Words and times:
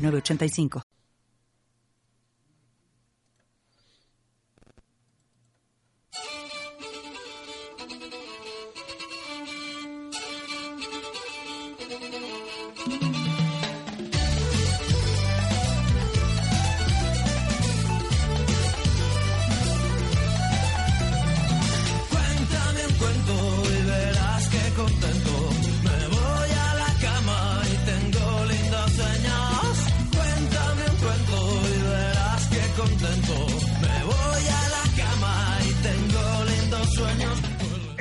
8985. 0.00 0.82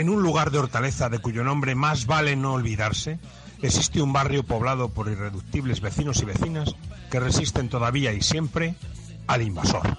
985. 0.06 0.52
de 0.52 0.60
Hortaleza 0.60 1.10
de 1.10 1.20
cuyo 1.20 1.44
nombre 1.44 1.76
más 1.76 2.06
vale 2.06 2.36
no 2.36 2.54
olvidarse, 2.54 3.20
existe 3.62 4.02
un 4.02 4.14
barrio 4.14 4.44
poblado 4.44 4.90
por 4.90 5.10
irreductibles 5.10 5.82
vecinos 5.82 6.22
y 6.22 6.26
vecinas 6.26 6.76
que 7.12 7.20
resisten 7.20 7.70
todavía 7.70 8.14
y 8.14 8.22
siempre 8.22 8.76
al 9.28 9.42
invasor. 9.42 9.98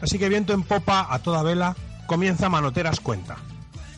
Así 0.00 0.18
que 0.18 0.28
viento 0.28 0.52
en 0.52 0.62
popa 0.62 1.06
a 1.08 1.18
toda 1.20 1.42
vela, 1.42 1.76
comienza 2.06 2.50
Manoteras 2.50 3.00
Cuenta, 3.00 3.36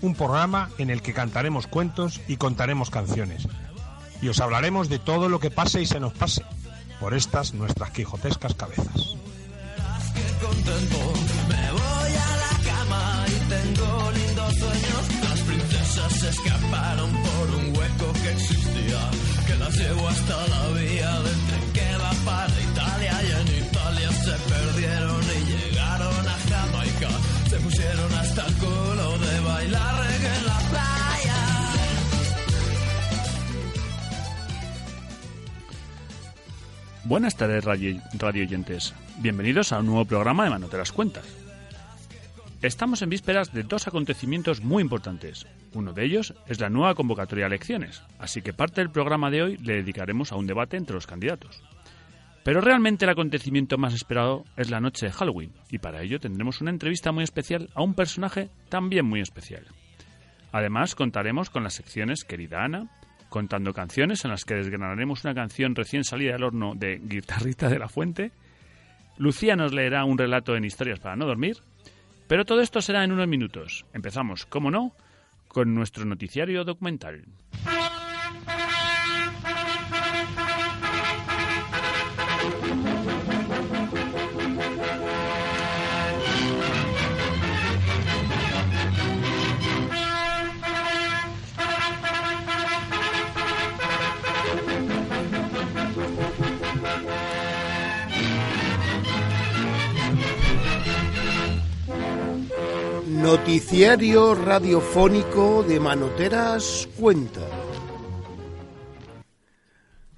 un 0.02 0.14
programa 0.14 0.70
en 0.78 0.90
el 0.90 1.02
que 1.02 1.12
cantaremos 1.12 1.66
cuentos 1.66 2.20
y 2.28 2.36
contaremos 2.36 2.90
canciones 2.90 3.48
y 4.26 4.28
os 4.28 4.40
hablaremos 4.40 4.88
de 4.88 4.98
todo 4.98 5.28
lo 5.28 5.38
que 5.38 5.52
pase 5.52 5.80
y 5.82 5.86
se 5.86 6.00
nos 6.00 6.12
pase 6.12 6.42
por 6.98 7.14
estas 7.14 7.54
nuestras 7.54 7.92
quijotescas 7.92 8.54
cabezas. 8.54 9.14
Se 16.08 16.30
escaparon 16.30 17.10
por 17.10 17.54
un 17.56 17.76
hueco 17.76 18.12
que 18.22 18.32
existía, 18.32 19.10
que 19.46 19.54
las 19.56 19.76
llevo 19.76 20.08
hasta 20.08 20.46
la 20.48 20.68
vía 20.68 21.20
del 21.20 21.46
tren 21.46 21.65
Buenas 37.08 37.36
tardes, 37.36 37.64
radio, 37.64 38.02
oyentes. 38.20 38.92
Bienvenidos 39.18 39.72
a 39.72 39.78
un 39.78 39.86
nuevo 39.86 40.04
programa 40.06 40.42
de 40.42 40.50
Manoteras 40.50 40.90
Cuentas. 40.90 41.24
Estamos 42.62 43.00
en 43.00 43.10
vísperas 43.10 43.52
de 43.52 43.62
dos 43.62 43.86
acontecimientos 43.86 44.60
muy 44.60 44.82
importantes. 44.82 45.46
Uno 45.72 45.92
de 45.92 46.04
ellos 46.04 46.34
es 46.48 46.58
la 46.58 46.68
nueva 46.68 46.96
convocatoria 46.96 47.44
a 47.44 47.46
elecciones, 47.46 48.02
así 48.18 48.42
que 48.42 48.52
parte 48.52 48.80
del 48.80 48.90
programa 48.90 49.30
de 49.30 49.40
hoy 49.40 49.56
le 49.58 49.74
dedicaremos 49.74 50.32
a 50.32 50.36
un 50.36 50.48
debate 50.48 50.76
entre 50.76 50.94
los 50.94 51.06
candidatos. 51.06 51.62
Pero 52.42 52.60
realmente 52.60 53.04
el 53.04 53.12
acontecimiento 53.12 53.78
más 53.78 53.94
esperado 53.94 54.44
es 54.56 54.70
la 54.70 54.80
noche 54.80 55.06
de 55.06 55.12
Halloween, 55.12 55.52
y 55.70 55.78
para 55.78 56.02
ello 56.02 56.18
tendremos 56.18 56.60
una 56.60 56.72
entrevista 56.72 57.12
muy 57.12 57.22
especial 57.22 57.70
a 57.76 57.82
un 57.82 57.94
personaje 57.94 58.50
también 58.68 59.06
muy 59.06 59.20
especial. 59.20 59.64
Además, 60.50 60.96
contaremos 60.96 61.50
con 61.50 61.62
las 61.62 61.74
secciones 61.74 62.24
Querida 62.24 62.64
Ana, 62.64 62.90
contando 63.36 63.74
canciones 63.74 64.24
en 64.24 64.30
las 64.30 64.46
que 64.46 64.54
desgranaremos 64.54 65.22
una 65.22 65.34
canción 65.34 65.74
recién 65.74 66.04
salida 66.04 66.32
del 66.32 66.44
horno 66.44 66.72
de 66.74 66.98
Guitarrita 67.04 67.68
de 67.68 67.78
la 67.78 67.86
Fuente. 67.86 68.32
Lucía 69.18 69.56
nos 69.56 69.74
leerá 69.74 70.06
un 70.06 70.16
relato 70.16 70.56
en 70.56 70.64
Historias 70.64 71.00
para 71.00 71.16
no 71.16 71.26
dormir. 71.26 71.58
Pero 72.28 72.46
todo 72.46 72.62
esto 72.62 72.80
será 72.80 73.04
en 73.04 73.12
unos 73.12 73.28
minutos. 73.28 73.84
Empezamos, 73.92 74.46
como 74.46 74.70
no, 74.70 74.92
con 75.48 75.74
nuestro 75.74 76.06
noticiario 76.06 76.64
documental. 76.64 77.26
Noticiario 103.26 104.36
radiofónico 104.36 105.64
de 105.64 105.80
Manoteras 105.80 106.88
Cuenta. 106.96 107.40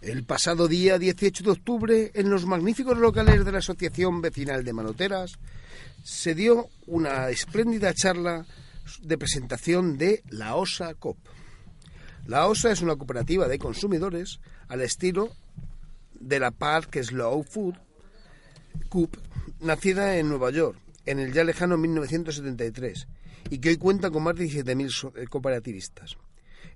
El 0.03 0.25
pasado 0.25 0.69
día 0.69 0.99
18 0.99 1.43
de 1.43 1.51
octubre, 1.51 2.11
en 2.13 2.29
los 2.29 2.45
magníficos 2.45 2.99
locales 2.99 3.47
de 3.47 3.53
la 3.53 3.59
Asociación 3.61 4.21
Vecinal 4.21 4.63
de 4.63 4.75
Manoteras, 4.75 5.39
se 6.05 6.35
dio 6.35 6.69
una 6.87 7.31
espléndida 7.31 7.95
charla 7.95 8.45
de 9.01 9.17
presentación 9.17 9.97
de 9.97 10.23
la 10.29 10.57
OSA 10.57 10.93
COP. 10.93 11.17
La 12.27 12.47
OSA 12.47 12.73
es 12.73 12.83
una 12.83 12.97
cooperativa 12.97 13.49
de 13.49 13.59
consumidores 13.59 14.39
al 14.69 14.83
estilo 14.83 15.31
de 16.13 16.41
la 16.41 16.51
Park 16.51 17.03
Slow 17.03 17.43
Food 17.43 17.77
Coop, 18.91 19.17
nacida 19.61 20.19
en 20.19 20.29
Nueva 20.29 20.51
York 20.51 20.79
en 21.09 21.19
el 21.19 21.33
ya 21.33 21.43
lejano 21.43 21.79
1973 21.79 23.09
y 23.49 23.59
que 23.59 23.71
hoy 23.71 23.77
cuenta 23.79 24.11
con 24.11 24.23
más 24.25 24.37
de 24.37 24.45
17.000 24.45 25.13
eh, 25.17 25.27
cooperativistas 25.27 26.19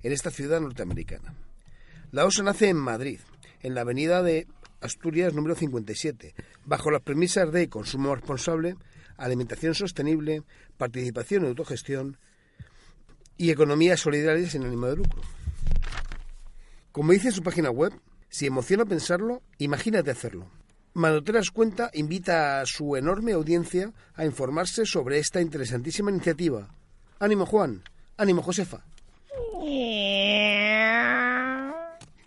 en 0.02 0.12
esta 0.12 0.30
ciudad 0.30 0.60
norteamericana. 0.60 1.34
La 2.12 2.24
OSA 2.24 2.42
nace 2.42 2.70
en 2.70 2.78
Madrid, 2.78 3.20
en 3.60 3.74
la 3.74 3.82
avenida 3.82 4.22
de 4.22 4.46
Asturias 4.80 5.34
número 5.34 5.54
57, 5.54 6.34
bajo 6.64 6.90
las 6.90 7.02
premisas 7.02 7.52
de 7.52 7.68
consumo 7.68 8.14
responsable, 8.14 8.76
alimentación 9.18 9.74
sostenible, 9.74 10.42
participación 10.78 11.44
y 11.44 11.48
autogestión 11.48 12.16
y 13.36 13.50
economía 13.50 13.98
solidaria 13.98 14.48
sin 14.48 14.64
ánimo 14.64 14.86
de 14.86 14.96
lucro. 14.96 15.20
Como 16.90 17.12
dice 17.12 17.28
en 17.28 17.34
su 17.34 17.42
página 17.42 17.70
web, 17.70 17.92
si 18.30 18.46
emociona 18.46 18.86
pensarlo, 18.86 19.42
imagínate 19.58 20.10
hacerlo. 20.10 20.50
Manoteras 20.94 21.50
Cuenta 21.50 21.90
invita 21.94 22.60
a 22.60 22.66
su 22.66 22.96
enorme 22.96 23.32
audiencia 23.32 23.92
a 24.14 24.26
informarse 24.26 24.84
sobre 24.84 25.18
esta 25.18 25.40
interesantísima 25.40 26.10
iniciativa. 26.10 26.68
Ánimo 27.18 27.46
Juan, 27.46 27.82
ánimo 28.18 28.42
Josefa. 28.42 28.84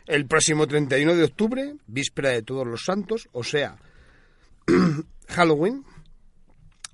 El 0.08 0.26
próximo 0.28 0.68
31 0.68 1.16
de 1.16 1.24
octubre, 1.24 1.76
víspera 1.86 2.30
de 2.30 2.42
Todos 2.42 2.66
los 2.66 2.86
Santos, 2.86 3.30
o 3.34 3.44
sea, 3.44 3.78
Halloween, 5.30 5.84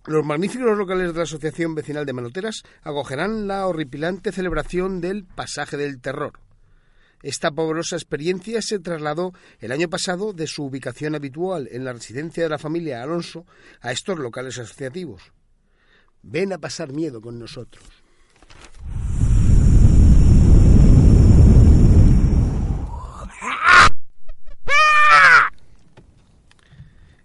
los 0.06 0.26
magníficos 0.26 0.78
locales 0.78 1.12
de 1.12 1.18
la 1.18 1.24
Asociación 1.24 1.76
Vecinal 1.76 2.06
de 2.06 2.14
Manoteras 2.14 2.64
acogerán 2.84 3.48
la 3.48 3.66
horripilante 3.68 4.32
celebración 4.32 5.00
del 5.00 5.24
Pasaje 5.24 5.78
del 5.78 6.02
Terror 6.02 6.34
esta 7.24 7.52
poderosa 7.52 7.96
experiencia 7.96 8.62
se 8.62 8.80
trasladó 8.80 9.34
el 9.60 9.72
año 9.72 9.90
pasado 9.90 10.34
de 10.34 10.48
su 10.48 10.64
ubicación 10.64 11.16
habitual 11.16 11.68
en 11.72 11.86
la 11.86 11.94
residencia 11.94 12.44
de 12.44 12.50
la 12.50 12.58
familia 12.58 13.04
Alonso 13.04 13.46
a 13.82 13.92
estos 13.92 14.20
locales 14.20 14.58
asociativos. 14.58 15.32
Ven 16.24 16.54
a 16.54 16.58
pasar 16.58 16.92
miedo 16.94 17.22
con 17.22 17.40
nosotros. 17.40 17.84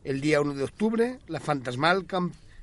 El 0.06 0.20
día 0.20 0.40
1 0.40 0.54
de 0.54 0.62
octubre, 0.62 1.18
la 1.26 1.40
fantasmal 1.40 2.06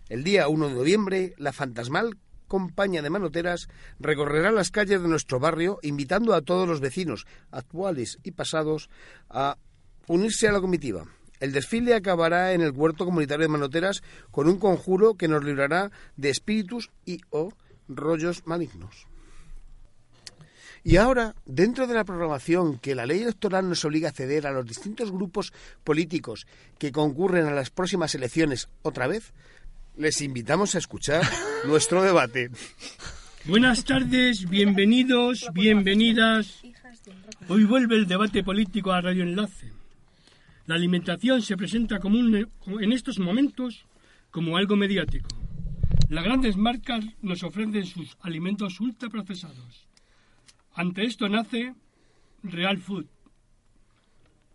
El 0.08 0.24
día 0.24 0.48
1 0.48 0.70
de 0.70 0.76
noviembre, 0.76 1.34
la 1.38 1.52
fantasmal 1.52 2.16
compañía 2.54 3.02
de 3.02 3.10
manoteras 3.10 3.68
recorrerá 4.00 4.52
las 4.52 4.70
calles 4.70 5.02
de 5.02 5.08
nuestro 5.08 5.40
barrio 5.40 5.80
invitando 5.82 6.36
a 6.36 6.44
todos 6.44 6.68
los 6.68 6.82
vecinos, 6.82 7.26
actuales 7.50 8.20
y 8.22 8.30
pasados, 8.30 8.92
a 9.28 9.58
unirse 10.06 10.48
a 10.48 10.52
la 10.52 10.62
comitiva. 10.62 11.08
El 11.40 11.52
desfile 11.52 11.96
acabará 11.96 12.54
en 12.54 12.62
el 12.62 12.70
huerto 12.70 13.06
comunitario 13.06 13.46
de 13.46 13.52
Manoteras 13.52 14.04
con 14.30 14.48
un 14.48 14.60
conjuro 14.60 15.16
que 15.16 15.28
nos 15.28 15.44
librará 15.44 15.90
de 16.16 16.30
espíritus 16.30 16.92
y 17.08 17.22
o 17.32 17.50
rollos 17.88 18.46
malignos. 18.46 19.08
Y 20.84 20.98
ahora, 20.98 21.34
dentro 21.48 21.88
de 21.88 21.96
la 21.96 22.04
programación 22.04 22.78
que 22.78 22.94
la 22.94 23.08
ley 23.08 23.24
electoral 23.24 23.68
nos 23.68 23.84
obliga 23.84 24.10
a 24.10 24.12
ceder 24.12 24.46
a 24.46 24.52
los 24.52 24.68
distintos 24.68 25.12
grupos 25.12 25.54
políticos 25.84 26.46
que 26.78 26.92
concurren 26.92 27.48
a 27.48 27.52
las 27.52 27.72
próximas 27.72 28.14
elecciones 28.14 28.70
otra 28.84 29.08
vez, 29.08 29.34
les 29.98 30.22
invitamos 30.22 30.75
a 30.75 30.80
escuchar 30.80 31.24
nuestro 31.66 32.01
debate. 32.01 32.50
Buenas 33.45 33.84
tardes, 33.84 34.50
bienvenidos, 34.50 35.48
bienvenidas. 35.54 36.62
Hoy 37.50 37.66
vuelve 37.66 37.95
el 37.98 38.07
debate 38.07 38.44
político 38.44 38.92
a 38.92 39.01
Radio 39.01 39.24
Enlace. 39.24 39.72
La 40.66 40.75
alimentación 40.75 41.42
se 41.42 41.57
presenta 41.57 42.00
como 42.00 42.18
un- 42.18 42.48
en 42.81 42.92
estos 42.94 43.19
momentos 43.19 43.86
como 44.31 44.56
algo 44.57 44.75
mediático. 44.75 45.28
Las 46.10 46.24
grandes 46.24 46.56
marcas 46.56 47.04
nos 47.22 47.44
ofrecen 47.44 47.86
sus 47.86 48.18
alimentos 48.22 48.80
ultraprocesados. 48.80 49.86
Ante 50.74 51.04
esto 51.04 51.28
nace 51.28 51.74
Real 52.44 52.78
Food. 52.78 53.06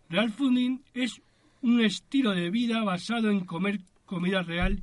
Real 0.09 0.31
Fooding 0.31 0.81
es 0.95 1.21
un 1.61 1.81
estilo 1.81 2.31
de 2.31 2.49
vida 2.49 2.83
basado 2.83 3.29
en 3.29 3.41
comer 3.45 3.79
comida 4.05 4.41
real 4.41 4.81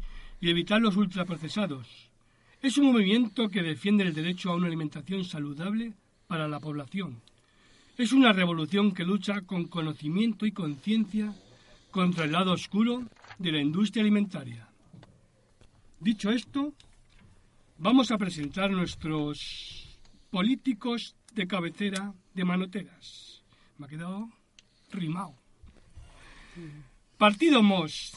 evitar 0.51 0.81
los 0.81 0.97
ultraprocesados. 0.97 2.11
Es 2.63 2.79
un 2.79 2.93
movimiento 2.93 3.49
que 3.49 3.63
defiende 3.63 4.05
el 4.05 4.15
derecho 4.15 4.51
a 4.51 4.57
una 4.57 4.67
alimentación 4.67 5.25
saludable 5.25 5.95
para 6.27 6.49
la 6.49 6.61
población. 6.61 7.23
Es 7.99 8.13
una 8.13 8.33
revolución 8.33 8.93
que 8.93 9.05
lucha 9.05 9.43
con 9.43 9.67
conocimiento 9.67 10.47
y 10.47 10.53
conciencia 10.53 11.35
contra 11.91 12.25
el 12.25 12.33
lado 12.33 12.53
oscuro 12.53 13.05
de 13.39 13.53
la 13.53 13.61
industria 13.61 14.03
alimentaria. 14.03 14.69
Dicho 16.01 16.31
esto, 16.31 16.75
vamos 17.79 18.11
a 18.11 18.19
presentar 18.19 18.71
nuestros 18.71 19.99
políticos 20.31 21.17
de 21.33 21.47
cabecera 21.47 22.13
de 22.35 22.45
manoteras. 22.45 23.43
Me 23.79 23.87
ha 23.87 23.89
quedado 23.89 24.29
rimado. 24.91 25.35
Partido 27.17 27.63
MOS. 27.63 28.13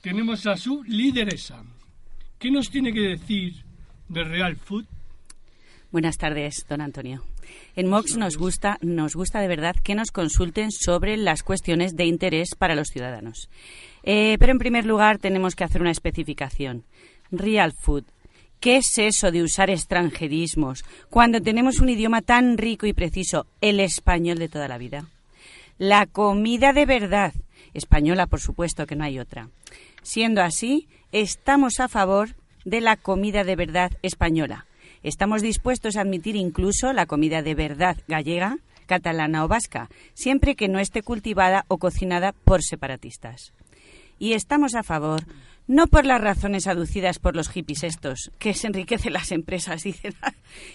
Tenemos 0.00 0.46
a 0.46 0.56
su 0.56 0.82
lideresa. 0.84 1.62
¿Qué 2.38 2.50
nos 2.50 2.70
tiene 2.70 2.90
que 2.90 3.00
decir 3.00 3.52
de 4.08 4.24
Real 4.24 4.56
Food? 4.56 4.86
Buenas 5.92 6.16
tardes, 6.16 6.64
don 6.66 6.80
Antonio. 6.80 7.22
En 7.76 7.86
Mox 7.86 8.16
nos 8.16 8.38
gusta, 8.38 8.78
nos 8.80 9.14
gusta 9.14 9.40
de 9.40 9.48
verdad 9.48 9.76
que 9.76 9.94
nos 9.94 10.10
consulten 10.10 10.70
sobre 10.72 11.18
las 11.18 11.42
cuestiones 11.42 11.96
de 11.96 12.06
interés 12.06 12.54
para 12.56 12.74
los 12.74 12.88
ciudadanos. 12.88 13.50
Eh, 14.02 14.36
pero 14.38 14.52
en 14.52 14.58
primer 14.58 14.86
lugar 14.86 15.18
tenemos 15.18 15.54
que 15.54 15.64
hacer 15.64 15.82
una 15.82 15.90
especificación. 15.90 16.84
Real 17.30 17.72
Food. 17.72 18.04
¿Qué 18.58 18.76
es 18.76 18.96
eso 18.96 19.30
de 19.30 19.42
usar 19.42 19.68
extranjerismos 19.68 20.82
cuando 21.10 21.42
tenemos 21.42 21.78
un 21.78 21.90
idioma 21.90 22.22
tan 22.22 22.56
rico 22.56 22.86
y 22.86 22.94
preciso, 22.94 23.46
el 23.60 23.80
español 23.80 24.38
de 24.38 24.48
toda 24.48 24.66
la 24.66 24.78
vida? 24.78 25.04
La 25.76 26.06
comida 26.06 26.72
de 26.72 26.86
verdad, 26.86 27.34
española 27.74 28.26
por 28.26 28.40
supuesto 28.40 28.86
que 28.86 28.96
no 28.96 29.04
hay 29.04 29.18
otra. 29.18 29.48
Siendo 30.02 30.42
así, 30.42 30.88
estamos 31.12 31.80
a 31.80 31.88
favor 31.88 32.36
de 32.64 32.80
la 32.80 32.96
comida 32.96 33.44
de 33.44 33.56
verdad 33.56 33.92
española. 34.02 34.66
Estamos 35.02 35.42
dispuestos 35.42 35.96
a 35.96 36.02
admitir 36.02 36.36
incluso 36.36 36.92
la 36.92 37.06
comida 37.06 37.42
de 37.42 37.54
verdad 37.54 37.96
gallega, 38.06 38.58
catalana 38.86 39.44
o 39.44 39.48
vasca, 39.48 39.88
siempre 40.14 40.56
que 40.56 40.68
no 40.68 40.78
esté 40.78 41.02
cultivada 41.02 41.64
o 41.68 41.78
cocinada 41.78 42.32
por 42.32 42.62
separatistas. 42.62 43.52
Y 44.18 44.34
estamos 44.34 44.74
a 44.74 44.82
favor 44.82 45.24
no 45.66 45.86
por 45.86 46.04
las 46.04 46.20
razones 46.20 46.66
aducidas 46.66 47.20
por 47.20 47.36
los 47.36 47.48
hippies 47.48 47.84
estos, 47.84 48.32
que 48.38 48.54
se 48.54 48.66
enriquecen 48.66 49.12
las 49.12 49.30
empresas, 49.30 49.82
dicen. 49.84 50.14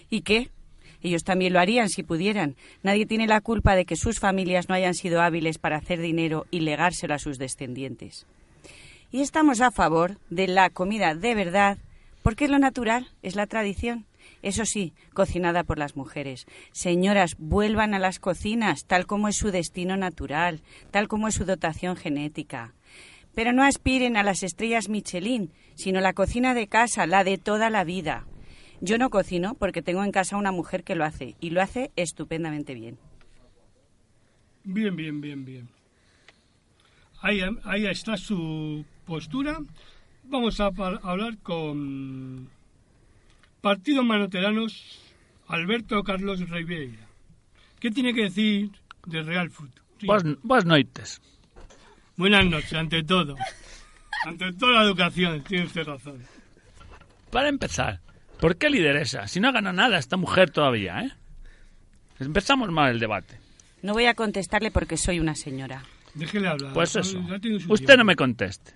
¿Y 0.10 0.22
qué? 0.22 0.50
Ellos 1.02 1.24
también 1.24 1.54
lo 1.54 1.60
harían 1.60 1.90
si 1.90 2.02
pudieran. 2.02 2.56
Nadie 2.82 3.06
tiene 3.06 3.28
la 3.28 3.42
culpa 3.42 3.76
de 3.76 3.86
que 3.86 3.98
sus 3.98 4.20
familias 4.20 4.70
no 4.70 4.76
hayan 4.76 4.94
sido 4.94 5.22
hábiles 5.22 5.58
para 5.58 5.76
hacer 5.76 6.00
dinero 6.00 6.46
y 6.50 6.62
legárselo 6.62 7.14
a 7.14 7.20
sus 7.20 7.38
descendientes. 7.38 8.26
Y 9.16 9.22
estamos 9.22 9.62
a 9.62 9.72
favor 9.72 10.20
de 10.30 10.46
la 10.46 10.70
comida 10.70 11.16
de 11.16 11.36
verdad 11.36 11.78
porque 12.22 12.44
es 12.44 12.52
lo 12.52 12.60
natural, 12.60 13.08
es 13.24 13.38
la 13.38 13.48
tradición. 13.48 14.06
Eso 14.42 14.66
sí, 14.66 14.92
cocinada 15.14 15.64
por 15.64 15.80
las 15.80 15.96
mujeres. 15.96 16.46
Señoras, 16.74 17.38
vuelvan 17.40 17.94
a 17.94 18.00
las 18.00 18.20
cocinas, 18.20 18.84
tal 18.84 19.06
como 19.06 19.30
es 19.30 19.38
su 19.38 19.52
destino 19.52 19.96
natural, 19.96 20.64
tal 20.92 21.08
como 21.08 21.30
es 21.30 21.36
su 21.36 21.46
dotación 21.46 21.96
genética. 21.96 22.74
Pero 23.34 23.54
no 23.54 23.64
aspiren 23.64 24.18
a 24.18 24.24
las 24.24 24.44
estrellas 24.44 24.90
Michelin, 24.90 25.50
sino 25.76 26.02
la 26.02 26.12
cocina 26.12 26.54
de 26.54 26.68
casa, 26.68 27.08
la 27.08 27.24
de 27.24 27.38
toda 27.38 27.70
la 27.70 27.86
vida. 27.86 28.26
Yo 28.82 28.98
no 28.98 29.10
cocino 29.10 29.54
porque 29.54 29.82
tengo 29.82 30.04
en 30.04 30.12
casa 30.12 30.36
una 30.36 30.52
mujer 30.52 30.84
que 30.84 30.96
lo 30.96 31.06
hace 31.06 31.38
y 31.40 31.52
lo 31.52 31.62
hace 31.62 31.90
estupendamente 31.96 32.74
bien. 32.74 32.98
Bien, 34.66 34.94
bien, 34.94 35.22
bien, 35.22 35.46
bien. 35.46 35.70
Ahí, 37.22 37.40
ahí 37.64 37.88
está 37.88 38.18
su 38.18 38.84
postura. 39.06 39.60
Vamos 40.24 40.60
a 40.60 40.72
hablar 41.04 41.38
con 41.38 42.50
Partido 43.62 44.04
Manoteranos, 44.04 45.00
Alberto 45.48 46.04
Carlos 46.04 46.50
Ribeira. 46.50 47.08
¿Qué 47.80 47.92
tiene 47.92 48.14
que 48.14 48.24
decir 48.24 48.72
de 49.06 49.22
Real 49.22 49.50
Food? 49.50 49.70
Buenas, 50.04 50.38
buenas 50.42 50.66
noites. 50.66 51.22
Buenas 52.18 52.46
noches, 52.46 52.74
ante 52.74 53.04
todo. 53.04 53.36
Ante 54.26 54.54
toda 54.54 54.80
la 54.80 54.84
educación, 54.84 55.44
tiene 55.44 55.66
usted 55.66 55.84
razón. 55.84 56.24
Para 57.30 57.50
empezar, 57.50 58.00
¿por 58.40 58.58
qué 58.58 58.70
lideresa? 58.70 59.28
Si 59.28 59.40
no 59.40 59.52
gana 59.52 59.74
nada 59.74 59.98
esta 59.98 60.18
mujer 60.18 60.50
todavía, 60.50 61.02
¿eh? 61.02 61.12
Empezamos 62.20 62.72
mal 62.72 62.92
el 62.92 63.00
debate. 63.00 63.38
No 63.82 63.94
voy 63.94 64.06
a 64.06 64.14
contestarle 64.16 64.72
porque 64.72 64.98
soy 64.98 65.20
una 65.20 65.36
señora. 65.36 65.84
Déjele 66.14 66.48
hablar. 66.48 66.74
Pues 66.74 66.96
eso. 66.96 67.20
Usted 67.20 67.40
tiempo. 67.42 67.98
no 67.98 68.06
me 68.06 68.16
conteste. 68.16 68.74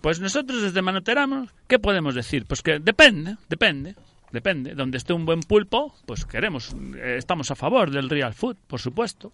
Pues 0.00 0.20
nosotros 0.20 0.62
desde 0.62 0.82
Manoteramos, 0.82 1.50
¿qué 1.66 1.78
podemos 1.78 2.14
decir? 2.14 2.46
Pues 2.46 2.62
que 2.62 2.78
depende, 2.78 3.36
depende, 3.48 3.96
depende. 4.30 4.74
Donde 4.74 4.98
esté 4.98 5.12
un 5.12 5.26
buen 5.26 5.40
pulpo, 5.40 5.94
pues 6.06 6.24
queremos, 6.24 6.74
eh, 6.96 7.16
estamos 7.18 7.50
a 7.50 7.56
favor 7.56 7.90
del 7.90 8.10
real 8.10 8.34
food, 8.34 8.56
por 8.66 8.80
supuesto. 8.80 9.32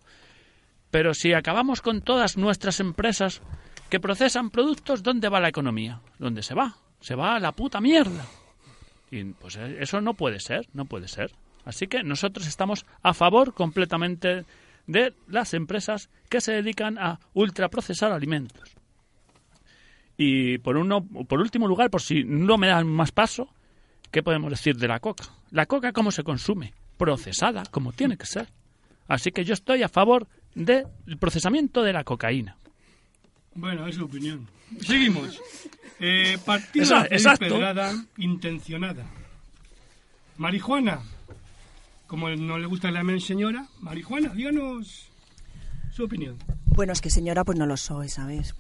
Pero 0.90 1.14
si 1.14 1.32
acabamos 1.32 1.80
con 1.80 2.02
todas 2.02 2.36
nuestras 2.36 2.80
empresas 2.80 3.42
que 3.88 4.00
procesan 4.00 4.50
productos, 4.50 5.02
¿dónde 5.02 5.28
va 5.28 5.40
la 5.40 5.48
economía? 5.48 6.00
¿Dónde 6.18 6.42
se 6.42 6.54
va? 6.54 6.76
Se 7.00 7.14
va 7.14 7.36
a 7.36 7.40
la 7.40 7.52
puta 7.52 7.80
mierda. 7.80 8.24
Y 9.10 9.24
pues 9.24 9.56
eh, 9.56 9.78
eso 9.80 10.00
no 10.00 10.14
puede 10.14 10.40
ser, 10.40 10.66
no 10.72 10.86
puede 10.86 11.08
ser. 11.08 11.32
Así 11.64 11.86
que 11.86 12.02
nosotros 12.02 12.46
estamos 12.46 12.86
a 13.02 13.14
favor 13.14 13.54
completamente 13.54 14.44
de 14.86 15.14
las 15.28 15.54
empresas 15.54 16.08
que 16.28 16.40
se 16.40 16.52
dedican 16.52 16.98
a 16.98 17.20
ultraprocesar 17.34 18.12
alimentos. 18.12 18.76
Y 20.16 20.58
por, 20.58 20.76
uno, 20.76 21.04
por 21.04 21.40
último 21.40 21.66
lugar, 21.66 21.90
por 21.90 22.02
si 22.02 22.24
no 22.24 22.58
me 22.58 22.68
dan 22.68 22.86
más 22.86 23.12
paso, 23.12 23.48
¿qué 24.10 24.22
podemos 24.22 24.50
decir 24.50 24.76
de 24.76 24.88
la 24.88 25.00
coca? 25.00 25.24
La 25.50 25.66
coca, 25.66 25.92
¿cómo 25.92 26.10
se 26.10 26.22
consume? 26.22 26.74
Procesada, 26.96 27.64
como 27.70 27.92
tiene 27.92 28.16
que 28.16 28.26
ser. 28.26 28.48
Así 29.08 29.32
que 29.32 29.44
yo 29.44 29.54
estoy 29.54 29.82
a 29.82 29.88
favor 29.88 30.28
del 30.54 30.86
procesamiento 31.18 31.82
de 31.82 31.92
la 31.92 32.04
cocaína. 32.04 32.56
Bueno, 33.54 33.86
es 33.86 33.96
su 33.96 34.04
opinión. 34.04 34.46
Seguimos. 34.80 35.40
Eh, 36.00 36.38
partido 36.44 37.04
Esa- 37.10 37.36
pedrada 37.36 37.92
intencionada. 38.16 39.04
Marihuana. 40.36 41.00
Como 42.06 42.28
no 42.30 42.58
le 42.58 42.66
gusta 42.66 42.88
le 42.90 42.98
llamen 42.98 43.20
señora, 43.20 43.66
marihuana, 43.80 44.34
díganos 44.34 45.08
su 45.90 46.04
opinión. 46.04 46.36
Bueno, 46.66 46.92
es 46.92 47.00
que 47.00 47.08
señora, 47.10 47.44
pues 47.44 47.58
no 47.58 47.66
lo 47.66 47.76
soy, 47.76 48.08
¿sabes? 48.08 48.54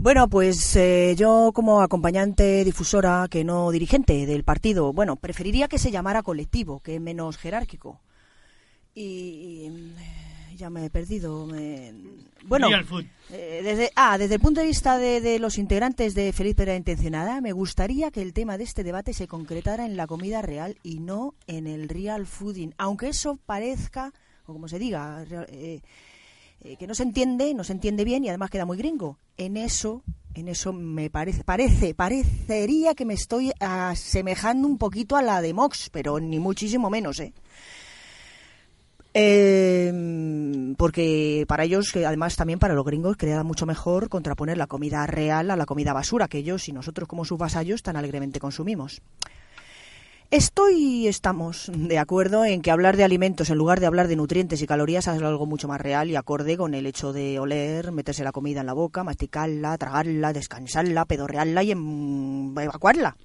Bueno, 0.00 0.28
pues 0.28 0.76
eh, 0.76 1.14
yo 1.16 1.50
como 1.52 1.80
acompañante 1.80 2.64
difusora, 2.64 3.26
que 3.28 3.42
no 3.44 3.70
dirigente 3.70 4.24
del 4.26 4.44
partido, 4.44 4.92
bueno, 4.92 5.16
preferiría 5.16 5.68
que 5.68 5.78
se 5.78 5.90
llamara 5.90 6.22
colectivo, 6.22 6.80
que 6.80 6.96
es 6.96 7.00
menos 7.00 7.36
jerárquico. 7.38 7.98
Y, 8.94 9.02
y, 9.02 9.94
ya 10.56 10.70
me 10.70 10.84
he 10.86 10.90
perdido. 10.90 11.44
me- 11.46 11.92
Bueno, 12.44 12.68
eh, 13.30 13.60
desde, 13.64 13.90
ah, 13.96 14.16
desde 14.16 14.36
el 14.36 14.40
punto 14.40 14.60
de 14.60 14.66
vista 14.68 14.96
de, 14.96 15.20
de 15.20 15.38
los 15.40 15.58
integrantes 15.58 16.14
de 16.14 16.32
Feliz 16.32 16.54
Pera 16.54 16.76
Intencionada, 16.76 17.40
me 17.40 17.52
gustaría 17.52 18.10
que 18.12 18.22
el 18.22 18.32
tema 18.32 18.56
de 18.58 18.64
este 18.64 18.84
debate 18.84 19.12
se 19.12 19.26
concretara 19.26 19.84
en 19.86 19.96
la 19.96 20.06
comida 20.06 20.40
real 20.40 20.78
y 20.84 21.00
no 21.00 21.34
en 21.48 21.66
el 21.66 21.88
real 21.88 22.26
fooding, 22.26 22.74
aunque 22.78 23.08
eso 23.08 23.38
parezca, 23.44 24.12
o 24.46 24.52
como 24.52 24.68
se 24.68 24.78
diga, 24.78 25.24
real- 25.24 25.46
eh, 25.50 25.80
eh, 26.66 26.76
que 26.76 26.86
no 26.86 26.94
se 26.94 27.04
entiende, 27.04 27.54
no 27.54 27.64
se 27.64 27.72
entiende 27.72 28.04
bien 28.04 28.24
y 28.24 28.28
además 28.28 28.50
queda 28.50 28.64
muy 28.66 28.76
gringo. 28.76 29.18
En 29.36 29.56
eso 29.56 30.02
En 30.34 30.48
eso 30.48 30.74
me 30.74 31.08
parece, 31.08 31.44
parece, 31.44 31.94
parecería 31.94 32.94
que 32.94 33.06
me 33.06 33.14
estoy 33.14 33.52
asemejando 33.58 34.68
un 34.68 34.76
poquito 34.76 35.16
a 35.16 35.22
la 35.22 35.40
de 35.40 35.54
Mox, 35.54 35.88
pero 35.90 36.20
ni 36.20 36.38
muchísimo 36.38 36.90
menos, 36.90 37.20
¿eh? 37.20 37.32
Eh, 39.14 40.74
porque 40.76 41.46
para 41.48 41.64
ellos, 41.64 41.90
que 41.90 42.04
además 42.04 42.36
también 42.36 42.58
para 42.58 42.74
los 42.74 42.84
gringos, 42.84 43.16
queda 43.16 43.42
mucho 43.44 43.64
mejor 43.64 44.10
contraponer 44.10 44.58
la 44.58 44.66
comida 44.66 45.06
real 45.06 45.50
a 45.50 45.56
la 45.56 45.64
comida 45.64 45.94
basura 45.94 46.28
que 46.28 46.36
ellos 46.36 46.68
y 46.68 46.72
nosotros 46.72 47.08
como 47.08 47.24
sus 47.24 47.38
vasallos 47.38 47.82
tan 47.82 47.96
alegremente 47.96 48.38
consumimos. 48.38 49.00
Estoy, 50.30 51.06
estamos 51.06 51.70
de 51.72 51.98
acuerdo 51.98 52.44
en 52.44 52.60
que 52.60 52.72
hablar 52.72 52.96
de 52.96 53.04
alimentos 53.04 53.48
en 53.48 53.58
lugar 53.58 53.78
de 53.78 53.86
hablar 53.86 54.08
de 54.08 54.16
nutrientes 54.16 54.60
y 54.60 54.66
calorías 54.66 55.06
es 55.06 55.22
algo 55.22 55.46
mucho 55.46 55.68
más 55.68 55.80
real 55.80 56.10
y 56.10 56.16
acorde 56.16 56.56
con 56.56 56.74
el 56.74 56.86
hecho 56.86 57.12
de 57.12 57.38
oler, 57.38 57.92
meterse 57.92 58.24
la 58.24 58.32
comida 58.32 58.60
en 58.60 58.66
la 58.66 58.72
boca, 58.72 59.04
masticarla, 59.04 59.78
tragarla, 59.78 60.32
descansarla, 60.32 61.04
pedorrearla 61.04 61.62
y 61.62 61.70
em, 61.70 62.58
evacuarla 62.58 63.16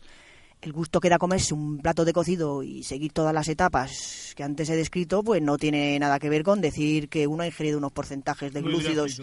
el 0.61 0.73
gusto 0.73 0.99
que 0.99 1.09
da 1.09 1.17
comerse 1.17 1.55
un 1.55 1.79
plato 1.79 2.05
de 2.05 2.13
cocido 2.13 2.61
y 2.61 2.83
seguir 2.83 3.11
todas 3.11 3.33
las 3.33 3.47
etapas 3.47 4.33
que 4.35 4.43
antes 4.43 4.69
he 4.69 4.75
descrito, 4.75 5.23
pues 5.23 5.41
no 5.41 5.57
tiene 5.57 5.97
nada 5.97 6.19
que 6.19 6.29
ver 6.29 6.43
con 6.43 6.61
decir 6.61 7.09
que 7.09 7.25
uno 7.25 7.41
ha 7.41 7.47
ingerido 7.47 7.79
unos 7.79 7.91
porcentajes 7.91 8.53
de 8.53 8.61
glúcidos. 8.61 9.19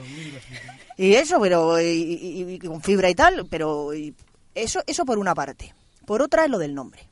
Y 0.96 1.14
eso, 1.14 1.40
pero 1.40 1.80
y, 1.80 2.58
con 2.58 2.82
fibra 2.82 3.08
y 3.08 3.14
tal, 3.14 3.46
pero 3.48 3.92
eso, 4.52 4.82
eso 4.84 5.04
por 5.04 5.18
una 5.18 5.32
parte. 5.32 5.72
Por 6.04 6.22
otra 6.22 6.44
es 6.44 6.50
lo 6.50 6.58
del 6.58 6.74
nombre. 6.74 7.08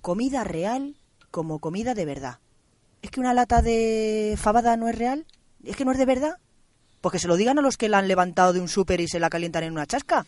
Comida 0.00 0.44
real 0.44 0.96
como 1.30 1.58
comida 1.58 1.94
de 1.94 2.04
verdad. 2.04 2.38
¿Es 3.02 3.10
que 3.10 3.20
una 3.20 3.34
lata 3.34 3.62
de 3.62 4.36
fabada 4.38 4.76
no 4.76 4.88
es 4.88 4.96
real? 4.96 5.26
¿Es 5.64 5.76
que 5.76 5.84
no 5.84 5.92
es 5.92 5.98
de 5.98 6.06
verdad? 6.06 6.38
Porque 7.00 7.18
se 7.18 7.28
lo 7.28 7.36
digan 7.36 7.58
a 7.58 7.62
los 7.62 7.76
que 7.76 7.88
la 7.88 7.98
han 7.98 8.08
levantado 8.08 8.52
de 8.52 8.60
un 8.60 8.68
súper 8.68 9.00
y 9.00 9.08
se 9.08 9.20
la 9.20 9.30
calientan 9.30 9.64
en 9.64 9.72
una 9.72 9.86
chasca. 9.86 10.26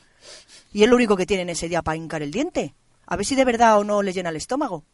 Y 0.73 0.83
es 0.83 0.89
lo 0.89 0.97
único 0.97 1.17
que 1.17 1.27
tienen 1.27 1.49
ese 1.49 1.69
día 1.69 1.83
para 1.83 1.97
hincar 1.97 2.23
el 2.23 2.31
diente. 2.31 2.75
A 3.07 3.17
ver 3.17 3.27
si 3.27 3.35
de 3.35 3.45
verdad 3.45 3.79
o 3.79 3.85
no 3.85 4.03
le 4.03 4.13
llena 4.13 4.31
el 4.31 4.37
estómago. 4.37 4.85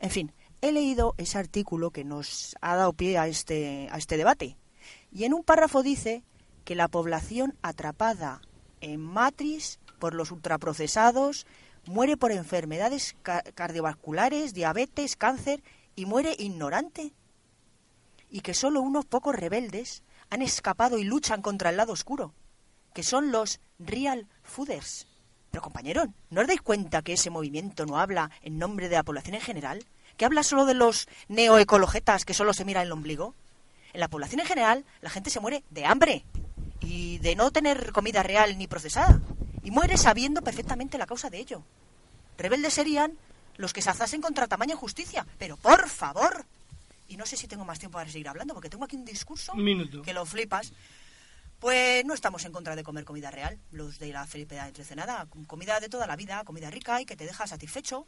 En 0.00 0.10
fin, 0.10 0.32
he 0.60 0.72
leído 0.72 1.14
ese 1.16 1.38
artículo 1.38 1.90
que 1.90 2.04
nos 2.04 2.56
ha 2.60 2.76
dado 2.76 2.92
pie 2.92 3.18
a 3.18 3.28
este, 3.28 3.88
a 3.92 3.98
este 3.98 4.16
debate. 4.16 4.56
Y 5.12 5.24
en 5.24 5.34
un 5.34 5.44
párrafo 5.44 5.82
dice 5.82 6.22
que 6.64 6.74
la 6.74 6.88
población 6.88 7.56
atrapada 7.62 8.40
en 8.80 9.00
matriz 9.00 9.78
por 9.98 10.14
los 10.14 10.32
ultraprocesados 10.32 11.46
muere 11.86 12.16
por 12.16 12.32
enfermedades 12.32 13.16
cardiovasculares, 13.54 14.54
diabetes, 14.54 15.16
cáncer 15.16 15.62
y 15.94 16.06
muere 16.06 16.34
ignorante. 16.38 17.12
Y 18.30 18.40
que 18.40 18.54
solo 18.54 18.80
unos 18.80 19.04
pocos 19.04 19.34
rebeldes 19.34 20.02
han 20.30 20.42
escapado 20.42 20.98
y 20.98 21.04
luchan 21.04 21.42
contra 21.42 21.70
el 21.70 21.76
lado 21.76 21.92
oscuro, 21.92 22.34
que 22.92 23.02
son 23.02 23.30
los 23.30 23.60
real 23.78 24.26
fooders. 24.42 25.06
Pero 25.50 25.62
compañero, 25.62 26.12
¿no 26.30 26.40
os 26.40 26.46
dais 26.46 26.60
cuenta 26.60 27.02
que 27.02 27.14
ese 27.14 27.30
movimiento 27.30 27.86
no 27.86 27.98
habla 27.98 28.30
en 28.42 28.58
nombre 28.58 28.88
de 28.88 28.96
la 28.96 29.04
población 29.04 29.36
en 29.36 29.40
general? 29.40 29.84
¿Que 30.16 30.24
habla 30.24 30.42
solo 30.42 30.66
de 30.66 30.74
los 30.74 31.08
neoecologetas 31.28 32.24
que 32.24 32.34
solo 32.34 32.52
se 32.52 32.64
miran 32.64 32.84
el 32.84 32.92
ombligo? 32.92 33.34
En 33.92 34.00
la 34.00 34.08
población 34.08 34.40
en 34.40 34.46
general, 34.46 34.84
la 35.00 35.10
gente 35.10 35.30
se 35.30 35.40
muere 35.40 35.64
de 35.70 35.86
hambre 35.86 36.24
y 36.80 37.18
de 37.18 37.36
no 37.36 37.50
tener 37.50 37.92
comida 37.92 38.22
real 38.22 38.58
ni 38.58 38.66
procesada. 38.66 39.20
Y 39.66 39.72
muere 39.72 39.96
sabiendo 39.96 40.42
perfectamente 40.42 40.96
la 40.96 41.06
causa 41.06 41.28
de 41.28 41.38
ello. 41.38 41.60
Rebeldes 42.38 42.72
serían 42.72 43.18
los 43.56 43.72
que 43.72 43.82
se 43.82 43.90
azasen 43.90 44.20
contra 44.20 44.46
tamaña 44.46 44.74
injusticia. 44.74 45.26
Pero 45.38 45.56
por 45.56 45.88
favor, 45.88 46.46
y 47.08 47.16
no 47.16 47.26
sé 47.26 47.36
si 47.36 47.48
tengo 47.48 47.64
más 47.64 47.80
tiempo 47.80 47.98
para 47.98 48.08
seguir 48.08 48.28
hablando, 48.28 48.54
porque 48.54 48.70
tengo 48.70 48.84
aquí 48.84 48.94
un 48.94 49.04
discurso 49.04 49.52
que 50.04 50.14
lo 50.14 50.24
flipas. 50.24 50.72
Pues 51.58 52.04
no 52.04 52.14
estamos 52.14 52.44
en 52.44 52.52
contra 52.52 52.76
de 52.76 52.84
comer 52.84 53.04
comida 53.04 53.32
real, 53.32 53.58
los 53.72 53.98
de 53.98 54.12
la 54.12 54.24
Felipe 54.24 54.54
de 54.54 54.94
nada, 54.94 55.26
comida 55.48 55.80
de 55.80 55.88
toda 55.88 56.06
la 56.06 56.14
vida, 56.14 56.44
comida 56.44 56.70
rica 56.70 57.00
y 57.00 57.04
que 57.04 57.16
te 57.16 57.24
deja 57.24 57.48
satisfecho, 57.48 58.06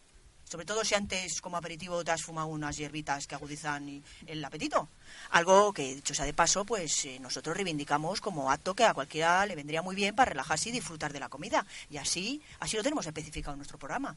sobre 0.49 0.65
todo 0.65 0.83
si 0.85 0.95
antes 0.95 1.43
como 1.43 1.59
aperitivo 1.59 2.03
te 2.03 2.11
has 2.11 2.23
fumado 2.23 2.49
unas 2.49 2.77
hierbitas 2.77 3.27
que 3.27 3.35
agudizan 3.35 4.03
el 4.27 4.45
apetito. 4.45 4.89
Algo 5.31 5.73
que, 5.75 5.97
dicho 5.97 6.15
sea 6.15 6.25
de 6.25 6.33
paso, 6.33 6.65
pues 6.65 7.05
eh, 7.05 7.19
nosotros 7.21 7.55
reivindicamos 7.55 8.21
como 8.21 8.51
acto 8.51 8.75
que 8.75 8.85
a 8.85 8.95
cualquiera 8.95 9.45
le 9.45 9.57
vendría 9.57 9.83
muy 9.83 9.95
bien 9.95 10.15
para 10.15 10.31
relajarse 10.31 10.71
y 10.71 10.73
disfrutar 10.73 11.13
de 11.13 11.21
la 11.21 11.29
comida. 11.29 11.67
Y 11.91 11.99
así, 11.99 12.41
así 12.61 12.77
lo 12.77 12.83
tenemos 12.83 13.07
especificado 13.07 13.53
en 13.55 13.59
nuestro 13.59 13.79
programa. 13.79 14.17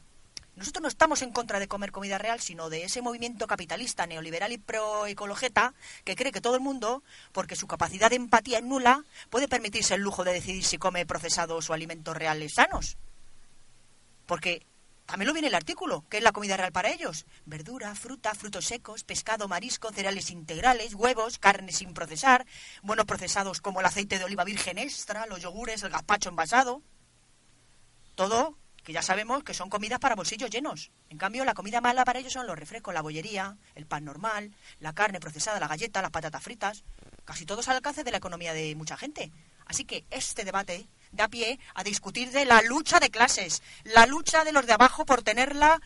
Nosotros 0.56 0.82
no 0.82 0.88
estamos 0.88 1.22
en 1.22 1.32
contra 1.32 1.58
de 1.58 1.68
comer 1.68 1.92
comida 1.92 2.18
real, 2.18 2.40
sino 2.40 2.68
de 2.70 2.84
ese 2.84 3.00
movimiento 3.00 3.46
capitalista, 3.46 4.06
neoliberal 4.06 4.52
y 4.52 4.58
proecologeta 4.58 5.74
que 6.04 6.14
cree 6.14 6.32
que 6.32 6.42
todo 6.42 6.54
el 6.54 6.60
mundo, 6.60 7.02
porque 7.32 7.56
su 7.56 7.66
capacidad 7.66 8.10
de 8.10 8.16
empatía 8.16 8.58
es 8.58 8.64
nula, 8.64 9.04
puede 9.30 9.48
permitirse 9.48 9.94
el 9.94 10.02
lujo 10.02 10.24
de 10.24 10.34
decidir 10.34 10.64
si 10.64 10.76
come 10.76 11.06
procesados 11.06 11.68
o 11.68 11.72
alimentos 11.72 12.16
reales 12.16 12.54
sanos. 12.54 12.98
Porque 14.26 14.66
también 15.06 15.26
lo 15.26 15.32
viene 15.32 15.48
el 15.48 15.54
artículo, 15.54 16.04
que 16.08 16.18
es 16.18 16.22
la 16.22 16.32
comida 16.32 16.56
real 16.56 16.72
para 16.72 16.90
ellos. 16.90 17.26
Verdura, 17.44 17.94
fruta, 17.94 18.34
frutos 18.34 18.66
secos, 18.66 19.04
pescado, 19.04 19.48
marisco, 19.48 19.92
cereales 19.92 20.30
integrales, 20.30 20.94
huevos, 20.94 21.38
carne 21.38 21.72
sin 21.72 21.92
procesar, 21.92 22.46
buenos 22.82 23.06
procesados 23.06 23.60
como 23.60 23.80
el 23.80 23.86
aceite 23.86 24.18
de 24.18 24.24
oliva 24.24 24.44
virgen 24.44 24.78
extra, 24.78 25.26
los 25.26 25.42
yogures, 25.42 25.82
el 25.82 25.90
gazpacho 25.90 26.28
envasado. 26.30 26.82
Todo 28.14 28.56
que 28.82 28.92
ya 28.92 29.02
sabemos 29.02 29.44
que 29.44 29.54
son 29.54 29.70
comidas 29.70 30.00
para 30.00 30.16
bolsillos 30.16 30.50
llenos. 30.50 30.90
En 31.08 31.18
cambio, 31.18 31.44
la 31.44 31.54
comida 31.54 31.80
mala 31.80 32.04
para 32.04 32.18
ellos 32.18 32.32
son 32.32 32.46
los 32.46 32.58
refrescos, 32.58 32.92
la 32.92 33.02
bollería, 33.02 33.56
el 33.74 33.86
pan 33.86 34.04
normal, 34.04 34.52
la 34.80 34.92
carne 34.92 35.20
procesada, 35.20 35.60
la 35.60 35.68
galleta, 35.68 36.02
las 36.02 36.10
patatas 36.10 36.42
fritas. 36.42 36.84
Casi 37.24 37.46
todos 37.46 37.68
al 37.68 37.76
alcance 37.76 38.02
de 38.02 38.10
la 38.10 38.16
economía 38.16 38.52
de 38.52 38.74
mucha 38.74 38.96
gente. 38.96 39.30
Así 39.66 39.84
que 39.84 40.04
este 40.10 40.44
debate 40.44 40.88
da 41.12 41.28
pie 41.28 41.58
a 41.74 41.84
discutir 41.84 42.30
de 42.30 42.44
la 42.44 42.62
lucha 42.62 42.98
de 43.00 43.10
clases, 43.10 43.62
la 43.84 44.06
lucha 44.06 44.44
de 44.44 44.52
los 44.52 44.66
de 44.66 44.72
abajo 44.72 45.04
por 45.04 45.22
tener 45.22 45.54
la 45.54 45.80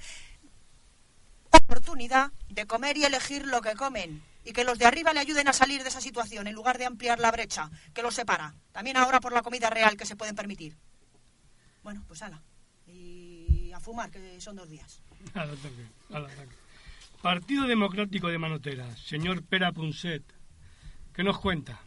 oportunidad 1.50 2.33
de 2.49 2.66
comer 2.66 2.97
y 2.97 3.04
elegir 3.04 3.47
lo 3.47 3.61
que 3.61 3.75
comen 3.75 4.23
y 4.45 4.52
que 4.52 4.64
los 4.64 4.78
de 4.78 4.87
arriba 4.87 5.12
le 5.12 5.21
ayuden 5.21 5.49
a 5.49 5.52
salir 5.52 5.83
de 5.83 5.88
esa 5.88 6.00
situación 6.00 6.47
en 6.47 6.54
lugar 6.54 6.78
de 6.78 6.87
ampliar 6.87 7.18
la 7.18 7.33
brecha 7.33 7.71
que 7.92 8.02
los 8.02 8.14
separa. 8.14 8.54
También 8.73 8.97
ahora 8.97 9.21
por 9.21 9.33
la 9.33 9.42
comida 9.42 9.68
real 9.71 9.97
que 9.97 10.06
se 10.06 10.16
pueden 10.16 10.37
permitir. 10.37 10.76
Bueno, 11.83 12.04
pues 12.06 12.23
ala 12.23 12.42
fumar, 13.87 14.11
que 14.11 14.40
son 14.40 14.56
dos 14.56 14.68
días. 14.68 15.00
Al 15.35 15.50
ataque, 15.50 15.87
al 16.12 16.25
ataque. 16.26 16.56
Partido 17.23 17.66
Democrático 17.66 18.28
de 18.28 18.38
Manoteras, 18.38 18.99
señor 18.99 19.45
Pera 19.45 19.71
Punset, 19.73 20.23
¿qué 21.14 21.23
nos 21.23 21.38
cuenta? 21.38 21.80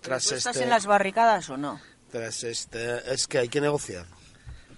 Tras 0.00 0.32
¿Estás 0.32 0.56
este- 0.56 0.64
en 0.64 0.70
las 0.70 0.86
barricadas 0.86 1.48
o 1.50 1.56
no? 1.56 1.80
Tras 2.10 2.44
este, 2.44 3.12
es 3.12 3.26
que 3.26 3.38
hay 3.38 3.48
que 3.48 3.60
negociar. 3.60 4.06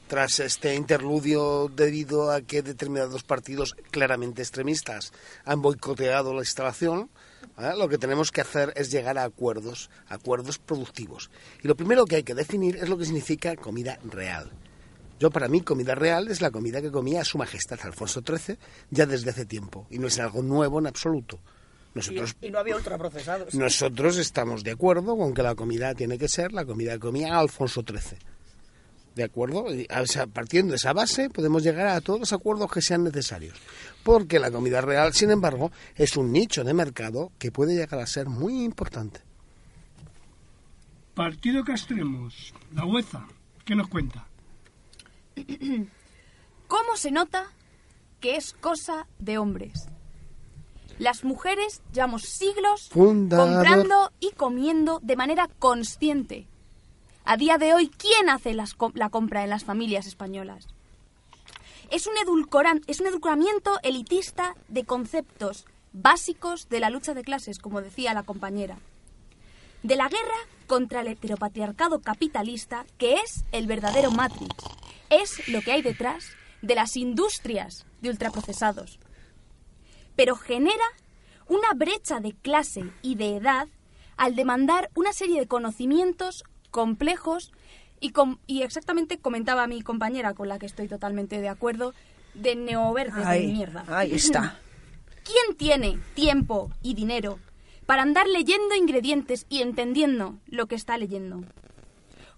Tras 0.09 0.41
este 0.41 0.75
interludio 0.75 1.71
debido 1.75 2.33
a 2.33 2.41
que 2.41 2.63
determinados 2.63 3.23
partidos 3.23 3.77
claramente 3.93 4.43
extremistas 4.43 5.13
han 5.45 5.63
boicoteado 5.63 6.35
la 6.35 6.41
instalación, 6.41 7.09
¿eh? 7.59 7.73
lo 7.79 7.89
que 7.89 7.99
tenemos 7.99 8.33
que 8.33 8.41
hacer 8.41 8.73
es 8.75 8.91
llegar 8.91 9.19
a 9.19 9.25
acuerdos, 9.25 9.89
acuerdos 10.09 10.59
productivos. 10.59 11.31
Y 11.63 11.69
lo 11.69 11.77
primero 11.77 12.05
que 12.07 12.17
hay 12.17 12.23
que 12.25 12.35
definir 12.35 12.77
es 12.77 12.89
lo 12.89 12.99
que 12.99 13.05
significa 13.05 13.55
comida 13.55 14.01
real. 14.03 14.51
Yo, 15.21 15.31
para 15.31 15.49
mí, 15.49 15.61
comida 15.61 15.95
real 15.95 16.29
es 16.29 16.41
la 16.41 16.51
comida 16.51 16.81
que 16.81 16.91
comía 16.91 17.25
Su 17.25 17.39
Majestad 17.39 17.79
Alfonso 17.83 18.23
XIII 18.27 18.59
ya 18.91 19.07
desde 19.07 19.31
hace 19.31 19.45
tiempo, 19.45 19.87
y 19.91 19.99
no 19.99 20.09
es 20.09 20.19
algo 20.19 20.43
nuevo 20.43 20.81
en 20.81 20.89
absoluto. 20.89 21.39
Nosotros, 21.95 22.37
y, 22.41 22.51
no 22.51 22.59
había 22.59 22.77
ultraprocesados. 22.77 23.55
Nosotros 23.55 24.17
estamos 24.17 24.63
de 24.63 24.71
acuerdo 24.73 25.17
con 25.17 25.35
que 25.35 25.43
la 25.43 25.55
comida 25.55 25.95
tiene 25.95 26.19
que 26.19 26.29
ser 26.29 26.53
la 26.53 26.65
comida 26.65 26.93
que 26.93 27.01
comía 27.01 27.39
Alfonso 27.39 27.83
XIII. 27.83 28.19
¿De 29.15 29.25
acuerdo? 29.25 29.67
partiendo 30.33 30.71
de 30.71 30.77
esa 30.77 30.93
base 30.93 31.31
podemos 31.31 31.65
llegar 31.65 31.89
a 31.89 32.01
todos 32.01 32.21
los 32.21 32.33
acuerdos 32.33 32.71
que 32.71 32.81
sean 32.81 33.03
necesarios. 33.03 33.59
Porque 34.05 34.39
la 34.39 34.51
comida 34.51 34.81
real, 34.81 35.13
sin 35.13 35.31
embargo, 35.31 35.73
es 35.97 36.17
un 36.17 36.33
nicho 36.33 36.63
de 36.63 36.75
mercado 36.75 37.33
que 37.39 37.51
puede 37.51 37.75
llegar 37.75 38.01
a 38.01 38.07
ser 38.07 38.29
muy 38.29 38.63
importante. 38.63 39.21
Partido 41.15 41.65
Castremos, 41.65 42.55
la 42.73 42.87
UEZA, 42.87 43.27
¿qué 43.65 43.75
nos 43.75 43.89
cuenta? 43.89 44.27
¿Cómo 46.69 46.97
se 46.97 47.11
nota 47.11 47.47
que 48.21 48.37
es 48.37 48.53
cosa 48.53 49.09
de 49.19 49.39
hombres? 49.39 49.89
Las 50.99 51.25
mujeres 51.25 51.83
llevamos 51.93 52.23
siglos 52.23 52.91
comprando 52.93 54.13
y 54.21 54.31
comiendo 54.33 55.01
de 55.03 55.17
manera 55.17 55.49
consciente. 55.59 56.47
A 57.25 57.37
día 57.37 57.59
de 57.59 57.75
hoy, 57.75 57.89
¿quién 57.89 58.29
hace 58.29 58.55
la 58.55 59.11
compra 59.11 59.45
en 59.45 59.51
las 59.51 59.65
familias 59.65 60.07
españolas? 60.07 60.67
Es 61.91 62.07
un, 62.07 62.15
es 62.87 63.01
un 63.01 63.07
edulcoramiento 63.07 63.79
elitista 63.83 64.55
de 64.69 64.85
conceptos 64.85 65.67
básicos 65.93 66.69
de 66.69 66.81
la 66.81 66.91
lucha 66.91 67.15
de 67.15 67.25
clases, 67.25 67.59
como 67.59 67.83
decía 67.83 68.15
la 68.15 68.23
compañera. 68.23 68.79
De 69.83 69.97
la 69.97 70.09
guerra 70.09 70.37
contra 70.67 71.01
el 71.01 71.09
heteropatriarcado 71.09 72.01
capitalista, 72.01 72.85
que 72.99 73.15
es 73.15 73.45
el 73.53 73.67
verdadero 73.67 74.11
Matrix 74.11 74.55
es 75.11 75.49
lo 75.49 75.61
que 75.61 75.73
hay 75.73 75.83
detrás 75.83 76.25
de 76.63 76.75
las 76.77 76.97
industrias 76.97 77.85
de 78.01 78.11
ultraprocesados. 78.11 78.99
Pero 80.21 80.37
genera 80.37 80.85
una 81.49 81.73
brecha 81.75 82.21
de 82.21 82.35
clase 82.35 82.85
y 83.01 83.15
de 83.15 83.37
edad 83.37 83.69
al 84.19 84.37
demandar 84.37 84.91
una 84.95 85.15
serie 85.15 85.41
de 85.41 85.47
conocimientos 85.47 86.45
complejos 86.71 87.53
Y, 88.01 88.11
com- 88.13 88.37
y 88.47 88.61
exactamente 88.61 89.19
comentaba 89.19 89.67
mi 89.67 89.81
compañera, 89.81 90.35
con 90.35 90.47
la 90.49 90.59
que 90.59 90.67
estoy 90.67 90.89
totalmente 90.89 91.41
de 91.41 91.49
acuerdo, 91.49 91.95
de 92.35 92.55
neoverdes 92.55 93.27
de 93.29 93.47
mierda. 93.47 93.85
ahí 93.89 94.13
está. 94.13 94.59
¿Quién 95.25 95.57
tiene 95.57 95.99
tiempo 96.15 96.71
y 96.83 96.93
dinero 96.93 97.39
para 97.87 98.03
andar 98.03 98.27
leyendo 98.27 98.75
ingredientes 98.75 99.47
y 99.49 99.63
entendiendo 99.63 100.37
lo 100.47 100.67
que 100.67 100.75
está 100.75 100.99
leyendo? 100.99 101.45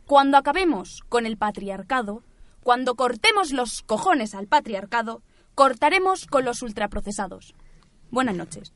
Cuando 0.06 0.36
acabemos 0.38 1.02
con 1.08 1.26
el 1.26 1.36
patriarcado, 1.36 2.22
cuando 2.62 2.94
cortemos 2.94 3.50
los 3.50 3.82
cojones 3.82 4.34
al 4.36 4.46
patriarcado, 4.46 5.20
cortaremos 5.56 6.26
con 6.26 6.44
los 6.44 6.62
ultraprocesados. 6.62 7.54
Buenas 8.12 8.36
noches. 8.36 8.72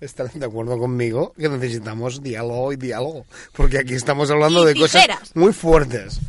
Estarán 0.00 0.38
de 0.38 0.46
acuerdo 0.46 0.78
conmigo 0.78 1.32
que 1.36 1.48
necesitamos 1.48 2.22
diálogo 2.22 2.72
y 2.72 2.76
diálogo, 2.76 3.24
porque 3.54 3.78
aquí 3.78 3.94
estamos 3.94 4.30
hablando 4.30 4.62
Y 4.70 4.74
de 4.74 4.80
cosas 4.80 5.02
tijeras. 5.02 5.32
muy 5.34 5.52
fuertes. 5.52 6.20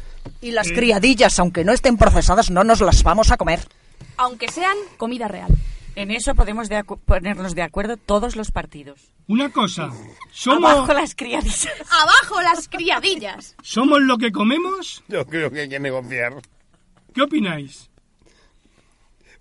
Y 0.42 0.52
las 0.52 0.70
criadillas, 0.72 1.38
aunque 1.40 1.64
no 1.66 1.74
estén 1.74 1.98
procesadas, 1.98 2.50
no 2.50 2.64
nos 2.64 2.80
las 2.82 3.04
vamos 3.04 3.30
a 3.32 3.38
comer. 3.38 3.60
Aunque 4.18 4.48
sean 4.50 4.78
comida 4.98 5.28
real. 5.28 5.52
En 5.96 6.12
eso 6.12 6.36
podemos 6.36 6.70
de 6.70 6.78
acu- 6.80 7.00
ponernos 7.06 7.56
de 7.56 7.64
acuerdo 7.64 7.98
todos 7.98 8.36
los 8.36 8.52
partidos. 8.52 9.12
Una 9.28 9.52
cosa, 9.52 9.92
somos, 10.32 10.72
Abajo 10.72 10.94
las 10.94 11.16
criadillas. 11.16 11.68
¡Abajo 11.92 12.42
las 12.42 12.70
criadillas! 12.70 13.56
somos 13.64 14.00
lo 14.02 14.18
que 14.18 14.32
comemos. 14.32 15.04
Yo 15.10 15.26
creo 15.26 15.52
que 15.52 15.62
hay 15.62 15.70
que 15.70 15.80
negociar. 15.80 16.36
¿Qué 17.14 17.22
opináis? 17.24 17.90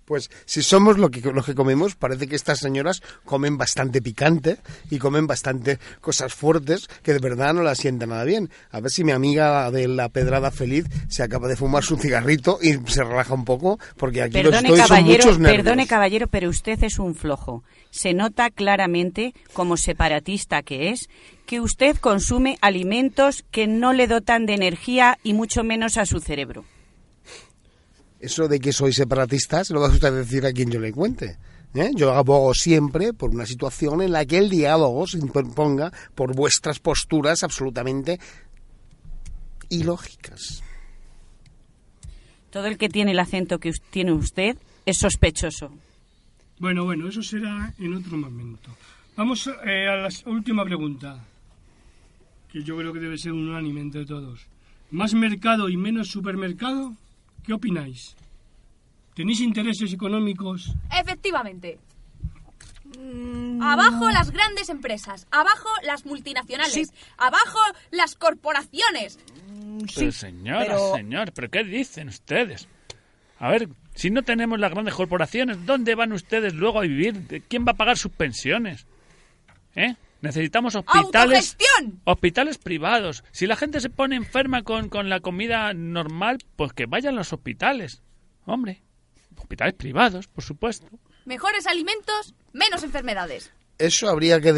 Pues 0.07 0.31
si 0.45 0.63
somos 0.63 0.97
lo 0.97 1.11
que, 1.11 1.19
lo 1.19 1.43
que 1.43 1.53
comemos, 1.53 1.95
parece 1.95 2.27
que 2.27 2.37
estas 2.37 2.59
señoras 2.59 3.03
comen 3.25 3.57
bastante 3.57 4.01
picante 4.01 4.57
y 4.89 4.99
comen 4.99 5.27
bastante 5.27 5.79
cosas 5.99 6.33
fuertes 6.33 6.87
que 7.03 7.11
de 7.11 7.19
verdad 7.19 7.53
no 7.53 7.61
la 7.61 7.75
sientan 7.75 8.09
nada 8.09 8.23
bien. 8.23 8.49
A 8.71 8.79
ver 8.79 8.89
si 8.89 9.03
mi 9.03 9.11
amiga 9.11 9.69
de 9.69 9.89
la 9.89 10.07
pedrada 10.07 10.49
feliz 10.49 10.85
se 11.09 11.23
acaba 11.23 11.49
de 11.49 11.57
fumar 11.57 11.83
su 11.83 11.97
cigarrito 11.97 12.57
y 12.61 12.75
se 12.89 13.03
relaja 13.03 13.33
un 13.33 13.43
poco, 13.43 13.79
porque 13.97 14.21
aquí 14.21 14.41
lo 14.41 14.49
Perdone 14.49 14.69
estoy 14.69 14.87
son 14.87 15.03
muchos 15.03 15.39
nervios. 15.39 15.63
perdone 15.63 15.87
caballero, 15.87 16.27
pero 16.27 16.47
usted 16.47 16.81
es 16.85 16.99
un 16.99 17.13
flojo. 17.13 17.65
Se 17.89 18.13
nota 18.13 18.49
claramente, 18.49 19.33
como 19.51 19.75
separatista 19.75 20.63
que 20.63 20.91
es, 20.91 21.09
que 21.45 21.59
usted 21.59 21.97
consume 21.97 22.57
alimentos 22.61 23.43
que 23.51 23.67
no 23.67 23.91
le 23.91 24.07
dotan 24.07 24.45
de 24.45 24.53
energía 24.53 25.17
y 25.21 25.33
mucho 25.33 25.65
menos 25.65 25.97
a 25.97 26.05
su 26.05 26.21
cerebro. 26.21 26.63
Eso 28.19 28.47
de 28.47 28.59
que 28.59 28.73
soy 28.73 28.93
separatista 28.93 29.63
se 29.63 29.73
lo 29.73 29.81
va 29.81 29.87
a 29.87 29.91
usted 29.91 30.11
decir 30.11 30.45
a 30.45 30.51
quien 30.51 30.71
yo 30.71 30.79
le 30.79 30.91
cuente. 30.91 31.37
¿eh? 31.75 31.91
Yo 31.95 32.13
abogo 32.13 32.53
siempre 32.53 33.13
por 33.13 33.29
una 33.29 33.45
situación 33.45 34.01
en 34.01 34.11
la 34.11 34.25
que 34.25 34.37
el 34.37 34.49
diálogo 34.49 35.05
se 35.07 35.19
imponga 35.19 35.91
por 36.15 36.35
vuestras 36.35 36.79
posturas 36.79 37.43
absolutamente 37.43 38.19
ilógicas. 39.69 40.63
Todo 42.49 42.65
el 42.67 42.77
que 42.77 42.89
tiene 42.89 43.11
el 43.11 43.19
acento 43.19 43.59
que 43.59 43.71
tiene 43.91 44.13
usted 44.13 44.57
es 44.85 44.97
sospechoso. 44.97 45.71
Bueno, 46.59 46.85
bueno, 46.85 47.07
eso 47.07 47.21
será 47.21 47.73
en 47.77 47.93
otro 47.93 48.17
momento. 48.17 48.75
Vamos 49.15 49.47
eh, 49.47 49.87
a 49.87 49.95
la 49.95 50.09
última 50.25 50.63
pregunta, 50.63 51.23
que 52.51 52.63
yo 52.63 52.77
creo 52.77 52.93
que 52.93 52.99
debe 52.99 53.17
ser 53.17 53.33
un 53.33 53.49
unánime 53.49 53.81
entre 53.81 54.05
todos. 54.05 54.47
¿Más 54.89 55.13
mercado 55.13 55.69
y 55.69 55.77
menos 55.77 56.07
supermercado? 56.07 56.95
¿Qué 57.47 57.53
opináis? 57.53 58.13
¿Tenéis 59.15 59.39
intereses 59.39 59.93
económicos? 59.93 60.69
Efectivamente. 60.91 61.79
Abajo 63.61 64.09
las 64.09 64.31
grandes 64.31 64.67
empresas, 64.67 65.27
abajo 65.31 65.69
las 65.83 66.05
multinacionales, 66.05 66.91
abajo 67.17 67.59
las 67.91 68.15
corporaciones. 68.15 69.17
Pero 69.95 70.11
señora, 70.11 70.65
pero- 70.65 70.95
señor, 70.95 71.31
¿pero 71.33 71.49
qué 71.49 71.63
dicen 71.63 72.09
ustedes? 72.09 72.67
A 73.39 73.49
ver, 73.49 73.69
si 73.95 74.09
no 74.09 74.23
tenemos 74.23 74.59
las 74.59 74.71
grandes 74.71 74.93
corporaciones, 74.95 75.65
¿dónde 75.65 75.95
van 75.95 76.11
ustedes 76.11 76.53
luego 76.53 76.79
a 76.79 76.83
vivir? 76.83 77.13
¿De 77.13 77.39
¿Quién 77.41 77.65
va 77.65 77.71
a 77.71 77.75
pagar 77.77 77.97
sus 77.97 78.11
pensiones? 78.11 78.85
¿Eh? 79.75 79.95
Necesitamos 80.21 80.75
hospitales, 80.75 81.57
hospitales 82.05 82.57
privados. 82.57 83.23
Si 83.31 83.45
la 83.45 83.55
gente 83.55 83.79
se 83.79 83.89
pone 83.89 84.15
enferma 84.15 84.63
con, 84.63 84.89
con 84.89 85.09
la 85.09 85.19
comida 85.19 85.73
normal, 85.73 86.39
pues 86.55 86.73
que 86.73 86.85
vayan 86.87 87.13
a 87.13 87.17
los 87.17 87.33
hospitales. 87.33 88.01
Hombre, 88.45 88.81
hospitales 89.37 89.75
privados, 89.75 90.27
por 90.27 90.43
supuesto. 90.43 90.87
Mejores 91.25 91.67
alimentos, 91.67 92.33
menos 92.53 92.83
enfermedades. 92.83 93.51
Eso 93.77 94.09
habría 94.09 94.41
que, 94.41 94.49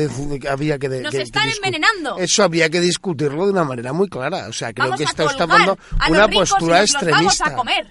habría 0.50 0.80
que, 0.80 0.88
de- 0.88 1.02
Nos 1.02 1.12
que- 1.12 1.18
que 1.18 1.24
están 1.24 1.50
discu- 1.50 1.56
envenenando. 1.58 2.18
Eso 2.20 2.42
habría 2.44 2.70
que 2.70 2.80
discutirlo 2.80 3.46
de 3.46 3.52
una 3.52 3.66
manera 3.66 3.92
muy 3.92 4.08
clara. 4.08 4.48
O 4.48 4.54
sea, 4.54 4.72
creo 4.72 4.86
Vamos 4.86 4.98
que 5.00 5.04
está 5.04 5.28
tomando 5.36 5.78
una 6.10 6.28
postura 6.30 6.80
los 6.82 6.94
vamos 6.94 7.04
extremista. 7.04 7.48
a 7.50 7.56
comer. 7.56 7.88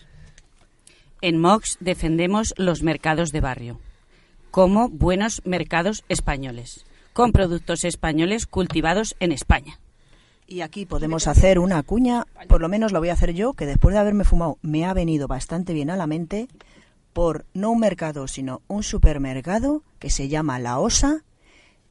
En 1.21 1.39
Mox 1.39 1.77
defendemos 1.81 2.55
los 2.57 2.83
mercados 2.83 3.31
de 3.33 3.41
barrio, 3.41 3.81
como 4.51 4.89
buenos 4.89 5.43
mercados 5.45 6.05
españoles, 6.09 6.87
con 7.19 7.33
productos 7.33 7.85
españoles 7.85 8.47
cultivados 8.47 9.17
en 9.19 9.33
España. 9.33 9.81
Y 10.47 10.61
aquí 10.61 10.87
podemos 10.87 11.27
hacer 11.27 11.59
una 11.59 11.83
cuña, 11.83 12.29
por 12.47 12.61
lo 12.61 12.69
menos 12.69 12.93
lo 12.93 13.01
voy 13.01 13.09
a 13.09 13.15
hacer 13.15 13.35
yo, 13.35 13.55
que 13.55 13.67
después 13.67 13.93
de 13.93 13.99
haberme 13.99 14.23
fumado 14.23 14.57
me 14.63 14.85
ha 14.85 14.95
venido 14.95 15.27
bastante 15.27 15.73
bien 15.73 15.91
a 15.91 15.97
la 15.97 16.07
mente, 16.07 16.47
por 17.13 17.45
no 17.55 17.73
un 17.73 17.81
mercado, 17.81 18.29
sino 18.29 18.63
un 18.69 18.85
supermercado 18.85 19.83
que 19.99 20.11
se 20.11 20.29
llama 20.29 20.61
La 20.61 20.79
Osa 20.79 21.25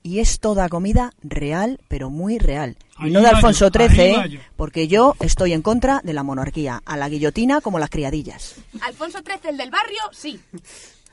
y 0.01 0.19
es 0.19 0.39
toda 0.39 0.69
comida 0.69 1.11
real, 1.21 1.81
pero 1.89 2.09
muy 2.09 2.39
real. 2.39 2.77
Y 2.97 3.07
Ahí 3.07 3.11
no 3.11 3.19
de 3.19 3.29
yo, 3.29 3.35
Alfonso 3.35 3.67
XIII, 3.67 3.99
¿eh? 3.99 4.39
porque 4.55 4.87
yo 4.87 5.17
estoy 5.19 5.51
en 5.51 5.61
contra 5.61 5.99
de 6.05 6.13
la 6.13 6.23
monarquía, 6.23 6.81
a 6.85 6.95
la 6.95 7.09
guillotina 7.09 7.59
como 7.59 7.79
las 7.79 7.89
criadillas. 7.89 8.55
Alfonso 8.79 9.19
XIII, 9.25 9.49
el 9.49 9.57
del 9.57 9.71
barrio, 9.71 9.99
sí. 10.13 10.39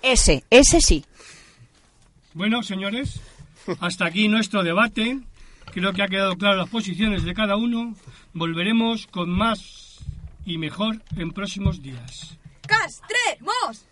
Ese, 0.03 0.45
ese 0.51 0.81
sí. 0.81 1.05
Bueno, 2.33 2.63
señores, 2.63 3.21
hasta 3.81 4.07
aquí 4.07 4.29
nuestro 4.29 4.63
debate. 4.63 5.21
Creo 5.73 5.93
que 5.93 6.03
ha 6.03 6.09
quedado 6.09 6.37
claro 6.37 6.57
las 6.57 6.69
posiciones 6.69 7.25
de 7.25 7.35
cada 7.35 7.57
uno. 7.57 7.95
Volveremos 8.33 9.07
con 9.07 9.31
más 9.31 9.99
y 10.45 10.59
mejor 10.59 11.03
en 11.17 11.33
próximos 11.33 11.83
días. 11.83 12.39
¡Castremos! 12.67 13.87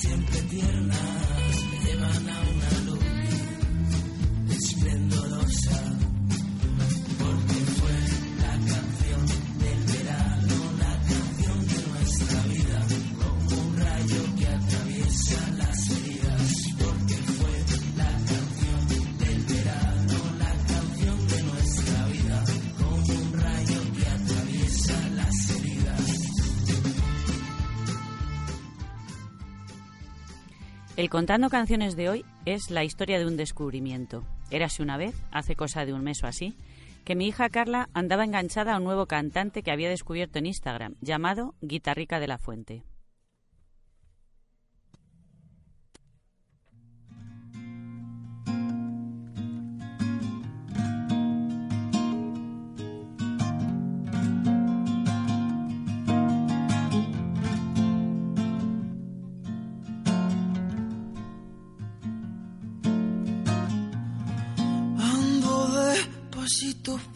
siempre 0.00 0.40
tierna. 0.48 1.19
El 31.00 31.08
Contando 31.08 31.48
Canciones 31.48 31.96
de 31.96 32.10
hoy 32.10 32.26
es 32.44 32.70
la 32.70 32.84
historia 32.84 33.18
de 33.18 33.24
un 33.24 33.38
descubrimiento. 33.38 34.22
Érase 34.50 34.82
una 34.82 34.98
vez, 34.98 35.14
hace 35.30 35.56
cosa 35.56 35.86
de 35.86 35.94
un 35.94 36.04
mes 36.04 36.22
o 36.22 36.26
así, 36.26 36.58
que 37.06 37.14
mi 37.14 37.26
hija 37.26 37.48
Carla 37.48 37.88
andaba 37.94 38.22
enganchada 38.22 38.74
a 38.74 38.76
un 38.76 38.84
nuevo 38.84 39.06
cantante 39.06 39.62
que 39.62 39.70
había 39.70 39.88
descubierto 39.88 40.38
en 40.38 40.44
Instagram, 40.44 40.96
llamado 41.00 41.54
Guitarrica 41.62 42.20
de 42.20 42.28
la 42.28 42.36
Fuente. 42.36 42.82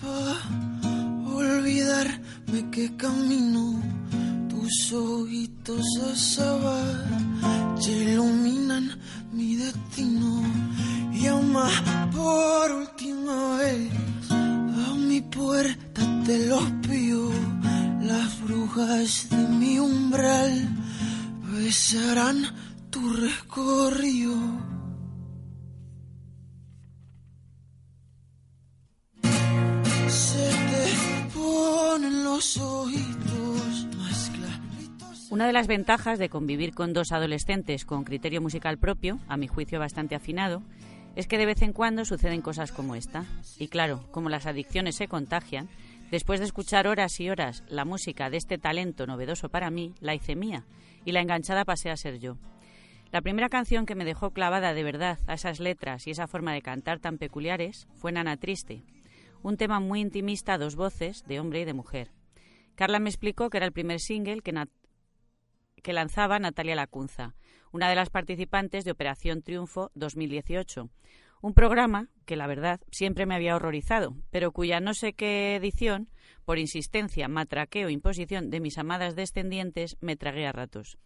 Pa' 0.01 0.38
olvidar 1.27 2.07
dime 2.47 2.70
qué 2.70 2.97
camino 2.97 3.83
tus 4.49 4.92
ojitos 4.92 5.85
a 6.09 6.14
saber 6.14 7.25
iluminan 7.85 8.97
mi 9.33 9.57
destino. 9.57 10.40
Llama 11.12 11.68
por 12.12 12.70
última 12.73 13.57
vez 13.59 13.90
a 14.31 14.94
mi 14.97 15.20
puerta 15.20 16.03
te 16.25 16.47
los 16.47 16.64
pido. 16.87 17.31
Las 18.03 18.40
brujas 18.42 19.29
de 19.31 19.49
mi 19.49 19.81
umbral 19.81 20.68
besarán 21.53 22.38
tu 22.90 23.01
recorrido. 23.12 24.74
Una 35.30 35.46
de 35.46 35.52
las 35.52 35.68
ventajas 35.68 36.18
de 36.18 36.28
convivir 36.28 36.74
con 36.74 36.92
dos 36.92 37.12
adolescentes 37.12 37.85
con 37.85 38.02
criterio 38.02 38.40
musical 38.40 38.78
propio, 38.78 39.20
a 39.28 39.37
mi 39.37 39.46
juicio 39.46 39.78
bastante 39.78 40.16
afinado, 40.16 40.62
es 41.14 41.28
que 41.28 41.38
de 41.38 41.46
vez 41.46 41.62
en 41.62 41.72
cuando 41.72 42.04
suceden 42.04 42.42
cosas 42.42 42.72
como 42.72 42.96
esta. 42.96 43.26
Y 43.59 43.68
claro, 43.68 44.04
como 44.11 44.28
las 44.28 44.46
adicciones 44.46 44.96
se 44.96 45.07
contagian, 45.07 45.68
después 46.11 46.40
de 46.40 46.46
escuchar 46.46 46.88
horas 46.88 47.20
y 47.20 47.30
horas 47.30 47.62
la 47.68 47.85
música 47.85 48.28
de 48.28 48.38
este 48.38 48.59
talento 48.59 49.07
novedoso 49.07 49.48
para 49.48 49.70
mí, 49.70 49.94
la 50.00 50.16
hice 50.16 50.35
mía, 50.35 50.64
y 51.04 51.12
la 51.12 51.20
enganchada 51.20 51.64
pasé 51.64 51.90
a 51.90 51.96
ser 51.96 52.18
yo. 52.18 52.38
La 53.12 53.20
primera 53.20 53.48
canción 53.48 53.87
que 53.87 53.94
me 53.94 54.04
dejó 54.04 54.33
clavada 54.33 54.74
de 54.74 54.83
verdad 54.83 55.20
a 55.28 55.35
esas 55.35 55.61
letras 55.61 56.09
y 56.09 56.11
esa 56.11 56.26
forma 56.26 56.52
de 56.52 56.62
cantar 56.62 56.98
tan 56.98 57.18
peculiares 57.18 57.87
fue 57.94 58.11
Nana 58.11 58.37
Triste, 58.37 58.83
un 59.44 59.59
tema 59.59 59.78
muy 59.78 60.00
intimista 60.00 60.54
a 60.54 60.59
dos 60.59 60.74
voces, 60.74 61.22
de 61.26 61.38
hombre 61.38 61.61
y 61.61 61.64
de 61.66 61.74
mujer. 61.74 62.11
Carla 62.76 62.98
me 62.98 63.11
explicó 63.11 63.50
que 63.50 63.59
era 63.59 63.66
el 63.66 63.72
primer 63.72 64.00
single 64.00 64.40
que, 64.40 65.92
lanzaba 65.92 66.38
Natalia 66.38 66.74
Lacunza, 66.74 67.35
una 67.70 67.90
de 67.90 67.94
las 67.94 68.09
participantes 68.09 68.85
de 68.85 68.92
Operación 68.92 69.42
Triunfo 69.42 69.90
2018, 69.96 70.88
un 71.42 71.52
programa 71.52 72.09
que 72.24 72.37
la 72.37 72.46
verdad 72.46 72.80
siempre 72.90 73.26
me 73.26 73.35
había 73.35 73.54
horrorizado, 73.54 74.16
pero 74.30 74.50
cuya 74.50 74.80
no 74.80 74.94
sé 74.94 75.12
qué 75.12 75.57
edición, 75.57 76.09
por 76.46 76.59
insistencia, 76.59 77.28
matraqueo 77.28 77.90
imposición 77.90 78.48
de 78.48 78.61
mis 78.61 78.78
amadas 78.78 79.14
descendientes, 79.14 79.98
me 80.00 80.16
tragué 80.16 80.46
a 80.46 80.52
ratos. 80.52 80.96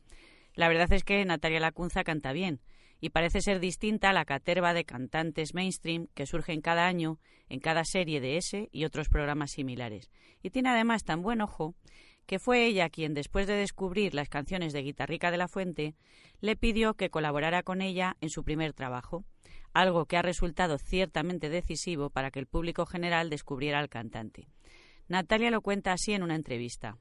La 0.55 0.69
verdad 0.69 0.93
es 0.93 1.03
que 1.03 1.25
Natalia 1.25 1.59
Lacunza 1.59 2.05
canta 2.05 2.33
bien 2.33 2.61
y 3.01 3.11
parece 3.11 3.41
ser 3.41 3.61
distinta 3.61 4.11
a 4.11 4.13
la 4.13 4.25
caterva 4.25 4.75
de 4.75 4.85
cantantes 4.85 5.55
mainstream 5.55 6.09
que 6.15 6.27
surgen 6.27 6.61
cada 6.61 6.87
año 6.87 7.19
en 7.49 7.61
cada 7.61 7.85
serie 7.85 8.21
de 8.21 8.37
ese 8.37 8.69
y 8.73 8.85
otros 8.85 9.09
programas 9.09 9.53
similares. 9.53 10.11
Y 10.43 10.51
tiene 10.51 10.71
además 10.71 11.05
tan 11.05 11.23
buen 11.23 11.41
ojo 11.41 11.75
que 12.27 12.39
fue 12.39 12.67
ella 12.67 12.91
quien, 12.91 13.15
después 13.15 13.47
de 13.47 13.55
descubrir 13.55 14.13
las 14.15 14.29
canciones 14.29 14.75
de 14.75 14.83
Guitarrica 14.83 15.31
de 15.31 15.39
la 15.39 15.49
Fuente, 15.49 15.95
le 16.41 16.57
pidió 16.57 16.93
que 16.95 17.09
colaborara 17.09 17.63
con 17.63 17.81
ella 17.81 18.17
en 18.21 18.29
su 18.29 18.45
primer 18.45 18.75
trabajo, 18.75 19.25
algo 19.73 20.05
que 20.05 20.19
ha 20.19 20.23
resultado 20.23 20.77
ciertamente 20.77 21.49
decisivo 21.49 22.11
para 22.11 22.31
que 22.31 22.39
el 22.39 22.47
público 22.47 22.85
general 22.85 23.31
descubriera 23.31 23.79
al 23.79 23.89
cantante. 23.89 24.47
Natalia 25.09 25.51
lo 25.51 25.63
cuenta 25.63 25.93
así 25.93 26.13
en 26.13 26.23
una 26.23 26.35
entrevista. 26.35 26.99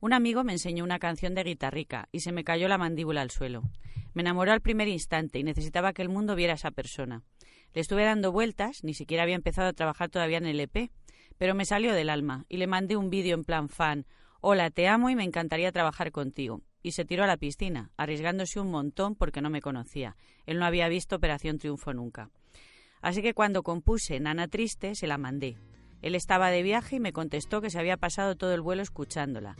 Un 0.00 0.12
amigo 0.12 0.44
me 0.44 0.52
enseñó 0.52 0.84
una 0.84 1.00
canción 1.00 1.34
de 1.34 1.42
Guitarrica 1.42 2.08
y 2.12 2.20
se 2.20 2.30
me 2.30 2.44
cayó 2.44 2.68
la 2.68 2.78
mandíbula 2.78 3.20
al 3.20 3.32
suelo. 3.32 3.64
Me 4.14 4.22
enamoró 4.22 4.52
al 4.52 4.60
primer 4.60 4.86
instante 4.86 5.40
y 5.40 5.42
necesitaba 5.42 5.92
que 5.92 6.02
el 6.02 6.08
mundo 6.08 6.36
viera 6.36 6.52
a 6.52 6.56
esa 6.56 6.70
persona. 6.70 7.24
Le 7.74 7.80
estuve 7.80 8.04
dando 8.04 8.30
vueltas, 8.30 8.84
ni 8.84 8.94
siquiera 8.94 9.24
había 9.24 9.34
empezado 9.34 9.66
a 9.66 9.72
trabajar 9.72 10.08
todavía 10.08 10.38
en 10.38 10.46
el 10.46 10.60
EP, 10.60 10.92
pero 11.36 11.56
me 11.56 11.64
salió 11.64 11.94
del 11.94 12.10
alma 12.10 12.46
y 12.48 12.58
le 12.58 12.68
mandé 12.68 12.96
un 12.96 13.10
vídeo 13.10 13.34
en 13.34 13.42
plan 13.42 13.68
fan. 13.68 14.06
Hola, 14.40 14.70
te 14.70 14.86
amo 14.86 15.10
y 15.10 15.16
me 15.16 15.24
encantaría 15.24 15.72
trabajar 15.72 16.12
contigo. 16.12 16.62
Y 16.80 16.92
se 16.92 17.04
tiró 17.04 17.24
a 17.24 17.26
la 17.26 17.36
piscina, 17.36 17.90
arriesgándose 17.96 18.60
un 18.60 18.70
montón 18.70 19.16
porque 19.16 19.40
no 19.40 19.50
me 19.50 19.60
conocía. 19.60 20.16
Él 20.46 20.60
no 20.60 20.64
había 20.64 20.88
visto 20.88 21.16
Operación 21.16 21.58
Triunfo 21.58 21.92
nunca. 21.92 22.30
Así 23.02 23.20
que 23.20 23.34
cuando 23.34 23.64
compuse 23.64 24.20
Nana 24.20 24.46
Triste, 24.46 24.94
se 24.94 25.08
la 25.08 25.18
mandé. 25.18 25.56
Él 26.02 26.14
estaba 26.14 26.50
de 26.50 26.62
viaje 26.62 26.96
y 26.96 27.00
me 27.00 27.12
contestó 27.12 27.60
que 27.60 27.70
se 27.70 27.80
había 27.80 27.96
pasado 27.96 28.36
todo 28.36 28.54
el 28.54 28.60
vuelo 28.60 28.82
escuchándola. 28.82 29.56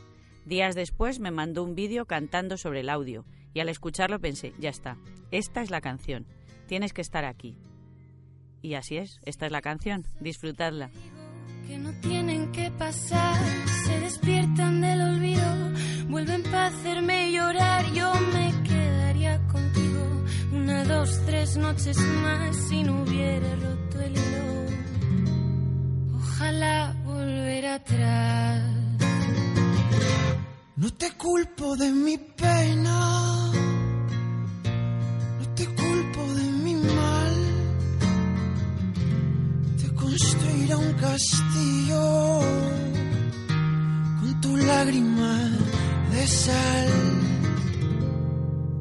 Días 0.48 0.74
después 0.74 1.20
me 1.20 1.30
mandó 1.30 1.62
un 1.62 1.74
vídeo 1.74 2.06
cantando 2.06 2.56
sobre 2.56 2.80
el 2.80 2.88
audio 2.88 3.26
y 3.52 3.60
al 3.60 3.68
escucharlo 3.68 4.18
pensé, 4.18 4.54
ya 4.58 4.70
está, 4.70 4.96
esta 5.30 5.60
es 5.60 5.70
la 5.70 5.82
canción, 5.82 6.24
tienes 6.66 6.94
que 6.94 7.02
estar 7.02 7.26
aquí. 7.26 7.58
Y 8.62 8.72
así 8.72 8.96
es, 8.96 9.20
esta 9.26 9.44
es 9.44 9.52
la 9.52 9.60
canción, 9.60 10.06
disfrutadla. 10.20 10.88
que 11.66 11.76
no 11.76 11.92
tienen 12.00 12.50
que 12.50 12.70
pasar, 12.70 13.36
se 13.84 14.00
despiertan 14.00 14.80
del 14.80 15.02
olvido, 15.02 16.08
vuelven 16.08 16.42
para 16.44 16.68
hacerme 16.68 17.30
llorar, 17.30 17.84
yo 17.92 18.10
me 18.32 18.54
quedaría 18.66 19.46
contigo 19.48 20.24
una, 20.54 20.82
dos, 20.84 21.26
tres 21.26 21.58
noches 21.58 21.98
más 21.98 22.56
si 22.56 22.84
no 22.84 23.02
hubiera 23.02 23.54
roto 23.54 24.00
el 24.00 24.12
hilo. 24.12 24.64
Ojalá 26.16 26.96
volver 27.04 27.66
atrás. 27.66 28.87
No 30.76 30.92
te 30.94 31.10
culpo 31.12 31.76
de 31.76 31.90
mi 31.90 32.16
pena, 32.18 33.50
no 35.38 35.44
te 35.56 35.64
culpo 35.66 36.22
de 36.34 36.44
mi 36.64 36.74
mal. 36.74 37.34
Te 39.80 39.94
construiré 39.94 40.76
un 40.76 40.92
castillo 40.94 42.40
con 44.20 44.40
tu 44.40 44.56
lágrima 44.56 45.34
de 46.12 46.26
sal. 46.26 46.92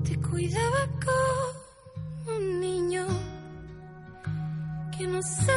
Te 0.04 0.16
cuidaba 0.22 0.82
como 1.06 2.38
un 2.38 2.60
niño 2.60 3.06
que 4.96 5.08
no 5.08 5.20
sabe 5.22 5.57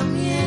miel. 0.00 0.41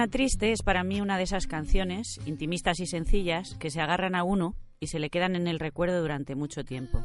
Nana 0.00 0.12
Triste 0.12 0.50
es 0.50 0.62
para 0.62 0.82
mí 0.82 1.02
una 1.02 1.18
de 1.18 1.24
esas 1.24 1.46
canciones, 1.46 2.20
intimistas 2.24 2.80
y 2.80 2.86
sencillas, 2.86 3.54
que 3.60 3.68
se 3.68 3.82
agarran 3.82 4.14
a 4.14 4.24
uno 4.24 4.54
y 4.80 4.86
se 4.86 4.98
le 4.98 5.10
quedan 5.10 5.36
en 5.36 5.46
el 5.46 5.58
recuerdo 5.58 6.00
durante 6.00 6.34
mucho 6.34 6.64
tiempo. 6.64 7.04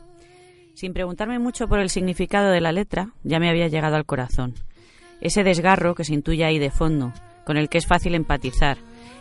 Sin 0.75 0.93
preguntarme 0.93 1.37
mucho 1.37 1.67
por 1.67 1.79
el 1.79 1.89
significado 1.89 2.51
de 2.51 2.61
la 2.61 2.71
letra, 2.71 3.09
ya 3.21 3.37
me 3.37 3.49
había 3.49 3.67
llegado 3.67 3.97
al 3.97 4.05
corazón. 4.05 4.53
Ese 5.19 5.43
desgarro 5.43 5.93
que 5.93 6.05
se 6.05 6.13
intuye 6.13 6.45
ahí 6.45 6.57
de 6.57 6.71
fondo, 6.71 7.11
con 7.45 7.57
el 7.57 7.67
que 7.67 7.79
es 7.79 7.85
fácil 7.85 8.15
empatizar, 8.15 8.77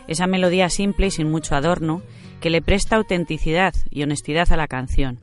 esa 0.07 0.25
melodía 0.25 0.69
simple 0.69 1.07
y 1.07 1.11
sin 1.11 1.29
mucho 1.29 1.53
adorno, 1.53 2.01
que 2.39 2.49
le 2.49 2.61
presta 2.61 2.95
autenticidad 2.95 3.73
y 3.89 4.03
honestidad 4.03 4.53
a 4.53 4.57
la 4.57 4.69
canción. 4.69 5.19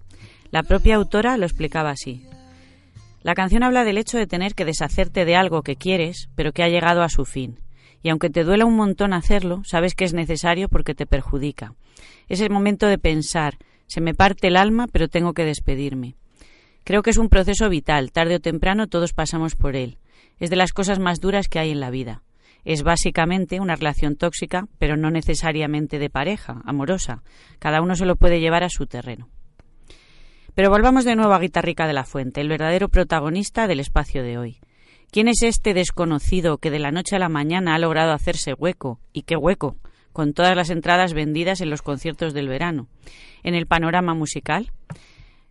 La 0.51 0.63
propia 0.63 0.97
autora 0.97 1.39
lo 1.39 1.47
explicaba 1.47 1.89
así. 1.89 2.27
La 3.23 3.35
canción 3.35 3.63
habla 3.63 3.85
del 3.85 3.97
hecho 3.97 4.19
de 4.19 4.27
tener 4.27 4.55
que 4.55 4.67
deshacerte 4.67 5.25
de 5.25 5.37
algo 5.37 5.63
que 5.63 5.77
quieres, 5.77 6.29
pero 6.35 6.53
que 6.53 6.63
ha 6.63 6.69
llegado 6.69 7.03
a 7.03 7.09
su 7.09 7.25
fin. 7.25 7.57
Y 8.03 8.09
aunque 8.09 8.31
te 8.31 8.45
duela 8.45 8.65
un 8.65 8.77
montón 8.77 9.13
hacerlo, 9.13 9.63
sabes 9.65 9.95
que 9.95 10.05
es 10.05 10.13
necesario 10.13 10.69
porque 10.69 10.95
te 10.95 11.07
perjudica. 11.07 11.75
Es 12.29 12.41
el 12.41 12.51
momento 12.51 12.87
de 12.87 12.99
pensar, 12.99 13.59
se 13.87 14.01
me 14.01 14.15
parte 14.15 14.49
el 14.49 14.57
alma, 14.57 14.87
pero 14.91 15.09
tengo 15.09 15.35
que 15.35 15.45
despedirme. 15.45 16.17
Creo 16.85 17.03
que 17.03 17.11
es 17.11 17.17
un 17.17 17.29
proceso 17.29 17.69
vital, 17.69 18.11
tarde 18.11 18.37
o 18.37 18.41
temprano 18.41 18.89
todos 18.89 19.13
pasamos 19.13 19.55
por 19.55 19.77
él. 19.77 19.99
Es 20.41 20.51
de 20.51 20.57
las 20.57 20.73
cosas 20.73 20.99
más 20.99 21.21
duras 21.21 21.49
que 21.49 21.59
hay 21.59 21.71
en 21.71 21.81
la 21.81 21.91
vida. 21.91 22.23
Es 22.65 22.83
básicamente 22.83 23.61
una 23.61 23.77
relación 23.77 24.17
tóxica, 24.17 24.67
pero 24.79 24.97
no 24.97 25.11
necesariamente 25.11 25.99
de 25.99 26.11
pareja, 26.11 26.63
amorosa. 26.65 27.23
Cada 27.59 27.83
uno 27.83 27.95
se 27.97 28.07
lo 28.07 28.17
puede 28.17 28.41
llevar 28.41 28.65
a 28.65 28.69
su 28.69 28.87
terreno. 28.87 29.29
Pero 30.55 30.71
volvamos 30.71 31.05
de 31.05 31.17
nuevo 31.17 31.33
a 31.33 31.39
Guitarrica 31.39 31.87
de 31.87 31.93
la 31.93 32.05
Fuente, 32.05 32.41
el 32.41 32.49
verdadero 32.49 32.89
protagonista 32.89 33.67
del 33.67 33.81
espacio 33.81 34.23
de 34.23 34.39
hoy. 34.39 34.61
¿Quién 35.13 35.29
es 35.29 35.43
este 35.43 35.75
desconocido 35.75 36.57
que 36.57 36.71
de 36.71 36.79
la 36.79 36.91
noche 36.91 37.17
a 37.17 37.19
la 37.19 37.29
mañana 37.29 37.75
ha 37.75 37.79
logrado 37.79 38.13
hacerse 38.13 38.55
hueco? 38.55 38.99
¿Y 39.13 39.25
qué 39.25 39.37
hueco? 39.37 39.77
Con 40.15 40.33
todas 40.33 40.57
las 40.57 40.71
entradas 40.71 41.13
vendidas 41.13 41.61
en 41.61 41.69
los 41.69 41.83
conciertos 41.83 42.33
del 42.33 42.49
verano. 42.49 42.89
En 43.43 43.55
el 43.55 43.67
panorama 43.67 44.15
musical. 44.15 44.73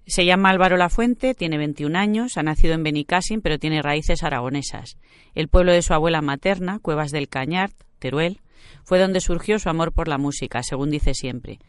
Se 0.07 0.25
llama 0.25 0.49
Álvaro 0.49 0.77
Lafuente, 0.77 1.35
tiene 1.35 1.59
21 1.59 1.95
años, 1.95 2.37
ha 2.37 2.41
nacido 2.41 2.73
en 2.73 2.81
Benicassim, 2.81 3.41
pero 3.41 3.59
tiene 3.59 3.83
raíces 3.83 4.23
aragonesas. 4.23 4.97
El 5.35 5.47
pueblo 5.47 5.73
de 5.73 5.83
su 5.83 5.93
abuela 5.93 6.23
materna, 6.23 6.79
Cuevas 6.79 7.11
del 7.11 7.29
Cañar, 7.29 7.69
Teruel, 7.99 8.41
fue 8.83 8.97
donde 8.97 9.19
surgió 9.19 9.59
su 9.59 9.69
amor 9.69 9.93
por 9.93 10.07
la 10.07 10.17
música, 10.17 10.63
según 10.63 10.89
dice 10.89 11.13
siempre. 11.13 11.59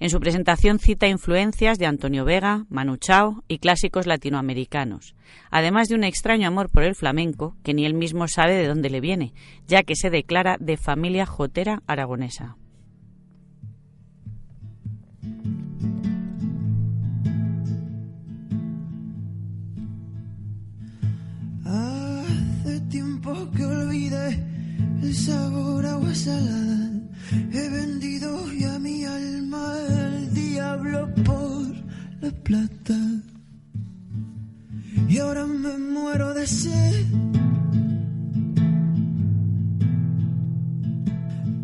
En 0.00 0.08
su 0.08 0.18
presentación 0.18 0.78
cita 0.78 1.08
influencias 1.08 1.78
de 1.78 1.84
Antonio 1.84 2.24
Vega, 2.24 2.64
Manu 2.70 2.96
Chao 2.96 3.44
y 3.48 3.58
clásicos 3.58 4.06
latinoamericanos, 4.06 5.14
además 5.50 5.88
de 5.88 5.94
un 5.94 6.04
extraño 6.04 6.48
amor 6.48 6.70
por 6.70 6.84
el 6.84 6.94
flamenco 6.94 7.54
que 7.62 7.74
ni 7.74 7.84
él 7.84 7.92
mismo 7.92 8.26
sabe 8.26 8.56
de 8.56 8.66
dónde 8.66 8.88
le 8.88 9.02
viene, 9.02 9.34
ya 9.68 9.82
que 9.82 9.94
se 9.94 10.08
declara 10.08 10.56
de 10.58 10.78
familia 10.78 11.26
jotera 11.26 11.82
aragonesa. 11.86 12.56
Hace 21.66 22.80
tiempo 22.88 23.34
que 23.54 23.66
olvidé 23.66 24.49
el 25.02 25.14
sabor 25.14 25.86
agua 25.86 26.14
salada 26.14 27.00
He 27.52 27.68
vendido 27.68 28.52
ya 28.52 28.78
mi 28.78 29.04
alma 29.04 29.74
al 29.74 30.34
diablo 30.34 31.14
por 31.24 31.66
la 32.20 32.30
plata. 32.42 32.98
Y 35.08 35.18
ahora 35.18 35.46
me 35.46 35.78
muero 35.78 36.34
de 36.34 36.46
sed. 36.46 37.06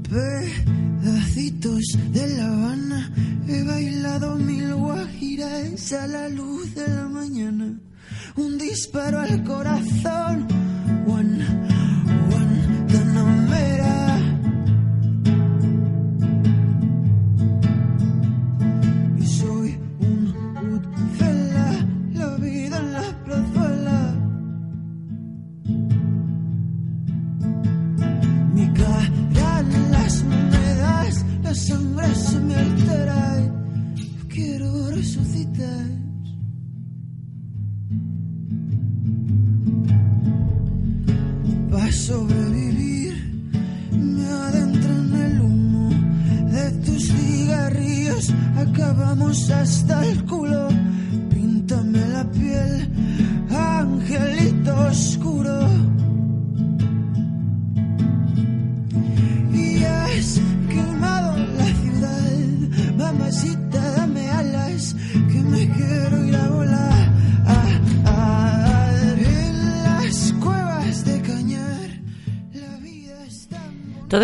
Pedacitos 0.09 1.85
de 2.13 2.37
La 2.37 2.47
Habana, 2.47 3.13
he 3.49 3.63
bailado 3.65 4.37
mil 4.37 4.73
guajiras 4.75 5.93
a 5.93 6.07
la 6.07 6.29
luz 6.29 6.75
de 6.75 6.89
la 6.89 7.09
mañana. 7.09 7.79
Un 8.37 8.59
disparo 8.59 9.21
al 9.21 9.43
corazón, 9.43 10.47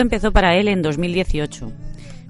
empezó 0.03 0.33
para 0.33 0.57
él 0.57 0.69
en 0.69 0.83
2018, 0.83 1.73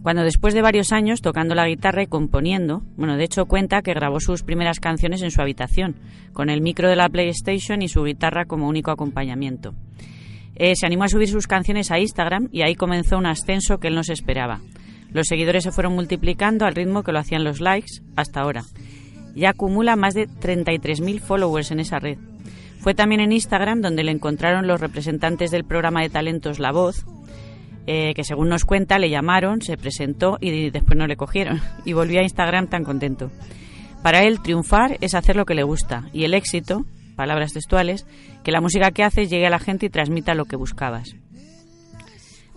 cuando 0.02 0.22
después 0.22 0.54
de 0.54 0.62
varios 0.62 0.92
años 0.92 1.20
tocando 1.22 1.54
la 1.54 1.68
guitarra 1.68 2.02
y 2.02 2.06
componiendo, 2.06 2.82
bueno, 2.96 3.16
de 3.16 3.24
hecho 3.24 3.46
cuenta 3.46 3.82
que 3.82 3.94
grabó 3.94 4.20
sus 4.20 4.42
primeras 4.42 4.80
canciones 4.80 5.22
en 5.22 5.30
su 5.30 5.40
habitación, 5.40 5.96
con 6.32 6.50
el 6.50 6.61
micro 6.61 6.88
de 6.88 6.96
la 6.96 7.08
PlayStation 7.08 7.82
y 7.82 7.88
su 7.88 8.02
guitarra 8.04 8.44
como 8.44 8.68
único 8.68 8.90
acompañamiento. 8.90 9.74
Eh, 10.54 10.74
se 10.76 10.87
animó 10.87 11.04
a 11.04 11.08
subir 11.08 11.28
sus 11.28 11.46
canciones 11.46 11.90
a 11.90 11.98
Instagram 11.98 12.48
y 12.52 12.62
ahí 12.62 12.74
comenzó 12.74 13.16
un 13.16 13.26
ascenso 13.26 13.78
que 13.78 13.88
él 13.88 13.94
no 13.94 14.04
se 14.04 14.12
esperaba. 14.12 14.61
Los 15.12 15.26
seguidores 15.28 15.64
se 15.64 15.72
fueron 15.72 15.94
multiplicando 15.94 16.66
al 16.66 16.74
ritmo 16.74 17.02
que 17.02 17.12
lo 17.12 17.18
hacían 17.18 17.44
los 17.44 17.61
likes 17.61 18.02
hasta 18.16 18.40
ahora. 18.40 18.64
Ya 19.35 19.50
acumula 19.50 19.96
más 19.96 20.14
de 20.14 20.28
33.000 20.28 21.20
followers 21.20 21.70
en 21.70 21.80
esa 21.80 21.98
red. 21.98 22.18
Fue 22.80 22.94
también 22.94 23.20
en 23.20 23.32
Instagram 23.32 23.80
donde 23.80 24.02
le 24.02 24.11
encontraron 24.11 24.66
los 24.66 24.80
representantes 24.80 25.50
del 25.50 25.64
programa 25.64 26.02
de 26.02 26.11
talentos 26.11 26.58
La 26.58 26.72
Voz, 26.72 27.04
eh, 27.87 28.14
que 28.14 28.25
según 28.25 28.49
nos 28.49 28.64
cuenta 28.64 28.99
le 28.99 29.11
llamaron, 29.11 29.61
se 29.61 29.77
presentó 29.77 30.38
y 30.40 30.71
después 30.71 30.97
no 30.97 31.07
le 31.07 31.16
cogieron 31.16 31.61
y 31.85 31.92
volvió 31.92 32.21
a 32.21 32.25
Instagram 32.25 32.68
tan 32.68 32.85
contento. 32.85 33.31
Para 34.03 34.25
él 34.25 34.40
triunfar 34.42 34.99
es 35.01 35.14
hacer 35.14 35.37
lo 35.37 35.45
que 35.45 35.55
le 35.55 35.62
gusta 35.62 36.09
y 36.12 36.25
el 36.25 36.35
éxito, 36.35 36.85
palabras 37.14 37.53
textuales, 37.53 38.07
que 38.42 38.53
la 38.53 38.61
música 38.61 38.90
que 38.90 39.05
hace 39.05 39.27
llegue 39.27 39.47
a 39.47 39.51
la 39.51 39.59
gente 39.59 39.87
y 39.87 39.90
transmita 39.90 40.35
lo 40.35 40.45
que 40.45 40.57
buscabas. 40.57 41.14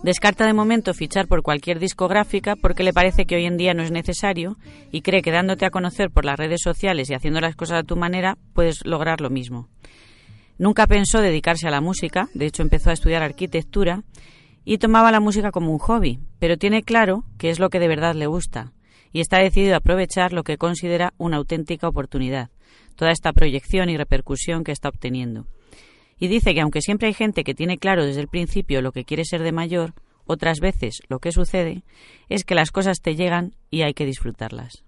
Descarta 0.02 0.46
de 0.46 0.52
momento 0.52 0.92
fichar 0.92 1.26
por 1.26 1.42
cualquier 1.42 1.78
discográfica 1.78 2.54
porque 2.54 2.84
le 2.84 2.92
parece 2.92 3.24
que 3.24 3.36
hoy 3.36 3.46
en 3.46 3.56
día 3.56 3.74
no 3.74 3.82
es 3.82 3.90
necesario 3.90 4.56
y 4.92 5.00
cree 5.00 5.22
que 5.22 5.32
dándote 5.32 5.66
a 5.66 5.70
conocer 5.70 6.10
por 6.10 6.24
las 6.24 6.38
redes 6.38 6.60
sociales 6.62 7.08
y 7.10 7.14
haciendo 7.14 7.40
las 7.40 7.56
cosas 7.56 7.80
a 7.80 7.82
tu 7.82 7.96
manera 7.96 8.36
puedes 8.52 8.84
lograr 8.84 9.20
lo 9.20 9.30
mismo. 9.30 9.68
Nunca 10.58 10.86
pensó 10.86 11.20
dedicarse 11.20 11.66
a 11.66 11.70
la 11.70 11.80
música, 11.80 12.28
de 12.34 12.46
hecho 12.46 12.62
empezó 12.62 12.90
a 12.90 12.94
estudiar 12.94 13.22
arquitectura 13.22 14.02
y 14.68 14.78
tomaba 14.78 15.12
la 15.12 15.20
música 15.20 15.52
como 15.52 15.70
un 15.70 15.78
hobby, 15.78 16.18
pero 16.40 16.58
tiene 16.58 16.82
claro 16.82 17.24
que 17.38 17.50
es 17.50 17.60
lo 17.60 17.70
que 17.70 17.78
de 17.78 17.86
verdad 17.86 18.16
le 18.16 18.26
gusta 18.26 18.72
y 19.12 19.20
está 19.20 19.38
decidido 19.38 19.74
a 19.74 19.78
aprovechar 19.78 20.32
lo 20.32 20.42
que 20.42 20.58
considera 20.58 21.14
una 21.16 21.36
auténtica 21.36 21.88
oportunidad, 21.88 22.50
toda 22.96 23.12
esta 23.12 23.32
proyección 23.32 23.88
y 23.88 23.96
repercusión 23.96 24.64
que 24.64 24.72
está 24.72 24.88
obteniendo. 24.88 25.46
Y 26.18 26.26
dice 26.26 26.52
que 26.52 26.60
aunque 26.60 26.82
siempre 26.82 27.06
hay 27.06 27.14
gente 27.14 27.44
que 27.44 27.54
tiene 27.54 27.78
claro 27.78 28.04
desde 28.04 28.20
el 28.20 28.28
principio 28.28 28.82
lo 28.82 28.90
que 28.90 29.04
quiere 29.04 29.24
ser 29.24 29.42
de 29.42 29.52
mayor, 29.52 29.94
otras 30.24 30.58
veces 30.58 31.00
lo 31.08 31.20
que 31.20 31.30
sucede 31.30 31.84
es 32.28 32.42
que 32.42 32.56
las 32.56 32.72
cosas 32.72 33.00
te 33.00 33.14
llegan 33.14 33.54
y 33.70 33.82
hay 33.82 33.94
que 33.94 34.04
disfrutarlas. 34.04 34.82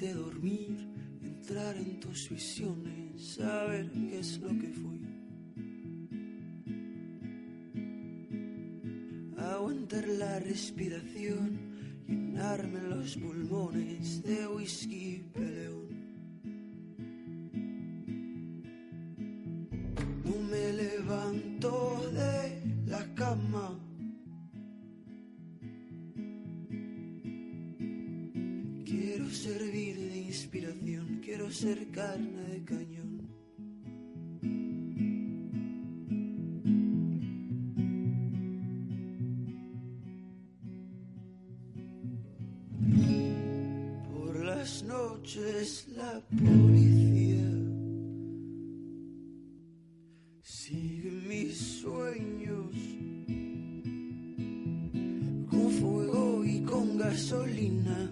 de 0.00 0.14
dormir, 0.14 0.88
entrar 1.22 1.76
en 1.76 2.00
tus 2.00 2.30
visiones, 2.30 3.34
saber 3.34 3.90
qué 3.92 4.18
es 4.18 4.38
lo 4.38 4.48
que 4.48 4.68
fui. 4.68 5.00
Aguantar 9.36 10.08
la 10.08 10.40
respiración, 10.40 11.58
llenarme 12.08 12.80
los 12.88 13.16
pulmones 13.16 14.22
de 14.22 14.46
whisky 14.46 15.22
peleo. 15.34 15.79
Ser 31.52 31.90
carne 31.90 32.42
de 32.52 32.64
cañón. 32.64 33.28
Por 44.12 44.44
las 44.44 44.84
noches 44.84 45.88
la 45.96 46.22
policía 46.28 47.50
sigue 50.42 51.10
mis 51.28 51.56
sueños 51.80 52.74
con 55.50 55.70
fuego 55.70 56.44
y 56.44 56.60
con 56.62 56.96
gasolina 56.96 58.09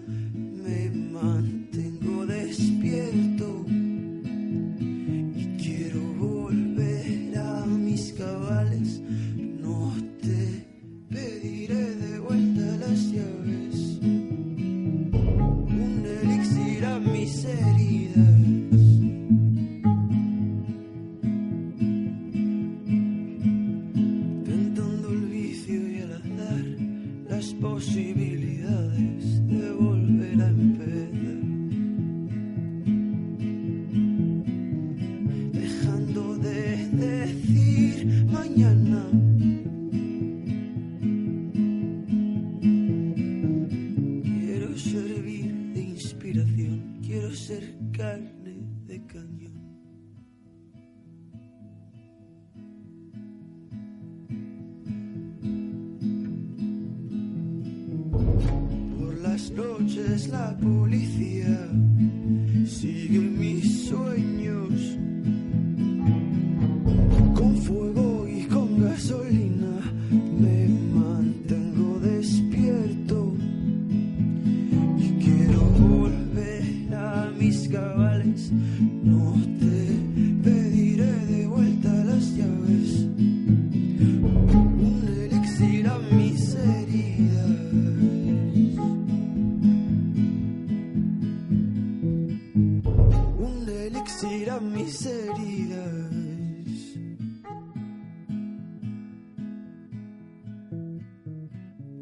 a 94.21 94.59
mis 94.59 95.05
heridas. 95.05 96.11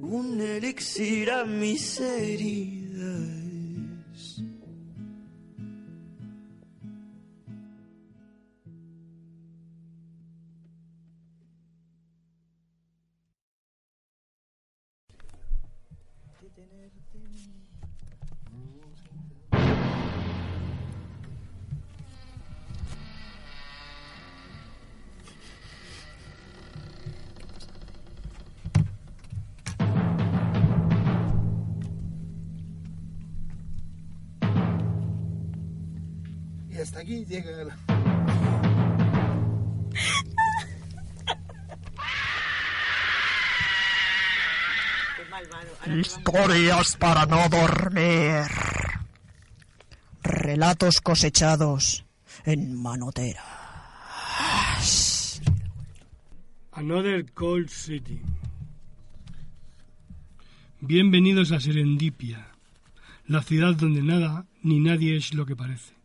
Un 0.02 0.42
elixir 0.42 1.30
a 1.30 1.46
mis 1.46 2.00
heridas. 2.00 2.77
Aquí 37.08 37.26
llega 37.26 37.64
la... 37.64 37.78
Historias 46.00 46.98
para 46.98 47.26
no 47.26 47.48
dormir. 47.48 48.48
Relatos 50.22 51.00
cosechados 51.00 52.06
en 52.44 52.76
Manotera. 52.76 53.44
Another 56.74 57.32
Cold 57.32 57.70
City. 57.70 58.20
Bienvenidos 60.82 61.52
a 61.54 61.60
Serendipia, 61.60 62.50
la 63.28 63.42
ciudad 63.42 63.76
donde 63.76 64.02
nada 64.02 64.46
ni 64.62 64.80
nadie 64.80 65.16
es 65.16 65.34
lo 65.34 65.46
que 65.46 65.56
parece. 65.56 65.97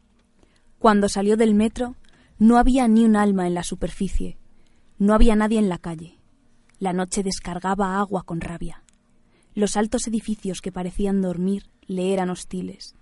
Cuando 0.83 1.09
salió 1.09 1.37
del 1.37 1.55
metro, 1.55 1.95
no 2.40 2.59
había 2.59 2.88
ni 2.88 3.05
un 3.05 3.14
alma 3.14 3.47
en 3.47 3.55
la 3.55 3.62
superficie. 3.62 4.37
No 4.99 5.14
había 5.14 5.37
nadie 5.37 5.61
en 5.61 5.68
la 5.68 5.79
calle. 5.79 6.18
La 6.81 6.92
noche 6.92 7.23
descargaba 7.23 8.01
agua 8.01 8.25
con 8.25 8.40
rabia. 8.40 8.83
Los 9.55 9.77
altos 9.77 10.09
edificios 10.09 10.61
que 10.61 10.73
parecían 10.73 11.23
dormir 11.23 11.71
le 11.87 12.12
eran 12.12 12.31
hostiles. 12.31 12.97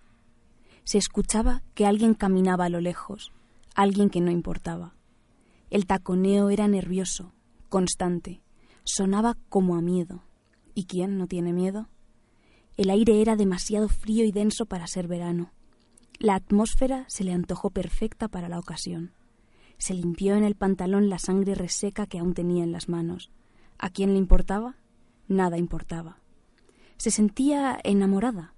Se 0.84 0.98
escuchaba 0.98 1.62
que 1.72 1.86
alguien 1.86 2.12
caminaba 2.12 2.66
a 2.66 2.68
lo 2.68 2.82
lejos, 2.82 3.32
alguien 3.74 4.10
que 4.10 4.20
no 4.20 4.30
importaba. 4.30 4.94
El 5.70 5.86
taconeo 5.86 6.50
era 6.50 6.68
nervioso, 6.68 7.32
constante, 7.70 8.42
sonaba 8.84 9.38
como 9.48 9.74
a 9.74 9.80
miedo. 9.80 10.22
¿Y 10.74 10.84
quién 10.84 11.16
no 11.16 11.26
tiene 11.26 11.54
miedo? 11.54 11.88
El 12.76 12.90
aire 12.90 13.22
era 13.22 13.36
demasiado 13.36 13.88
frío 13.88 14.26
y 14.26 14.32
denso 14.32 14.66
para 14.66 14.86
ser 14.86 15.08
verano. 15.08 15.50
La 16.22 16.34
atmósfera 16.34 17.06
se 17.08 17.24
le 17.24 17.32
antojó 17.32 17.70
perfecta 17.70 18.28
para 18.28 18.50
la 18.50 18.58
ocasión. 18.58 19.12
Se 19.78 19.94
limpió 19.94 20.36
en 20.36 20.44
el 20.44 20.54
pantalón 20.54 21.08
la 21.08 21.18
sangre 21.18 21.54
reseca 21.54 22.06
que 22.06 22.18
aún 22.18 22.34
tenía 22.34 22.62
en 22.62 22.72
las 22.72 22.90
manos. 22.90 23.30
¿A 23.78 23.88
quién 23.88 24.12
le 24.12 24.18
importaba? 24.18 24.76
Nada 25.28 25.56
importaba. 25.56 26.18
Se 26.98 27.10
sentía 27.10 27.80
enamorada, 27.84 28.52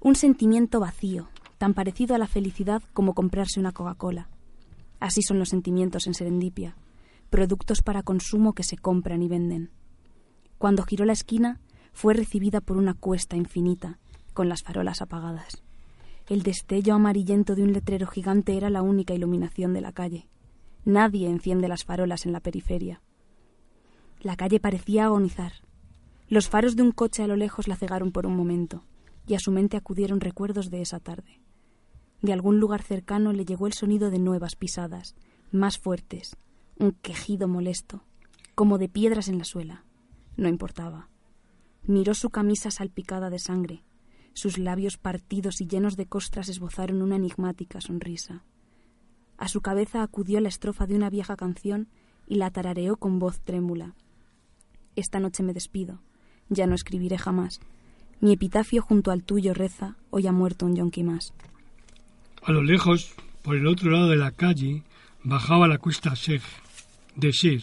un 0.00 0.16
sentimiento 0.16 0.80
vacío, 0.80 1.28
tan 1.56 1.72
parecido 1.72 2.16
a 2.16 2.18
la 2.18 2.26
felicidad 2.26 2.82
como 2.92 3.14
comprarse 3.14 3.60
una 3.60 3.70
Coca-Cola. 3.70 4.28
Así 4.98 5.22
son 5.22 5.38
los 5.38 5.50
sentimientos 5.50 6.08
en 6.08 6.14
Serendipia, 6.14 6.76
productos 7.30 7.80
para 7.80 8.02
consumo 8.02 8.54
que 8.54 8.64
se 8.64 8.76
compran 8.76 9.22
y 9.22 9.28
venden. 9.28 9.70
Cuando 10.58 10.82
giró 10.82 11.04
la 11.04 11.12
esquina, 11.12 11.60
fue 11.92 12.12
recibida 12.12 12.60
por 12.60 12.76
una 12.76 12.94
cuesta 12.94 13.36
infinita, 13.36 14.00
con 14.32 14.48
las 14.48 14.64
farolas 14.64 15.00
apagadas. 15.00 15.63
El 16.26 16.42
destello 16.42 16.94
amarillento 16.94 17.54
de 17.54 17.62
un 17.62 17.74
letrero 17.74 18.06
gigante 18.06 18.56
era 18.56 18.70
la 18.70 18.80
única 18.80 19.12
iluminación 19.12 19.74
de 19.74 19.82
la 19.82 19.92
calle. 19.92 20.26
Nadie 20.86 21.28
enciende 21.28 21.68
las 21.68 21.84
farolas 21.84 22.24
en 22.24 22.32
la 22.32 22.40
periferia. 22.40 23.02
La 24.20 24.36
calle 24.36 24.58
parecía 24.58 25.04
agonizar. 25.04 25.52
Los 26.28 26.48
faros 26.48 26.76
de 26.76 26.82
un 26.82 26.92
coche 26.92 27.22
a 27.22 27.26
lo 27.26 27.36
lejos 27.36 27.68
la 27.68 27.76
cegaron 27.76 28.10
por 28.10 28.26
un 28.26 28.34
momento, 28.36 28.84
y 29.26 29.34
a 29.34 29.38
su 29.38 29.52
mente 29.52 29.76
acudieron 29.76 30.20
recuerdos 30.20 30.70
de 30.70 30.80
esa 30.80 30.98
tarde. 30.98 31.40
De 32.22 32.32
algún 32.32 32.58
lugar 32.58 32.82
cercano 32.82 33.34
le 33.34 33.44
llegó 33.44 33.66
el 33.66 33.74
sonido 33.74 34.10
de 34.10 34.18
nuevas 34.18 34.56
pisadas, 34.56 35.14
más 35.52 35.78
fuertes, 35.78 36.36
un 36.78 36.92
quejido 36.92 37.48
molesto, 37.48 38.02
como 38.54 38.78
de 38.78 38.88
piedras 38.88 39.28
en 39.28 39.36
la 39.36 39.44
suela. 39.44 39.84
No 40.38 40.48
importaba. 40.48 41.10
Miró 41.82 42.14
su 42.14 42.30
camisa 42.30 42.70
salpicada 42.70 43.28
de 43.28 43.38
sangre. 43.38 43.84
Sus 44.34 44.58
labios 44.58 44.98
partidos 44.98 45.60
y 45.60 45.66
llenos 45.66 45.96
de 45.96 46.06
costras 46.06 46.48
esbozaron 46.48 47.02
una 47.02 47.16
enigmática 47.16 47.80
sonrisa. 47.80 48.44
A 49.38 49.48
su 49.48 49.60
cabeza 49.60 50.02
acudió 50.02 50.40
la 50.40 50.48
estrofa 50.48 50.86
de 50.86 50.96
una 50.96 51.08
vieja 51.08 51.36
canción 51.36 51.88
y 52.26 52.36
la 52.36 52.50
tarareó 52.50 52.96
con 52.96 53.18
voz 53.18 53.40
trémula. 53.40 53.94
Esta 54.96 55.20
noche 55.20 55.42
me 55.42 55.54
despido. 55.54 56.00
Ya 56.48 56.66
no 56.66 56.74
escribiré 56.74 57.16
jamás. 57.16 57.60
Mi 58.20 58.32
epitafio 58.32 58.82
junto 58.82 59.10
al 59.10 59.24
tuyo 59.24 59.54
reza, 59.54 59.96
hoy 60.10 60.26
ha 60.26 60.32
muerto 60.32 60.66
un 60.66 60.76
yonqui 60.76 61.02
más. 61.02 61.32
A 62.42 62.52
lo 62.52 62.62
lejos, 62.62 63.14
por 63.42 63.56
el 63.56 63.66
otro 63.66 63.90
lado 63.90 64.08
de 64.08 64.16
la 64.16 64.30
calle, 64.30 64.82
bajaba 65.22 65.68
la 65.68 65.78
cuesta 65.78 66.14
Sej, 66.14 66.42
de 67.16 67.32
Ser, 67.32 67.62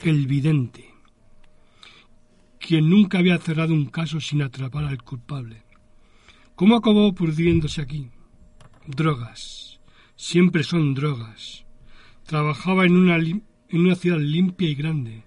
el 0.00 0.26
vidente, 0.26 0.92
quien 2.58 2.88
nunca 2.88 3.18
había 3.18 3.38
cerrado 3.38 3.74
un 3.74 3.86
caso 3.86 4.20
sin 4.20 4.42
atrapar 4.42 4.84
al 4.84 5.02
culpable. 5.02 5.65
¿Cómo 6.56 6.74
acabó 6.76 7.14
pudriéndose 7.14 7.82
aquí? 7.82 8.08
Drogas. 8.86 9.78
Siempre 10.16 10.64
son 10.64 10.94
drogas. 10.94 11.66
Trabajaba 12.24 12.86
en 12.86 12.96
una, 12.96 13.16
en 13.16 13.42
una 13.68 13.94
ciudad 13.94 14.18
limpia 14.18 14.66
y 14.66 14.74
grande, 14.74 15.24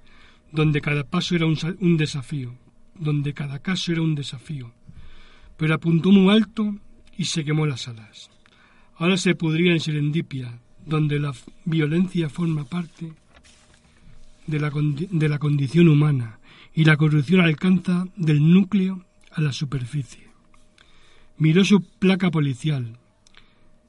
donde 0.52 0.82
cada 0.82 1.04
paso 1.04 1.36
era 1.36 1.46
un, 1.46 1.98
desafío, 1.98 2.58
donde 2.96 3.36
cada 3.36 3.60
caso 3.60 3.92
era 3.92 4.02
un 4.02 4.16
desafío. 4.16 4.74
Pero 5.56 5.76
apuntó 5.76 6.12
muy 6.12 6.34
alto 6.34 6.76
y 7.16 7.26
se 7.26 7.46
quemó 7.46 7.68
las 7.68 7.88
alas. 7.88 8.32
Ahora 8.96 9.16
se 9.16 9.36
pudría 9.36 9.72
en 9.72 9.82
Serendipia, 9.82 10.60
donde 10.84 11.20
la 11.20 11.32
violencia 11.64 12.28
forma 12.30 12.64
parte 12.64 13.14
de 14.48 14.60
la, 14.60 14.72
de 14.74 15.30
la 15.30 15.38
condición 15.38 15.90
humana 15.90 16.40
y 16.74 16.86
la 16.86 16.98
corrupción 16.98 17.42
alcanza 17.42 18.08
del 18.16 18.52
núcleo 18.52 19.06
a 19.32 19.42
la 19.42 19.52
superficie. 19.52 20.29
Miró 21.40 21.64
su 21.64 21.82
placa 21.82 22.30
policial. 22.32 23.00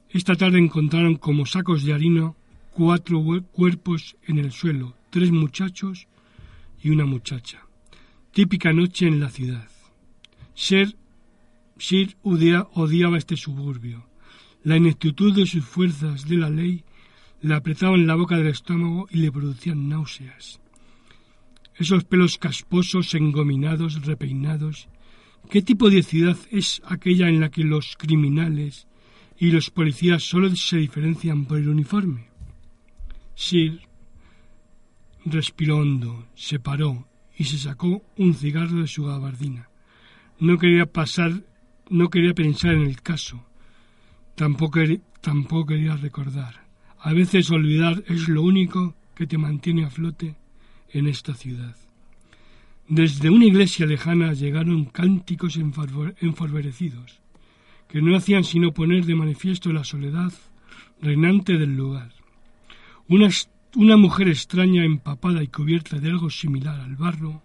Esta 0.09 0.35
tarde 0.35 0.57
encontraron 0.57 1.15
como 1.17 1.45
sacos 1.45 1.83
de 1.83 1.93
harina 1.93 2.33
cuatro 2.71 3.21
cuerpos 3.51 4.15
en 4.25 4.39
el 4.39 4.53
suelo, 4.53 4.95
tres 5.09 5.31
muchachos 5.31 6.07
y 6.81 6.91
una 6.91 7.05
muchacha. 7.05 7.67
Típica 8.31 8.71
noche 8.71 9.05
en 9.05 9.19
la 9.19 9.29
ciudad. 9.29 9.67
Sir, 10.53 10.95
Sir 11.77 12.15
odiaba 12.23 13.17
este 13.17 13.35
suburbio. 13.35 14.05
La 14.63 14.77
ineptitud 14.77 15.35
de 15.35 15.45
sus 15.45 15.65
fuerzas 15.65 16.29
de 16.29 16.37
la 16.37 16.49
ley 16.49 16.85
le 17.41 17.53
apretaban 17.53 18.07
la 18.07 18.15
boca 18.15 18.37
del 18.37 18.47
estómago 18.47 19.07
y 19.11 19.17
le 19.17 19.31
producían 19.31 19.89
náuseas. 19.89 20.61
Esos 21.75 22.05
pelos 22.05 22.37
casposos, 22.37 23.13
engominados, 23.13 24.05
repeinados. 24.05 24.87
¿Qué 25.51 25.61
tipo 25.61 25.89
de 25.89 26.01
ciudad 26.01 26.37
es 26.49 26.81
aquella 26.85 27.27
en 27.27 27.41
la 27.41 27.51
que 27.51 27.65
los 27.65 27.97
criminales 27.97 28.87
y 29.37 29.51
los 29.51 29.69
policías 29.69 30.23
solo 30.23 30.55
se 30.55 30.77
diferencian 30.77 31.43
por 31.43 31.57
el 31.57 31.67
uniforme? 31.67 32.29
Sir 33.35 33.81
respiró 35.25 35.79
hondo, 35.79 36.25
se 36.35 36.59
paró 36.59 37.05
y 37.37 37.43
se 37.43 37.57
sacó 37.57 38.01
un 38.15 38.33
cigarro 38.33 38.79
de 38.79 38.87
su 38.87 39.03
gabardina. 39.03 39.67
No 40.39 40.57
quería 40.57 40.85
pasar, 40.85 41.43
no 41.89 42.09
quería 42.09 42.33
pensar 42.33 42.73
en 42.75 42.83
el 42.83 43.01
caso. 43.01 43.45
Tampoco, 44.35 44.79
tampoco 45.19 45.65
quería 45.65 45.97
recordar. 45.97 46.65
A 46.97 47.11
veces 47.11 47.51
olvidar 47.51 48.05
es 48.07 48.29
lo 48.29 48.41
único 48.41 48.95
que 49.13 49.27
te 49.27 49.37
mantiene 49.37 49.83
a 49.83 49.89
flote 49.89 50.33
en 50.93 51.07
esta 51.07 51.33
ciudad. 51.33 51.75
Desde 52.91 53.29
una 53.29 53.45
iglesia 53.45 53.85
lejana 53.85 54.33
llegaron 54.33 54.83
cánticos 54.83 55.55
enforberecidos, 55.55 57.21
que 57.87 58.01
no 58.01 58.17
hacían 58.17 58.43
sino 58.43 58.73
poner 58.73 59.05
de 59.05 59.15
manifiesto 59.15 59.71
la 59.71 59.85
soledad 59.85 60.33
reinante 61.01 61.57
del 61.57 61.77
lugar. 61.77 62.11
Una, 63.07 63.29
una 63.77 63.95
mujer 63.95 64.27
extraña, 64.27 64.83
empapada 64.83 65.41
y 65.41 65.47
cubierta 65.47 65.99
de 65.99 66.09
algo 66.09 66.29
similar 66.29 66.81
al 66.81 66.97
barro, 66.97 67.41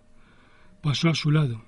pasó 0.83 1.11
a 1.11 1.15
su 1.15 1.31
lado, 1.31 1.63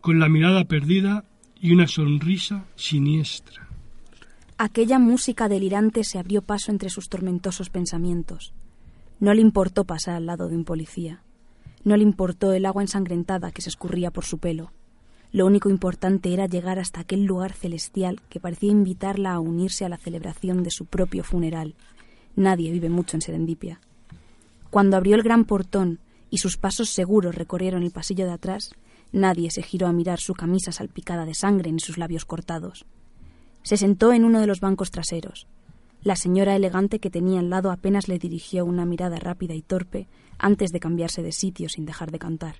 con 0.00 0.20
la 0.20 0.28
mirada 0.28 0.64
perdida 0.66 1.24
y 1.60 1.72
una 1.72 1.88
sonrisa 1.88 2.64
siniestra. 2.76 3.66
Aquella 4.56 5.00
música 5.00 5.48
delirante 5.48 6.04
se 6.04 6.20
abrió 6.20 6.42
paso 6.42 6.70
entre 6.70 6.90
sus 6.90 7.08
tormentosos 7.08 7.70
pensamientos. 7.70 8.54
No 9.18 9.34
le 9.34 9.40
importó 9.40 9.82
pasar 9.82 10.14
al 10.14 10.26
lado 10.26 10.48
de 10.48 10.54
un 10.54 10.64
policía. 10.64 11.24
No 11.84 11.96
le 11.96 12.02
importó 12.02 12.52
el 12.52 12.66
agua 12.66 12.82
ensangrentada 12.82 13.52
que 13.52 13.62
se 13.62 13.68
escurría 13.68 14.10
por 14.10 14.24
su 14.24 14.38
pelo. 14.38 14.72
Lo 15.32 15.46
único 15.46 15.68
importante 15.68 16.32
era 16.32 16.46
llegar 16.46 16.78
hasta 16.78 17.00
aquel 17.00 17.24
lugar 17.24 17.52
celestial 17.52 18.20
que 18.28 18.40
parecía 18.40 18.70
invitarla 18.70 19.32
a 19.32 19.40
unirse 19.40 19.84
a 19.84 19.88
la 19.88 19.98
celebración 19.98 20.62
de 20.62 20.70
su 20.70 20.86
propio 20.86 21.24
funeral. 21.24 21.74
Nadie 22.36 22.70
vive 22.70 22.88
mucho 22.88 23.16
en 23.16 23.20
Serendipia. 23.20 23.80
Cuando 24.70 24.96
abrió 24.96 25.14
el 25.14 25.22
gran 25.22 25.44
portón 25.44 25.98
y 26.30 26.38
sus 26.38 26.56
pasos 26.56 26.88
seguros 26.90 27.34
recorrieron 27.34 27.82
el 27.82 27.90
pasillo 27.90 28.26
de 28.26 28.32
atrás, 28.32 28.74
nadie 29.12 29.50
se 29.50 29.62
giró 29.62 29.86
a 29.86 29.92
mirar 29.92 30.20
su 30.20 30.34
camisa 30.34 30.72
salpicada 30.72 31.26
de 31.26 31.34
sangre 31.34 31.70
ni 31.70 31.80
sus 31.80 31.98
labios 31.98 32.24
cortados. 32.24 32.86
Se 33.62 33.76
sentó 33.76 34.12
en 34.12 34.24
uno 34.24 34.40
de 34.40 34.46
los 34.46 34.60
bancos 34.60 34.90
traseros. 34.90 35.46
La 36.04 36.16
señora 36.16 36.54
elegante 36.54 36.98
que 36.98 37.08
tenía 37.08 37.40
al 37.40 37.48
lado 37.48 37.70
apenas 37.70 38.08
le 38.08 38.18
dirigió 38.18 38.66
una 38.66 38.84
mirada 38.84 39.18
rápida 39.18 39.54
y 39.54 39.62
torpe 39.62 40.06
antes 40.36 40.70
de 40.70 40.78
cambiarse 40.78 41.22
de 41.22 41.32
sitio 41.32 41.70
sin 41.70 41.86
dejar 41.86 42.10
de 42.10 42.18
cantar. 42.18 42.56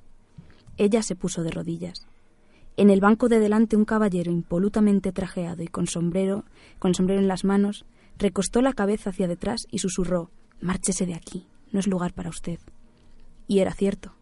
Ella 0.78 1.02
se 1.02 1.14
puso 1.14 1.42
de 1.42 1.50
rodillas. 1.50 2.06
En 2.78 2.88
el 2.88 3.02
banco 3.02 3.28
de 3.28 3.40
delante 3.40 3.76
un 3.76 3.84
caballero 3.84 4.32
impolutamente 4.32 5.12
trajeado 5.12 5.62
y 5.62 5.68
con 5.68 5.86
sombrero, 5.86 6.46
con 6.78 6.94
sombrero 6.94 7.20
en 7.20 7.28
las 7.28 7.44
manos, 7.44 7.84
recostó 8.16 8.62
la 8.62 8.72
cabeza 8.72 9.10
hacia 9.10 9.28
detrás 9.28 9.66
y 9.70 9.78
susurró 9.78 10.30
Márchese 10.62 11.04
de 11.04 11.14
aquí, 11.14 11.46
no 11.70 11.80
es 11.80 11.86
lugar 11.86 12.14
para 12.14 12.30
usted. 12.30 12.58
Y 13.46 13.58
era 13.58 13.74
cierto. 13.74 14.14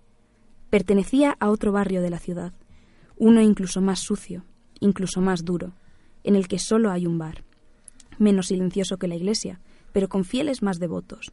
Pertenecía 0.69 1.37
a 1.39 1.51
otro 1.51 1.71
barrio 1.71 2.03
de 2.03 2.11
la 2.11 2.19
ciudad, 2.19 2.53
uno 3.17 3.41
incluso 3.41 3.81
más 3.81 4.01
sucio, 4.01 4.45
incluso 4.81 5.21
más 5.21 5.45
duro, 5.45 5.75
en 6.25 6.35
el 6.35 6.49
que 6.49 6.59
solo 6.59 6.91
hay 6.91 7.07
un 7.07 7.19
bar, 7.19 7.45
menos 8.19 8.49
silencioso 8.49 8.97
que 8.97 9.09
la 9.09 9.17
iglesia, 9.17 9.61
pero 9.93 10.09
con 10.09 10.25
fieles 10.25 10.63
más 10.63 10.79
devotos. 10.79 11.33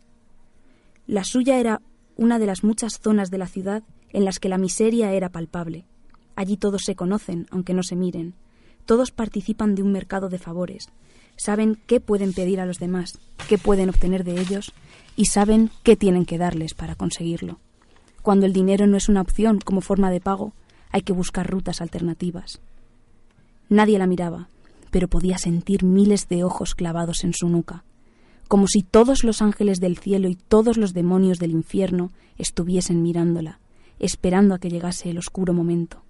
La 1.07 1.23
suya 1.23 1.59
era 1.59 1.81
una 2.17 2.37
de 2.37 2.45
las 2.45 2.63
muchas 2.63 2.99
zonas 2.99 3.31
de 3.31 3.37
la 3.37 3.47
ciudad 3.47 3.83
en 4.11 4.25
las 4.25 4.39
que 4.39 4.49
la 4.49 4.57
miseria 4.57 5.13
era 5.13 5.29
palpable. 5.29 5.85
Allí 6.35 6.57
todos 6.57 6.83
se 6.83 6.95
conocen, 6.95 7.47
aunque 7.51 7.73
no 7.73 7.83
se 7.83 7.95
miren. 7.95 8.33
Todos 8.85 9.11
participan 9.11 9.75
de 9.75 9.83
un 9.83 9.91
mercado 9.91 10.29
de 10.29 10.39
favores. 10.39 10.89
Saben 11.35 11.79
qué 11.87 11.99
pueden 11.99 12.33
pedir 12.33 12.59
a 12.59 12.65
los 12.65 12.79
demás, 12.79 13.19
qué 13.47 13.57
pueden 13.57 13.89
obtener 13.89 14.23
de 14.23 14.39
ellos 14.39 14.73
y 15.15 15.25
saben 15.25 15.71
qué 15.83 15.95
tienen 15.95 16.25
que 16.25 16.37
darles 16.37 16.73
para 16.73 16.95
conseguirlo. 16.95 17.59
Cuando 18.21 18.45
el 18.45 18.53
dinero 18.53 18.87
no 18.87 18.97
es 18.97 19.09
una 19.09 19.21
opción 19.21 19.59
como 19.59 19.81
forma 19.81 20.11
de 20.11 20.19
pago, 20.19 20.53
hay 20.91 21.01
que 21.01 21.13
buscar 21.13 21.49
rutas 21.49 21.81
alternativas. 21.81 22.59
Nadie 23.69 23.99
la 23.99 24.07
miraba, 24.07 24.49
pero 24.91 25.07
podía 25.07 25.37
sentir 25.37 25.83
miles 25.83 26.27
de 26.27 26.43
ojos 26.43 26.75
clavados 26.75 27.23
en 27.23 27.33
su 27.33 27.49
nuca, 27.49 27.83
como 28.47 28.67
si 28.67 28.81
todos 28.81 29.23
los 29.23 29.41
ángeles 29.41 29.79
del 29.79 29.97
cielo 29.97 30.27
y 30.27 30.35
todos 30.35 30.77
los 30.77 30.93
demonios 30.93 31.37
del 31.37 31.51
infierno 31.51 32.11
estuviesen 32.37 33.01
mirándola, 33.01 33.59
esperando 33.99 34.55
a 34.55 34.59
que 34.59 34.69
llegase 34.69 35.09
el 35.09 35.17
oscuro 35.17 35.53
momento. 35.53 36.01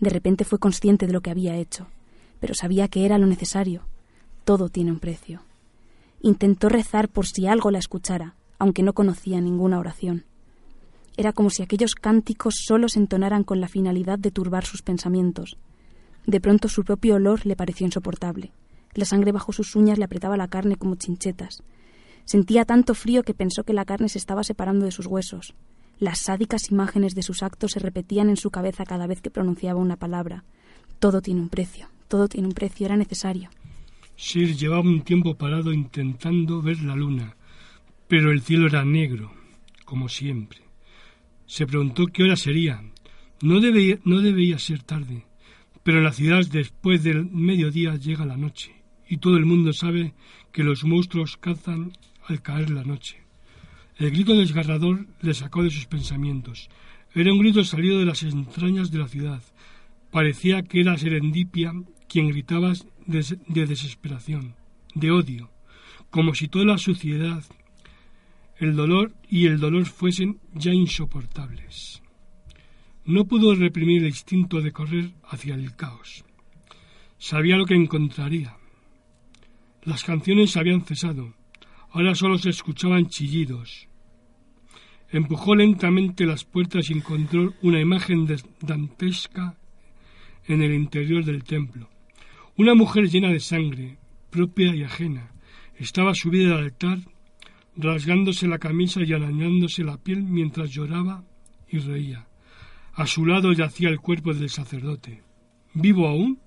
De 0.00 0.10
repente 0.10 0.44
fue 0.44 0.58
consciente 0.58 1.06
de 1.06 1.12
lo 1.12 1.22
que 1.22 1.30
había 1.30 1.56
hecho, 1.56 1.86
pero 2.40 2.54
sabía 2.54 2.88
que 2.88 3.04
era 3.04 3.18
lo 3.18 3.26
necesario. 3.26 3.82
Todo 4.44 4.68
tiene 4.68 4.92
un 4.92 5.00
precio. 5.00 5.42
Intentó 6.20 6.68
rezar 6.68 7.08
por 7.08 7.26
si 7.26 7.46
algo 7.46 7.70
la 7.70 7.78
escuchara, 7.78 8.34
aunque 8.58 8.82
no 8.82 8.92
conocía 8.92 9.40
ninguna 9.40 9.78
oración. 9.78 10.24
Era 11.16 11.32
como 11.32 11.50
si 11.50 11.62
aquellos 11.62 11.94
cánticos 11.94 12.54
solo 12.64 12.88
se 12.88 13.00
entonaran 13.00 13.42
con 13.42 13.60
la 13.60 13.68
finalidad 13.68 14.18
de 14.18 14.30
turbar 14.30 14.64
sus 14.64 14.82
pensamientos, 14.82 15.56
de 16.26 16.40
pronto 16.40 16.68
su 16.68 16.84
propio 16.84 17.16
olor 17.16 17.46
le 17.46 17.56
pareció 17.56 17.86
insoportable. 17.86 18.52
La 18.94 19.04
sangre 19.04 19.32
bajo 19.32 19.52
sus 19.52 19.76
uñas 19.76 19.98
le 19.98 20.04
apretaba 20.04 20.36
la 20.36 20.48
carne 20.48 20.76
como 20.76 20.96
chinchetas. 20.96 21.62
Sentía 22.24 22.64
tanto 22.64 22.94
frío 22.94 23.22
que 23.22 23.34
pensó 23.34 23.64
que 23.64 23.72
la 23.72 23.84
carne 23.84 24.08
se 24.08 24.18
estaba 24.18 24.44
separando 24.44 24.84
de 24.84 24.90
sus 24.90 25.06
huesos. 25.06 25.54
Las 25.98 26.20
sádicas 26.20 26.70
imágenes 26.70 27.14
de 27.14 27.22
sus 27.22 27.42
actos 27.42 27.72
se 27.72 27.80
repetían 27.80 28.28
en 28.28 28.36
su 28.36 28.50
cabeza 28.50 28.84
cada 28.84 29.06
vez 29.06 29.20
que 29.20 29.30
pronunciaba 29.30 29.80
una 29.80 29.96
palabra. 29.96 30.44
Todo 30.98 31.22
tiene 31.22 31.40
un 31.40 31.48
precio, 31.48 31.88
todo 32.06 32.28
tiene 32.28 32.48
un 32.48 32.54
precio, 32.54 32.86
era 32.86 32.96
necesario. 32.96 33.50
Sir 34.16 34.56
llevaba 34.56 34.82
un 34.82 35.02
tiempo 35.02 35.36
parado 35.36 35.72
intentando 35.72 36.60
ver 36.60 36.82
la 36.82 36.96
luna, 36.96 37.36
pero 38.08 38.32
el 38.32 38.42
cielo 38.42 38.66
era 38.66 38.84
negro, 38.84 39.32
como 39.84 40.08
siempre. 40.08 40.58
Se 41.46 41.66
preguntó 41.66 42.06
qué 42.06 42.24
hora 42.24 42.36
sería. 42.36 42.82
No 43.40 43.60
debía, 43.60 43.98
no 44.04 44.20
debía 44.20 44.58
ser 44.58 44.82
tarde. 44.82 45.24
Pero 45.82 45.98
en 45.98 46.04
la 46.04 46.12
ciudad 46.12 46.46
después 46.46 47.02
del 47.02 47.26
mediodía 47.26 47.96
llega 47.96 48.26
la 48.26 48.36
noche, 48.36 48.74
y 49.08 49.18
todo 49.18 49.36
el 49.36 49.46
mundo 49.46 49.72
sabe 49.72 50.14
que 50.52 50.64
los 50.64 50.84
monstruos 50.84 51.36
cazan 51.36 51.92
al 52.26 52.42
caer 52.42 52.70
la 52.70 52.84
noche. 52.84 53.18
El 53.96 54.10
grito 54.10 54.34
desgarrador 54.34 55.06
le 55.20 55.34
sacó 55.34 55.62
de 55.62 55.70
sus 55.70 55.86
pensamientos. 55.86 56.68
Era 57.14 57.32
un 57.32 57.38
grito 57.40 57.64
salido 57.64 57.98
de 57.98 58.04
las 58.04 58.22
entrañas 58.22 58.90
de 58.90 58.98
la 58.98 59.08
ciudad. 59.08 59.42
Parecía 60.10 60.62
que 60.62 60.80
era 60.80 60.96
Serendipia 60.96 61.72
quien 62.08 62.28
gritaba 62.28 62.72
de, 63.06 63.38
de 63.48 63.66
desesperación, 63.66 64.54
de 64.94 65.10
odio, 65.10 65.50
como 66.10 66.34
si 66.34 66.48
toda 66.48 66.64
la 66.64 66.78
suciedad, 66.78 67.44
el 68.58 68.76
dolor 68.76 69.14
y 69.28 69.46
el 69.46 69.58
dolor 69.58 69.86
fuesen 69.86 70.38
ya 70.54 70.72
insoportables. 70.72 72.02
No 73.08 73.24
pudo 73.24 73.54
reprimir 73.54 74.02
el 74.02 74.08
instinto 74.08 74.60
de 74.60 74.70
correr 74.70 75.12
hacia 75.24 75.54
el 75.54 75.74
caos. 75.74 76.26
Sabía 77.16 77.56
lo 77.56 77.64
que 77.64 77.74
encontraría. 77.74 78.58
Las 79.82 80.04
canciones 80.04 80.58
habían 80.58 80.84
cesado. 80.84 81.32
Ahora 81.90 82.14
solo 82.14 82.36
se 82.36 82.50
escuchaban 82.50 83.08
chillidos. 83.08 83.88
Empujó 85.08 85.54
lentamente 85.54 86.26
las 86.26 86.44
puertas 86.44 86.90
y 86.90 86.92
encontró 86.92 87.54
una 87.62 87.80
imagen 87.80 88.28
dantesca 88.60 89.56
en 90.44 90.60
el 90.60 90.74
interior 90.74 91.24
del 91.24 91.44
templo. 91.44 91.88
Una 92.58 92.74
mujer 92.74 93.08
llena 93.08 93.30
de 93.30 93.40
sangre, 93.40 93.96
propia 94.28 94.76
y 94.76 94.82
ajena, 94.82 95.32
estaba 95.76 96.14
subida 96.14 96.56
al 96.56 96.64
altar, 96.64 96.98
rasgándose 97.74 98.46
la 98.46 98.58
camisa 98.58 99.00
y 99.02 99.14
arañándose 99.14 99.82
la 99.82 99.96
piel 99.96 100.24
mientras 100.24 100.70
lloraba 100.72 101.24
y 101.70 101.78
reía. 101.78 102.27
A 102.98 103.06
su 103.06 103.24
lado 103.24 103.52
yacía 103.52 103.90
el 103.90 104.00
cuerpo 104.00 104.34
del 104.34 104.50
sacerdote. 104.50 105.22
¿Vivo 105.72 106.08
aún? 106.08 106.40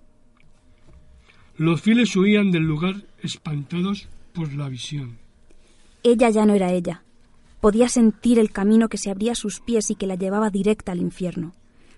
Los 1.56 1.82
fieles 1.82 2.14
huían 2.18 2.52
del 2.52 2.64
lugar 2.64 3.06
espantados 3.24 4.10
por 4.34 4.52
la 4.52 4.68
visión. 4.68 5.18
Ella 6.04 6.30
ya 6.30 6.45
no 6.45 6.54
era 6.54 6.74
ella. 6.74 7.04
Podía 7.62 7.88
sentir 7.88 8.38
el 8.38 8.52
camino 8.52 8.89
que 8.89 8.97
se 8.97 9.10
abría 9.10 9.32
a 9.32 9.36
sus 9.36 9.62
pies 9.62 9.91
y 9.91 9.95
que 9.95 10.08
la 10.08 10.16
llevaba 10.16 10.49
directa 10.49 10.91
al 10.91 10.99
infierno. 10.99 11.54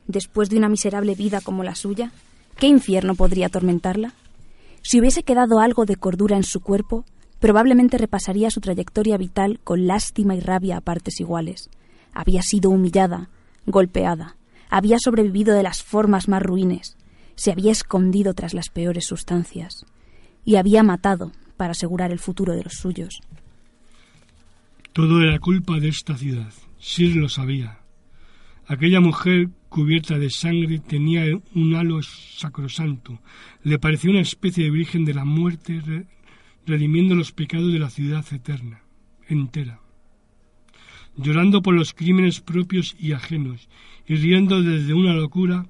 Después 0.06 0.51
de 0.51 0.58
una 0.58 0.70
miserable 0.70 1.16
vida 1.16 1.41
como 1.41 1.64
la 1.64 1.74
suya, 1.74 2.12
¿qué 2.60 2.68
infierno 2.68 3.16
podría 3.16 3.47
atormentarla? 3.47 4.14
Si 4.84 4.99
hubiese 4.99 5.24
quedado 5.24 5.62
algo 5.62 5.86
de 5.86 5.95
cordura 5.95 6.38
en 6.38 6.43
su 6.43 6.60
cuerpo, 6.60 7.06
probablemente 7.39 7.97
repasaría 7.97 8.51
su 8.51 8.62
trayectoria 8.62 9.18
vital 9.18 9.60
con 9.64 9.88
lástima 9.88 10.36
y 10.36 10.41
rabia 10.41 10.78
a 10.78 10.82
partes 10.82 11.20
iguales. 11.20 11.72
Había 12.14 12.43
sido 12.43 12.70
humillada, 12.70 13.32
golpeada, 13.66 14.36
había 14.74 14.98
sobrevivido 14.98 15.54
de 15.56 15.62
las 15.62 15.84
formas 15.84 16.28
más 16.28 16.42
ruines, 16.42 16.98
se 17.36 17.52
había 17.52 17.72
escondido 17.72 18.34
tras 18.34 18.56
las 18.56 18.70
peores 18.70 19.06
sustancias 19.06 19.86
y 20.44 20.56
había 20.56 20.82
matado 20.82 21.32
para 21.58 21.74
asegurar 21.74 22.12
el 22.12 22.18
futuro 22.18 22.54
de 22.54 22.64
los 22.64 22.74
suyos. 22.74 23.22
Todo 24.92 25.22
era 25.22 25.38
culpa 25.38 25.80
de 25.80 25.90
esta 25.90 26.18
ciudad. 26.18 26.52
Sir 26.80 27.16
lo 27.16 27.30
sabía. 27.30 27.82
Aquella 28.66 29.00
mujer 29.00 29.50
cubierta 29.70 30.18
de 30.18 30.32
sangre 30.32 30.80
tenía 30.80 31.24
un 31.54 31.76
halo 31.76 32.02
sacrosanto. 32.02 33.20
Le 33.62 33.78
parecía 33.78 34.10
una 34.10 34.22
especie 34.22 34.64
de 34.64 34.72
virgen 34.72 35.06
de 35.06 35.14
la 35.14 35.24
muerte 35.24 36.08
redimiendo 36.66 37.14
los 37.14 37.32
pecados 37.32 37.72
de 37.72 37.80
la 37.80 37.92
ciudad 37.92 38.26
eterna, 38.32 38.82
entera. 39.28 39.82
Llorando 41.16 41.62
por 41.62 41.76
los 41.76 41.94
crímenes 41.94 42.42
propios 42.42 42.96
y 43.00 43.12
ajenos 43.12 43.70
y 44.08 44.16
riendo 44.16 44.62
desde 44.62 44.93
una 44.93 45.14
locura 45.14 45.66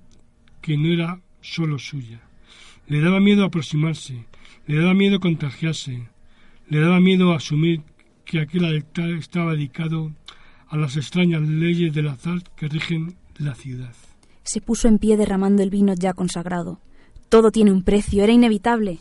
que 0.61 0.77
no 0.77 0.91
era 0.91 1.21
solo 1.41 1.77
suya. 1.79 2.21
Le 2.87 3.01
daba 3.01 3.19
miedo 3.19 3.45
aproximarse, 3.45 4.25
le 4.67 4.77
daba 4.77 4.93
miedo 4.93 5.19
contagiarse, 5.19 6.07
le 6.69 6.79
daba 6.79 6.99
miedo 6.99 7.33
asumir 7.33 7.81
que 8.25 8.39
aquel 8.39 8.65
altar 8.65 9.09
estaba 9.11 9.53
dedicado 9.53 10.11
a 10.67 10.77
las 10.77 10.97
extrañas 10.97 11.41
leyes 11.41 11.93
del 11.93 12.07
azar 12.07 12.41
que 12.55 12.67
rigen 12.67 13.15
la 13.37 13.55
ciudad. 13.55 13.93
Se 14.43 14.61
puso 14.61 14.87
en 14.87 14.97
pie 14.97 15.17
derramando 15.17 15.63
el 15.63 15.69
vino 15.69 15.93
ya 15.93 16.13
consagrado. 16.13 16.79
Todo 17.29 17.51
tiene 17.51 17.71
un 17.71 17.83
precio, 17.83 18.23
era 18.23 18.33
inevitable. 18.33 18.99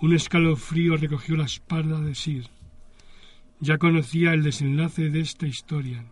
Un 0.00 0.14
escalofrío 0.14 0.96
recogió 0.96 1.36
la 1.36 1.44
espalda 1.44 2.00
de 2.00 2.14
Sir. 2.14 2.46
Ya 3.60 3.78
conocía 3.78 4.34
el 4.34 4.42
desenlace 4.42 5.10
de 5.10 5.20
esta 5.20 5.46
historia. 5.46 6.04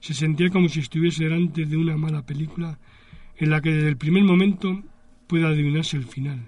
Se 0.00 0.14
sentía 0.14 0.50
como 0.50 0.68
si 0.68 0.80
estuviese 0.80 1.24
delante 1.24 1.66
de 1.66 1.76
una 1.76 1.96
mala 1.96 2.22
película 2.22 2.78
en 3.36 3.50
la 3.50 3.60
que 3.60 3.72
desde 3.72 3.88
el 3.88 3.96
primer 3.96 4.24
momento 4.24 4.82
puede 5.26 5.46
adivinarse 5.46 5.96
el 5.96 6.04
final. 6.04 6.40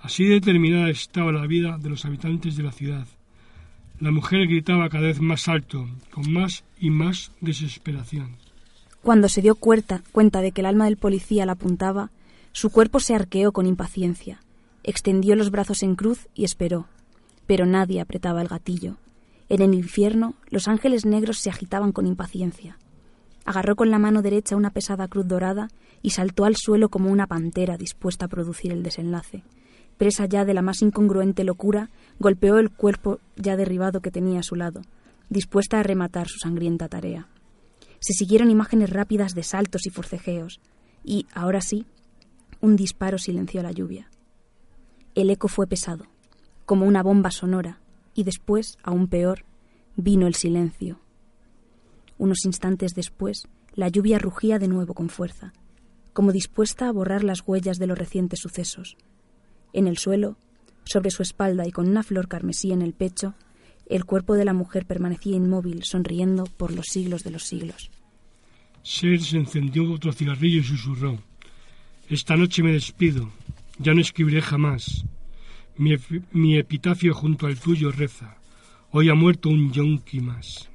Así 0.00 0.24
determinada 0.24 0.88
estaba 0.90 1.32
la 1.32 1.46
vida 1.46 1.78
de 1.78 1.90
los 1.90 2.04
habitantes 2.04 2.56
de 2.56 2.62
la 2.62 2.72
ciudad. 2.72 3.06
La 4.00 4.10
mujer 4.10 4.46
gritaba 4.46 4.88
cada 4.88 5.08
vez 5.08 5.20
más 5.20 5.46
alto, 5.48 5.86
con 6.10 6.32
más 6.32 6.64
y 6.78 6.88
más 6.90 7.32
desesperación. 7.40 8.36
Cuando 9.02 9.28
se 9.28 9.42
dio 9.42 9.54
cuenta, 9.54 10.02
cuenta 10.12 10.40
de 10.40 10.52
que 10.52 10.62
el 10.62 10.66
alma 10.66 10.86
del 10.86 10.96
policía 10.96 11.46
la 11.46 11.52
apuntaba, 11.52 12.10
su 12.52 12.70
cuerpo 12.70 13.00
se 13.00 13.14
arqueó 13.14 13.52
con 13.52 13.66
impaciencia, 13.66 14.40
extendió 14.84 15.36
los 15.36 15.50
brazos 15.50 15.82
en 15.82 15.96
cruz 15.96 16.28
y 16.34 16.44
esperó. 16.44 16.86
Pero 17.46 17.66
nadie 17.66 18.00
apretaba 18.00 18.42
el 18.42 18.48
gatillo. 18.48 18.96
En 19.50 19.60
el 19.62 19.74
infierno, 19.74 20.34
los 20.48 20.68
ángeles 20.68 21.04
negros 21.04 21.40
se 21.40 21.50
agitaban 21.50 21.90
con 21.90 22.06
impaciencia. 22.06 22.78
Agarró 23.44 23.74
con 23.74 23.90
la 23.90 23.98
mano 23.98 24.22
derecha 24.22 24.54
una 24.54 24.70
pesada 24.70 25.08
cruz 25.08 25.26
dorada 25.26 25.68
y 26.02 26.10
saltó 26.10 26.44
al 26.44 26.54
suelo 26.54 26.88
como 26.88 27.10
una 27.10 27.26
pantera 27.26 27.76
dispuesta 27.76 28.26
a 28.26 28.28
producir 28.28 28.70
el 28.70 28.84
desenlace. 28.84 29.42
Presa 29.98 30.26
ya 30.26 30.44
de 30.44 30.54
la 30.54 30.62
más 30.62 30.82
incongruente 30.82 31.42
locura, 31.42 31.90
golpeó 32.20 32.58
el 32.58 32.70
cuerpo 32.70 33.18
ya 33.34 33.56
derribado 33.56 34.00
que 34.00 34.12
tenía 34.12 34.38
a 34.38 34.44
su 34.44 34.54
lado, 34.54 34.82
dispuesta 35.30 35.80
a 35.80 35.82
rematar 35.82 36.28
su 36.28 36.38
sangrienta 36.38 36.88
tarea. 36.88 37.26
Se 37.98 38.12
siguieron 38.12 38.52
imágenes 38.52 38.90
rápidas 38.90 39.34
de 39.34 39.42
saltos 39.42 39.84
y 39.84 39.90
forcejeos, 39.90 40.60
y, 41.02 41.26
ahora 41.34 41.60
sí, 41.60 41.86
un 42.60 42.76
disparo 42.76 43.18
silenció 43.18 43.64
la 43.64 43.72
lluvia. 43.72 44.10
El 45.16 45.28
eco 45.28 45.48
fue 45.48 45.66
pesado, 45.66 46.06
como 46.66 46.86
una 46.86 47.02
bomba 47.02 47.32
sonora, 47.32 47.80
y 48.14 48.24
después, 48.24 48.78
aún 48.82 49.08
peor, 49.08 49.44
vino 49.96 50.26
el 50.26 50.34
silencio. 50.34 51.00
Unos 52.18 52.44
instantes 52.44 52.94
después, 52.94 53.48
la 53.74 53.88
lluvia 53.88 54.18
rugía 54.18 54.58
de 54.58 54.68
nuevo 54.68 54.94
con 54.94 55.08
fuerza, 55.08 55.52
como 56.12 56.32
dispuesta 56.32 56.88
a 56.88 56.92
borrar 56.92 57.24
las 57.24 57.42
huellas 57.46 57.78
de 57.78 57.86
los 57.86 57.98
recientes 57.98 58.40
sucesos. 58.40 58.96
En 59.72 59.86
el 59.86 59.98
suelo, 59.98 60.36
sobre 60.84 61.10
su 61.10 61.22
espalda 61.22 61.66
y 61.66 61.72
con 61.72 61.88
una 61.88 62.02
flor 62.02 62.28
carmesí 62.28 62.72
en 62.72 62.82
el 62.82 62.92
pecho, 62.92 63.34
el 63.88 64.04
cuerpo 64.04 64.34
de 64.34 64.44
la 64.44 64.52
mujer 64.52 64.86
permanecía 64.86 65.36
inmóvil, 65.36 65.84
sonriendo 65.84 66.44
por 66.44 66.72
los 66.72 66.86
siglos 66.86 67.24
de 67.24 67.30
los 67.30 67.44
siglos. 67.44 67.90
Ser 68.82 69.20
se 69.20 69.36
encendió 69.36 69.92
otro 69.92 70.12
cigarrillo 70.12 70.60
y 70.60 70.64
susurró. 70.64 71.18
Esta 72.08 72.36
noche 72.36 72.62
me 72.62 72.72
despido. 72.72 73.30
Ya 73.78 73.94
no 73.94 74.00
escribiré 74.00 74.42
jamás. 74.42 75.04
Mi, 75.80 76.58
epitafio 76.58 77.14
junto 77.14 77.46
al 77.46 77.58
tuyo 77.58 77.90
reza. 77.90 78.36
Hoy 78.90 79.08
ha 79.08 79.14
muerto 79.14 79.48
un 79.48 79.72
yonki 79.72 80.20
más. 80.20 80.68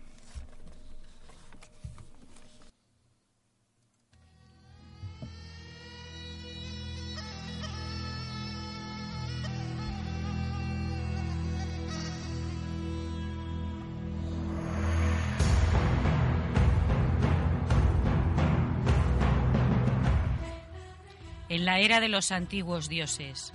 en 21.48 21.64
la 21.64 21.80
era 21.80 22.02
de 22.02 22.10
los 22.10 22.32
antiguos 22.32 22.90
dioses, 22.90 23.54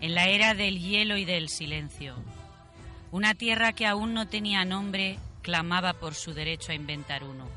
en 0.00 0.14
la 0.14 0.28
era 0.28 0.54
del 0.54 0.78
hielo 0.78 1.16
y 1.16 1.24
del 1.24 1.48
silencio. 1.48 2.14
Una 3.12 3.34
tierra 3.34 3.72
que 3.72 3.86
aún 3.86 4.14
no 4.14 4.28
tenía 4.28 4.64
nombre 4.64 5.18
clamaba 5.42 5.94
por 5.94 6.14
su 6.14 6.34
derecho 6.34 6.72
a 6.72 6.74
inventar 6.74 7.24
uno. 7.24 7.48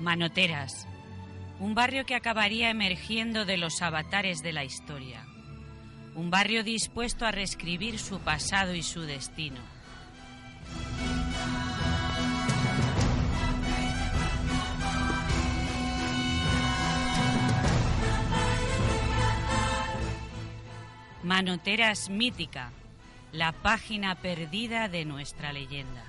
Manoteras, 0.00 0.86
un 1.60 1.74
barrio 1.74 2.04
que 2.04 2.14
acabaría 2.14 2.70
emergiendo 2.70 3.44
de 3.44 3.56
los 3.56 3.80
avatares 3.80 4.42
de 4.42 4.52
la 4.52 4.64
historia 4.64 5.24
un 6.14 6.30
barrio 6.30 6.62
dispuesto 6.62 7.26
a 7.26 7.32
reescribir 7.32 7.98
su 7.98 8.20
pasado 8.20 8.74
y 8.74 8.82
su 8.82 9.02
destino. 9.02 9.73
Manoteras 21.24 22.10
mítica, 22.10 22.70
la 23.32 23.52
página 23.52 24.14
perdida 24.14 24.90
de 24.90 25.06
nuestra 25.06 25.54
leyenda. 25.54 26.04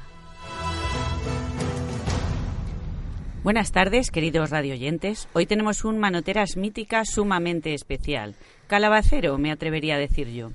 Buenas 3.41 3.71
tardes, 3.71 4.11
queridos 4.11 4.49
radioyentes. 4.49 5.29
Hoy 5.31 5.45
tenemos 5.45 5.85
un 5.85 5.99
Manoteras 5.99 6.57
mítica 6.57 7.05
sumamente 7.05 7.73
especial. 7.73 8.35
calabacero, 8.67 9.37
me 9.37 9.53
atrevería 9.53 9.95
a 9.95 9.99
decir 9.99 10.27
yo. 10.27 10.51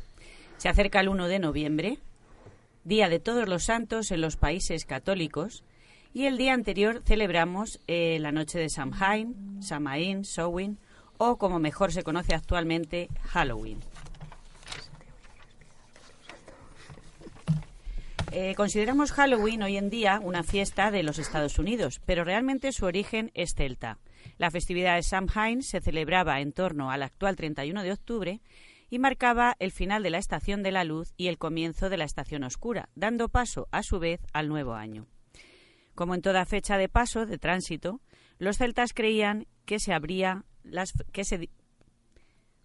Se 0.58 0.68
acerca 0.68 1.00
el 1.00 1.08
1 1.08 1.28
de 1.28 1.38
noviembre, 1.38 1.98
Día 2.84 3.08
de 3.08 3.18
Todos 3.18 3.48
los 3.48 3.64
Santos 3.64 4.10
en 4.10 4.20
los 4.20 4.36
países 4.36 4.84
católicos, 4.84 5.64
y 6.12 6.26
el 6.26 6.36
día 6.36 6.52
anterior 6.52 7.00
celebramos 7.06 7.80
eh, 7.86 8.18
la 8.20 8.30
noche 8.30 8.58
de 8.58 8.68
Samhain, 8.68 9.62
Samaín, 9.62 10.26
Samhain, 10.26 10.76
o 11.16 11.38
como 11.38 11.58
mejor 11.58 11.92
se 11.92 12.02
conoce 12.02 12.34
actualmente, 12.34 13.08
Halloween. 13.22 13.78
Eh, 18.32 18.54
consideramos 18.54 19.10
Halloween 19.10 19.64
hoy 19.64 19.76
en 19.76 19.90
día 19.90 20.20
una 20.22 20.44
fiesta 20.44 20.92
de 20.92 21.02
los 21.02 21.18
Estados 21.18 21.58
Unidos, 21.58 22.00
pero 22.06 22.22
realmente 22.22 22.70
su 22.70 22.86
origen 22.86 23.32
es 23.34 23.54
celta. 23.54 23.98
La 24.38 24.52
festividad 24.52 24.94
de 24.94 25.02
Samhain 25.02 25.64
se 25.64 25.80
celebraba 25.80 26.40
en 26.40 26.52
torno 26.52 26.92
al 26.92 27.02
actual 27.02 27.34
31 27.34 27.82
de 27.82 27.90
octubre 27.90 28.40
y 28.88 29.00
marcaba 29.00 29.56
el 29.58 29.72
final 29.72 30.04
de 30.04 30.10
la 30.10 30.18
estación 30.18 30.62
de 30.62 30.70
la 30.70 30.84
luz 30.84 31.12
y 31.16 31.26
el 31.26 31.38
comienzo 31.38 31.90
de 31.90 31.96
la 31.96 32.04
estación 32.04 32.44
oscura, 32.44 32.88
dando 32.94 33.28
paso, 33.28 33.66
a 33.72 33.82
su 33.82 33.98
vez, 33.98 34.20
al 34.32 34.48
nuevo 34.48 34.74
año. 34.74 35.08
Como 35.96 36.14
en 36.14 36.22
toda 36.22 36.46
fecha 36.46 36.78
de 36.78 36.88
paso, 36.88 37.26
de 37.26 37.38
tránsito, 37.38 38.00
los 38.38 38.58
celtas 38.58 38.92
creían 38.94 39.48
que 39.64 39.80
se 39.80 39.92
abría 39.92 40.44
las 40.62 40.92
que 41.12 41.24
se 41.24 41.50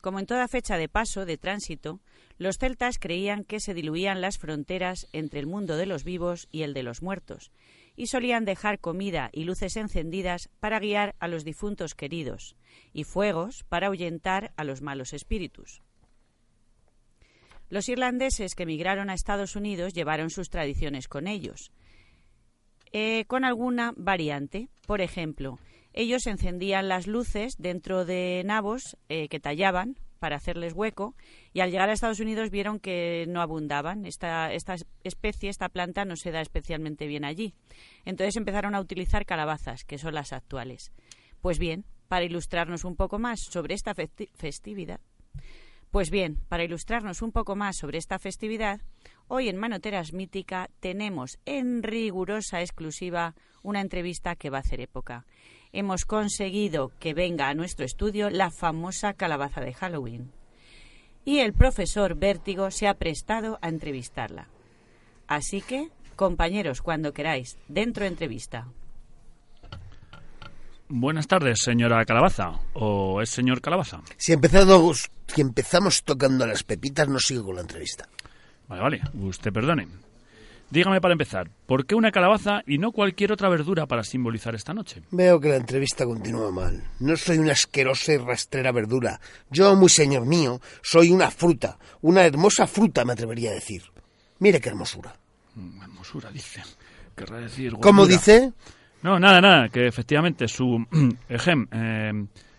como 0.01 0.19
en 0.19 0.27
toda 0.27 0.47
fecha 0.47 0.77
de 0.77 0.87
paso, 0.87 1.25
de 1.25 1.39
tránsito, 1.39 1.99
los 2.37 2.57
celtas 2.57 2.99
creían 2.99 3.43
que 3.43 3.59
se 3.59 3.73
diluían 3.73 4.21
las 4.21 4.37
fronteras 4.37 5.07
entre 5.13 5.39
el 5.39 5.47
mundo 5.47 5.77
de 5.77 5.85
los 5.85 6.03
vivos 6.03 6.47
y 6.51 6.63
el 6.63 6.73
de 6.73 6.83
los 6.83 7.01
muertos, 7.01 7.51
y 7.95 8.07
solían 8.07 8.45
dejar 8.45 8.79
comida 8.79 9.29
y 9.31 9.45
luces 9.45 9.77
encendidas 9.77 10.49
para 10.59 10.79
guiar 10.79 11.15
a 11.19 11.27
los 11.27 11.45
difuntos 11.45 11.95
queridos, 11.95 12.55
y 12.93 13.05
fuegos 13.05 13.63
para 13.69 13.87
ahuyentar 13.87 14.53
a 14.57 14.63
los 14.63 14.81
malos 14.81 15.13
espíritus. 15.13 15.81
Los 17.69 17.89
irlandeses 17.89 18.53
que 18.53 18.63
emigraron 18.63 19.09
a 19.09 19.13
Estados 19.13 19.55
Unidos 19.55 19.93
llevaron 19.93 20.29
sus 20.29 20.49
tradiciones 20.49 21.07
con 21.07 21.27
ellos, 21.27 21.71
eh, 22.91 23.25
con 23.25 23.43
alguna 23.43 23.93
variante. 23.97 24.69
Por 24.85 25.01
ejemplo, 25.01 25.57
ellos 25.93 26.27
encendían 26.27 26.87
las 26.87 27.07
luces 27.07 27.55
dentro 27.57 28.05
de 28.05 28.43
nabos 28.45 28.97
eh, 29.09 29.29
que 29.29 29.39
tallaban 29.39 29.97
para 30.25 30.37
hacerles 30.37 30.73
hueco 30.73 31.13
y 31.53 31.59
al 31.59 31.69
llegar 31.69 31.87
a 31.87 31.93
Estados 31.93 32.19
Unidos 32.19 32.49
vieron 32.49 32.79
que 32.79 33.25
no 33.27 33.41
abundaban. 33.41 34.07
Esta, 34.07 34.51
esta 34.51 34.73
especie, 35.03 35.51
esta 35.51 35.69
planta 35.69 36.03
no 36.03 36.15
se 36.15 36.31
da 36.31 36.41
especialmente 36.41 37.05
bien 37.05 37.23
allí. 37.23 37.53
Entonces 38.05 38.35
empezaron 38.35 38.73
a 38.73 38.79
utilizar 38.79 39.27
calabazas, 39.27 39.83
que 39.83 39.99
son 39.99 40.15
las 40.15 40.33
actuales. 40.33 40.91
Pues 41.41 41.59
bien, 41.59 41.85
para 42.07 42.25
ilustrarnos 42.25 42.85
un 42.85 42.95
poco 42.95 43.19
más 43.19 43.39
sobre 43.39 43.75
esta 43.75 43.93
festividad, 43.93 44.99
pues 45.91 46.09
bien, 46.09 46.39
para 46.49 46.63
ilustrarnos 46.63 47.21
un 47.21 47.31
poco 47.31 47.55
más 47.55 47.77
sobre 47.77 47.99
esta 47.99 48.17
festividad, 48.17 48.81
Hoy 49.27 49.49
en 49.49 49.57
Manoteras 49.57 50.13
Mítica 50.13 50.69
tenemos 50.79 51.39
en 51.45 51.81
rigurosa 51.81 52.61
exclusiva 52.61 53.33
una 53.63 53.81
entrevista 53.81 54.35
que 54.35 54.51
va 54.51 54.57
a 54.57 54.61
hacer 54.61 54.79
época. 54.81 55.25
Hemos 55.77 56.05
conseguido 56.05 56.93
que 57.01 57.13
venga 57.13 57.49
a 57.49 57.53
nuestro 57.53 57.83
estudio 57.83 58.29
la 58.29 58.49
famosa 58.49 59.11
calabaza 59.11 59.59
de 59.59 59.73
Halloween. 59.73 60.31
Y 61.25 61.39
el 61.39 61.51
profesor 61.51 62.15
Vértigo 62.15 62.71
se 62.71 62.87
ha 62.87 62.93
prestado 62.93 63.59
a 63.61 63.67
entrevistarla. 63.67 64.47
Así 65.27 65.61
que, 65.61 65.89
compañeros, 66.15 66.81
cuando 66.81 67.11
queráis, 67.11 67.57
dentro 67.67 68.05
entrevista. 68.05 68.69
Buenas 70.87 71.27
tardes, 71.27 71.59
señora 71.59 72.05
Calabaza. 72.05 72.53
¿O 72.71 73.21
es 73.21 73.31
señor 73.31 73.59
Calabaza? 73.59 74.01
Si 74.15 74.31
empezamos, 74.31 75.11
si 75.27 75.41
empezamos 75.41 76.03
tocando 76.05 76.47
las 76.47 76.63
pepitas, 76.63 77.09
no 77.09 77.19
sigo 77.19 77.43
con 77.43 77.55
la 77.55 77.61
entrevista. 77.61 78.07
Vale, 78.69 78.81
vale, 78.81 79.01
usted 79.15 79.51
perdone. 79.51 80.04
Dígame 80.75 80.99
para 80.99 81.13
empezar, 81.13 81.49
¿por 81.67 81.85
qué 81.85 81.95
una 81.95 82.11
calabaza 82.11 82.61
y 82.67 82.79
no 82.79 82.91
cualquier 82.91 83.31
otra 83.31 83.47
verdura 83.47 83.85
para 83.85 84.03
simbolizar 84.03 84.55
esta 84.55 84.73
noche? 84.73 85.03
Veo 85.09 85.39
que 85.39 85.47
la 85.47 85.55
entrevista 85.55 86.03
continúa 86.03 86.51
mal. 86.51 86.83
No 86.99 87.15
soy 87.15 87.37
una 87.37 87.53
asquerosa 87.53 88.11
y 88.11 88.17
rastrera 88.17 88.73
verdura. 88.73 89.21
Yo, 89.49 89.73
muy 89.77 89.87
señor 89.87 90.25
mío, 90.25 90.59
soy 90.81 91.11
una 91.11 91.31
fruta. 91.31 91.77
Una 92.01 92.25
hermosa 92.25 92.67
fruta, 92.67 93.05
me 93.05 93.13
atrevería 93.13 93.51
a 93.51 93.53
decir. 93.53 93.83
Mire 94.39 94.59
qué 94.59 94.67
hermosura. 94.67 95.15
Mm, 95.53 95.81
hermosura, 95.81 96.29
dice. 96.29 96.61
Querrá 97.15 97.39
decir. 97.39 97.71
¿Cómo 97.79 98.05
dice? 98.05 98.51
No, 99.01 99.17
nada, 99.17 99.39
nada, 99.39 99.69
que 99.69 99.87
efectivamente 99.87 100.49
su 100.49 100.85
ejem, 101.29 101.69
eh, 101.71 102.11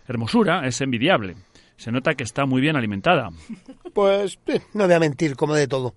hermosura 0.07 0.67
es 0.67 0.81
envidiable. 0.81 1.35
Se 1.75 1.91
nota 1.91 2.15
que 2.15 2.23
está 2.23 2.47
muy 2.47 2.61
bien 2.61 2.77
alimentada. 2.77 3.29
Pues 3.93 4.39
no 4.73 4.85
voy 4.85 4.93
a 4.93 4.99
mentir, 4.99 5.35
como 5.35 5.53
de 5.53 5.67
todo. 5.67 5.93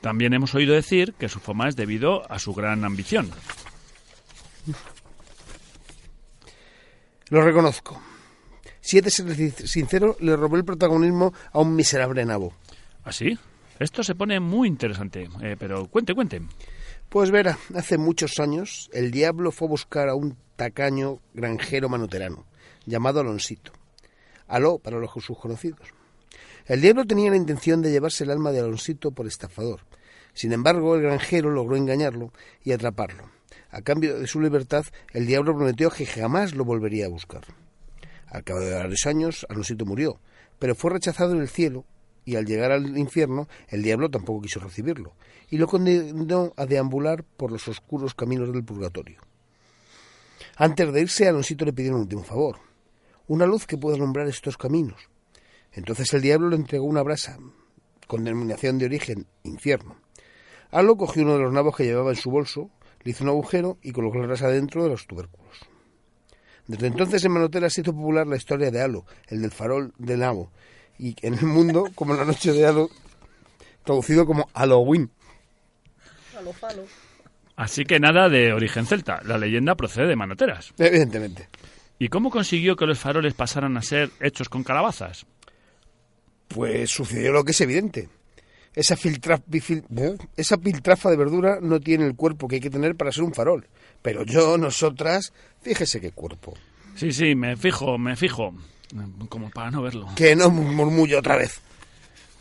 También 0.00 0.32
hemos 0.32 0.54
oído 0.54 0.74
decir 0.74 1.14
que 1.14 1.28
su 1.28 1.40
fama 1.40 1.68
es 1.68 1.76
debido 1.76 2.30
a 2.30 2.38
su 2.38 2.54
gran 2.54 2.84
ambición. 2.84 3.30
Lo 7.30 7.42
reconozco. 7.42 8.00
Si 8.80 8.98
he 8.98 9.02
de 9.02 9.10
ser 9.10 9.36
sincero, 9.66 10.16
le 10.20 10.36
robé 10.36 10.58
el 10.58 10.64
protagonismo 10.64 11.34
a 11.52 11.58
un 11.58 11.74
miserable 11.74 12.24
nabo. 12.24 12.54
¿Ah, 13.04 13.12
sí? 13.12 13.38
Esto 13.78 14.02
se 14.02 14.14
pone 14.14 14.40
muy 14.40 14.66
interesante, 14.66 15.28
eh, 15.42 15.56
pero 15.58 15.86
cuente, 15.88 16.14
cuente. 16.14 16.42
Pues 17.08 17.30
verá, 17.30 17.58
hace 17.74 17.98
muchos 17.98 18.38
años 18.38 18.90
el 18.92 19.10
diablo 19.10 19.52
fue 19.52 19.68
a 19.68 19.70
buscar 19.70 20.08
a 20.08 20.14
un 20.14 20.36
tacaño 20.56 21.20
granjero 21.34 21.88
manoterano, 21.88 22.46
llamado 22.86 23.20
Alonsito. 23.20 23.72
Aló 24.46 24.78
para 24.78 24.98
los 24.98 25.10
sus 25.22 25.38
conocidos. 25.38 25.97
El 26.66 26.80
diablo 26.80 27.04
tenía 27.04 27.30
la 27.30 27.36
intención 27.36 27.82
de 27.82 27.90
llevarse 27.90 28.24
el 28.24 28.30
alma 28.30 28.52
de 28.52 28.60
Alonsito 28.60 29.10
por 29.10 29.26
estafador. 29.26 29.80
Sin 30.34 30.52
embargo, 30.52 30.94
el 30.94 31.02
granjero 31.02 31.50
logró 31.50 31.76
engañarlo 31.76 32.32
y 32.62 32.72
atraparlo. 32.72 33.30
A 33.70 33.82
cambio 33.82 34.18
de 34.18 34.26
su 34.26 34.40
libertad, 34.40 34.86
el 35.12 35.26
diablo 35.26 35.56
prometió 35.56 35.90
que 35.90 36.06
jamás 36.06 36.54
lo 36.54 36.64
volvería 36.64 37.06
a 37.06 37.10
buscar. 37.10 37.42
Al 38.26 38.44
cabo 38.44 38.60
de 38.60 38.74
varios 38.74 39.06
años, 39.06 39.46
Alonsito 39.48 39.84
murió, 39.84 40.20
pero 40.58 40.74
fue 40.74 40.90
rechazado 40.92 41.32
en 41.32 41.40
el 41.40 41.48
cielo 41.48 41.84
y 42.24 42.36
al 42.36 42.44
llegar 42.44 42.72
al 42.72 42.98
infierno, 42.98 43.48
el 43.68 43.82
diablo 43.82 44.10
tampoco 44.10 44.42
quiso 44.42 44.60
recibirlo 44.60 45.14
y 45.50 45.56
lo 45.56 45.66
condenó 45.66 46.52
a 46.56 46.66
deambular 46.66 47.24
por 47.24 47.50
los 47.50 47.66
oscuros 47.68 48.14
caminos 48.14 48.52
del 48.52 48.64
purgatorio. 48.64 49.20
Antes 50.56 50.92
de 50.92 51.00
irse, 51.00 51.26
Alonsito 51.26 51.64
le 51.64 51.72
pidió 51.72 51.94
un 51.94 52.02
último 52.02 52.22
favor 52.22 52.68
una 53.28 53.44
luz 53.44 53.66
que 53.66 53.76
pueda 53.76 53.96
alumbrar 53.96 54.26
estos 54.26 54.56
caminos. 54.56 55.08
Entonces 55.72 56.12
el 56.14 56.22
diablo 56.22 56.48
le 56.48 56.56
entregó 56.56 56.86
una 56.86 57.02
brasa, 57.02 57.38
con 58.06 58.24
denominación 58.24 58.78
de 58.78 58.86
origen 58.86 59.26
infierno. 59.44 59.96
Alo 60.70 60.96
cogió 60.96 61.22
uno 61.22 61.34
de 61.34 61.42
los 61.42 61.52
nabos 61.52 61.76
que 61.76 61.84
llevaba 61.84 62.10
en 62.10 62.16
su 62.16 62.30
bolso, 62.30 62.70
le 63.02 63.12
hizo 63.12 63.24
un 63.24 63.30
agujero 63.30 63.78
y 63.82 63.92
colocó 63.92 64.18
la 64.18 64.26
brasa 64.26 64.48
dentro 64.48 64.82
de 64.82 64.90
los 64.90 65.06
tubérculos. 65.06 65.58
Desde 66.66 66.86
entonces 66.86 67.24
en 67.24 67.32
Manotera 67.32 67.70
se 67.70 67.80
hizo 67.80 67.94
popular 67.94 68.26
la 68.26 68.36
historia 68.36 68.70
de 68.70 68.82
Alo, 68.82 69.06
el 69.28 69.40
del 69.40 69.50
farol 69.50 69.94
del 69.96 70.20
nabo, 70.20 70.52
y 70.98 71.16
en 71.22 71.34
el 71.34 71.46
mundo 71.46 71.88
como 71.94 72.14
la 72.14 72.24
noche 72.24 72.52
de 72.52 72.66
Alo, 72.66 72.90
traducido 73.84 74.26
como 74.26 74.48
Halloween. 74.54 75.10
Así 77.56 77.84
que 77.84 77.98
nada 77.98 78.28
de 78.28 78.52
origen 78.52 78.86
celta, 78.86 79.20
la 79.24 79.38
leyenda 79.38 79.74
procede 79.74 80.08
de 80.08 80.16
Manoteras. 80.16 80.74
Evidentemente. 80.78 81.48
¿Y 81.98 82.08
cómo 82.08 82.30
consiguió 82.30 82.76
que 82.76 82.86
los 82.86 82.98
faroles 82.98 83.34
pasaran 83.34 83.76
a 83.76 83.82
ser 83.82 84.10
hechos 84.20 84.48
con 84.48 84.62
calabazas? 84.62 85.26
Pues 86.48 86.90
sucedió 86.90 87.32
lo 87.32 87.44
que 87.44 87.52
es 87.52 87.60
evidente. 87.60 88.08
Esa, 88.74 88.96
esa 90.36 90.56
piltrafa 90.58 91.10
de 91.10 91.16
verdura 91.16 91.58
no 91.60 91.80
tiene 91.80 92.06
el 92.06 92.14
cuerpo 92.14 92.48
que 92.48 92.56
hay 92.56 92.60
que 92.60 92.70
tener 92.70 92.94
para 92.96 93.12
ser 93.12 93.24
un 93.24 93.34
farol. 93.34 93.66
Pero 94.02 94.24
yo, 94.24 94.56
nosotras, 94.56 95.32
fíjese 95.62 96.00
qué 96.00 96.12
cuerpo. 96.12 96.54
Sí, 96.94 97.12
sí, 97.12 97.34
me 97.34 97.56
fijo, 97.56 97.98
me 97.98 98.16
fijo. 98.16 98.54
Como 99.28 99.50
para 99.50 99.70
no 99.70 99.82
verlo. 99.82 100.08
Que 100.16 100.34
no 100.36 100.50
murmullo 100.50 101.18
otra 101.18 101.36
vez. 101.36 101.60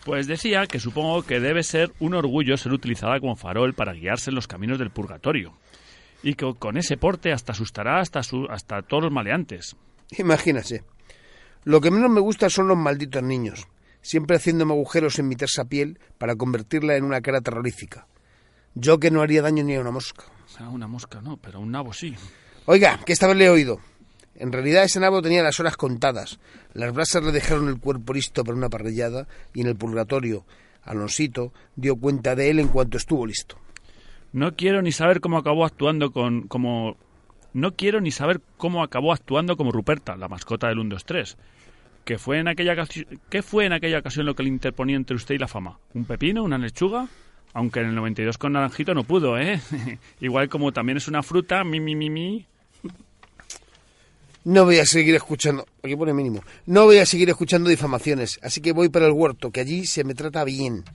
Pues 0.05 0.27
decía 0.27 0.67
que 0.67 0.79
supongo 0.79 1.23
que 1.23 1.39
debe 1.39 1.63
ser 1.63 1.91
un 1.99 2.13
orgullo 2.13 2.55
ser 2.55 2.71
utilizada 2.71 3.19
como 3.19 3.35
farol 3.35 3.73
para 3.73 3.93
guiarse 3.93 4.29
en 4.29 4.35
los 4.35 4.47
caminos 4.47 4.79
del 4.79 4.89
purgatorio 4.89 5.53
y 6.23 6.35
que 6.35 6.53
con 6.57 6.77
ese 6.77 6.97
porte 6.97 7.31
hasta 7.31 7.51
asustará 7.51 7.99
hasta, 7.99 8.23
su, 8.23 8.45
hasta 8.49 8.81
todos 8.81 9.03
los 9.03 9.11
maleantes. 9.11 9.75
Imagínase. 10.17 10.83
Lo 11.63 11.81
que 11.81 11.91
menos 11.91 12.09
me 12.09 12.21
gusta 12.21 12.49
son 12.49 12.67
los 12.67 12.77
malditos 12.77 13.23
niños, 13.23 13.67
siempre 14.07 14.37
haciéndome 14.37 14.71
agujeros 14.71 15.19
en 15.19 15.27
mi 15.27 15.35
tersa 15.35 15.65
piel 15.65 15.99
para 16.17 16.37
convertirla 16.37 16.95
en 16.95 17.03
una 17.03 17.19
cara 17.19 17.41
terrorífica. 17.41 18.07
Yo 18.73 18.99
que 18.99 19.11
no 19.11 19.21
haría 19.21 19.41
daño 19.41 19.65
ni 19.65 19.75
a 19.75 19.81
una 19.81 19.91
mosca. 19.91 20.23
A 20.59 20.69
una 20.69 20.87
mosca 20.87 21.19
no, 21.19 21.35
pero 21.35 21.57
a 21.57 21.61
un 21.61 21.71
nabo 21.71 21.91
sí. 21.91 22.15
Oiga, 22.67 23.01
que 23.05 23.11
esta 23.11 23.27
vez 23.27 23.35
le 23.35 23.45
he 23.45 23.49
oído. 23.49 23.81
En 24.35 24.53
realidad 24.53 24.85
ese 24.85 25.01
nabo 25.01 25.21
tenía 25.21 25.43
las 25.43 25.59
horas 25.59 25.75
contadas. 25.75 26.39
Las 26.73 26.93
brasas 26.93 27.21
le 27.21 27.33
dejaron 27.33 27.67
el 27.67 27.81
cuerpo 27.81 28.13
listo 28.13 28.45
para 28.45 28.57
una 28.57 28.69
parrillada 28.69 29.27
y 29.53 29.59
en 29.59 29.67
el 29.67 29.75
purgatorio 29.75 30.45
Alonsito 30.83 31.51
dio 31.75 31.97
cuenta 31.97 32.33
de 32.33 32.49
él 32.49 32.59
en 32.59 32.69
cuanto 32.69 32.95
estuvo 32.95 33.25
listo. 33.25 33.57
No 34.31 34.55
quiero 34.55 34.81
ni 34.81 34.93
saber 34.93 35.19
cómo 35.19 35.37
acabó 35.37 35.65
actuando 35.65 36.11
con 36.11 36.47
como 36.47 36.95
no 37.51 37.75
quiero 37.75 37.99
ni 37.99 38.11
saber 38.11 38.39
cómo 38.55 38.83
acabó 38.83 39.11
actuando 39.11 39.57
como 39.57 39.73
Ruperta, 39.73 40.15
la 40.15 40.29
mascota 40.29 40.67
del 40.69 40.79
1 40.79 40.95
2 40.95 41.05
3. 41.05 41.37
¿Qué 42.07 42.17
fue, 42.17 42.39
en 42.39 42.47
aquella, 42.47 42.73
ocasi- 42.73 43.05
¿Qué 43.29 43.41
fue 43.41 43.65
en 43.65 43.73
aquella 43.73 43.99
ocasión 43.99 44.25
lo 44.25 44.33
que 44.33 44.41
le 44.43 44.47
interponía 44.47 44.95
entre 44.95 45.17
usted 45.17 45.35
y 45.35 45.37
la 45.39 45.47
fama? 45.49 45.77
¿Un 45.93 46.05
pepino? 46.05 46.41
¿Una 46.41 46.57
lechuga? 46.57 47.05
Aunque 47.53 47.81
en 47.81 47.87
el 47.87 47.95
92 47.95 48.37
con 48.37 48.53
naranjito 48.53 48.93
no 48.93 49.03
pudo, 49.03 49.37
¿eh? 49.37 49.59
Igual 50.21 50.47
como 50.47 50.71
también 50.71 50.97
es 50.99 51.09
una 51.09 51.21
fruta, 51.21 51.65
mi, 51.65 51.81
mi, 51.81 51.97
mi, 51.97 52.09
mi. 52.09 52.45
No 54.45 54.63
voy 54.63 54.79
a 54.79 54.85
seguir 54.85 55.15
escuchando, 55.15 55.65
aquí 55.83 55.97
pone 55.97 56.13
mínimo, 56.13 56.41
no 56.65 56.85
voy 56.85 56.99
a 56.99 57.05
seguir 57.05 57.27
escuchando 57.29 57.69
difamaciones, 57.69 58.39
así 58.41 58.61
que 58.61 58.71
voy 58.71 58.87
para 58.87 59.05
el 59.05 59.11
huerto, 59.11 59.51
que 59.51 59.59
allí 59.59 59.85
se 59.85 60.05
me 60.05 60.13
trata 60.15 60.45
bien. 60.45 60.85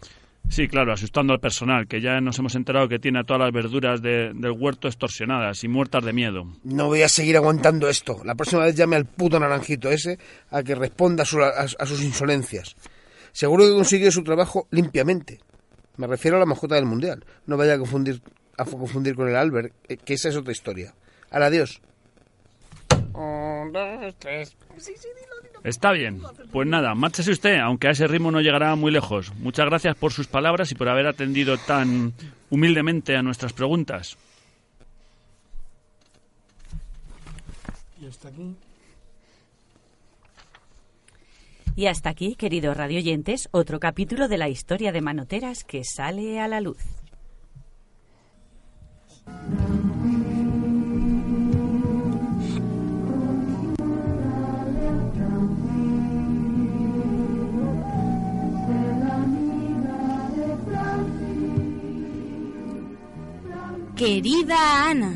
Sí, 0.49 0.69
claro, 0.69 0.93
asustando 0.93 1.33
al 1.33 1.41
personal, 1.41 1.87
que 1.89 2.01
ya 2.03 2.21
nos 2.21 2.39
hemos 2.39 2.55
enterado 2.57 2.87
que 2.89 2.99
tiene 2.99 3.21
a 3.21 3.25
todas 3.25 3.41
las 3.41 3.53
verduras 3.53 4.03
de- 4.03 4.33
del 4.35 4.51
huerto 4.51 4.87
extorsionadas 4.87 5.65
y 5.65 5.69
muertas 5.69 6.05
de 6.05 6.13
miedo. 6.13 6.45
No 6.65 6.89
voy 6.89 7.01
a 7.03 7.09
seguir 7.09 7.37
aguantando 7.39 7.89
esto. 7.89 8.21
La 8.25 8.35
próxima 8.35 8.65
vez 8.65 8.75
llame 8.77 8.97
al 8.97 9.07
puto 9.07 9.41
naranjito 9.41 9.91
ese 9.91 10.19
a 10.51 10.63
que 10.63 10.75
responda 10.75 11.23
a, 11.23 11.27
su- 11.27 11.41
a- 11.43 11.49
a 11.79 11.87
sus 11.87 12.03
insolencias. 12.03 12.77
Seguro 13.33 13.65
que 13.65 13.73
consiguió 13.73 14.13
su 14.13 14.23
trabajo 14.25 14.69
limpiamente. 14.71 15.39
Me 15.97 16.07
refiero 16.07 16.37
a 16.37 16.41
la 16.41 16.47
mascota 16.47 16.75
del 16.75 16.85
mundial. 16.85 17.25
No 17.47 17.57
vaya 17.57 17.75
a 17.75 17.79
confundir, 17.79 18.21
a 18.59 18.65
confundir 18.67 19.15
con 19.15 19.29
el 19.29 19.37
Albert, 19.37 19.73
eh, 19.89 19.97
que 19.97 20.15
esa 20.15 20.29
es 20.29 20.37
otra 20.37 20.53
historia. 20.53 20.93
Al 21.31 21.45
adiós. 21.45 21.81
Un, 23.15 23.73
dos, 23.73 24.15
tres. 24.19 24.55
Está 25.65 25.93
bien. 25.93 26.21
Pues 26.51 26.67
nada, 26.67 26.95
márchese 26.95 27.31
usted, 27.31 27.59
aunque 27.59 27.89
a 27.89 27.93
ese 27.93 28.07
ritmo 28.07 28.31
no 28.31 28.41
llegará 28.41 28.75
muy 28.75 28.91
lejos. 28.91 29.33
Muchas 29.37 29.67
gracias 29.67 29.97
por 29.97 30.13
sus 30.13 30.27
palabras 30.27 30.73
y 30.73 30.75
por 30.75 30.89
haber 30.89 31.07
atendido 31.07 31.57
tan 31.57 32.13
humildemente 32.51 33.17
a 33.17 33.23
nuestras 33.23 33.53
preguntas. 33.53 34.17
Y 38.01 38.07
hasta 38.07 38.29
aquí. 38.29 38.57
Y 41.75 41.87
hasta 41.87 42.11
aquí, 42.11 42.35
queridos 42.35 42.77
radioyentes, 42.77 43.49
otro 43.53 43.81
capítulo 43.81 44.29
de 44.29 44.39
la 44.39 44.49
historia 44.49 44.93
de 44.93 45.01
Manoteras 45.01 45.65
que 45.65 45.85
sale 45.85 46.39
a 46.41 46.49
la 46.49 46.61
luz. 46.61 46.83
Querida 64.03 64.57
Ana. 64.91 65.13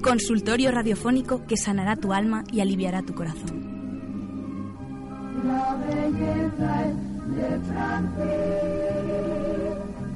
Consultorio 0.00 0.70
radiofónico 0.70 1.44
que 1.48 1.56
sanará 1.56 1.96
tu 1.96 2.12
alma 2.12 2.44
y 2.52 2.60
aliviará 2.60 3.02
tu 3.02 3.16
corazón. 3.16 3.50
La 5.44 5.74
belleza 5.74 6.86
es 6.86 6.94
de 7.34 7.58
Francis, 7.66 8.22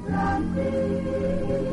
Francis, 0.05 1.66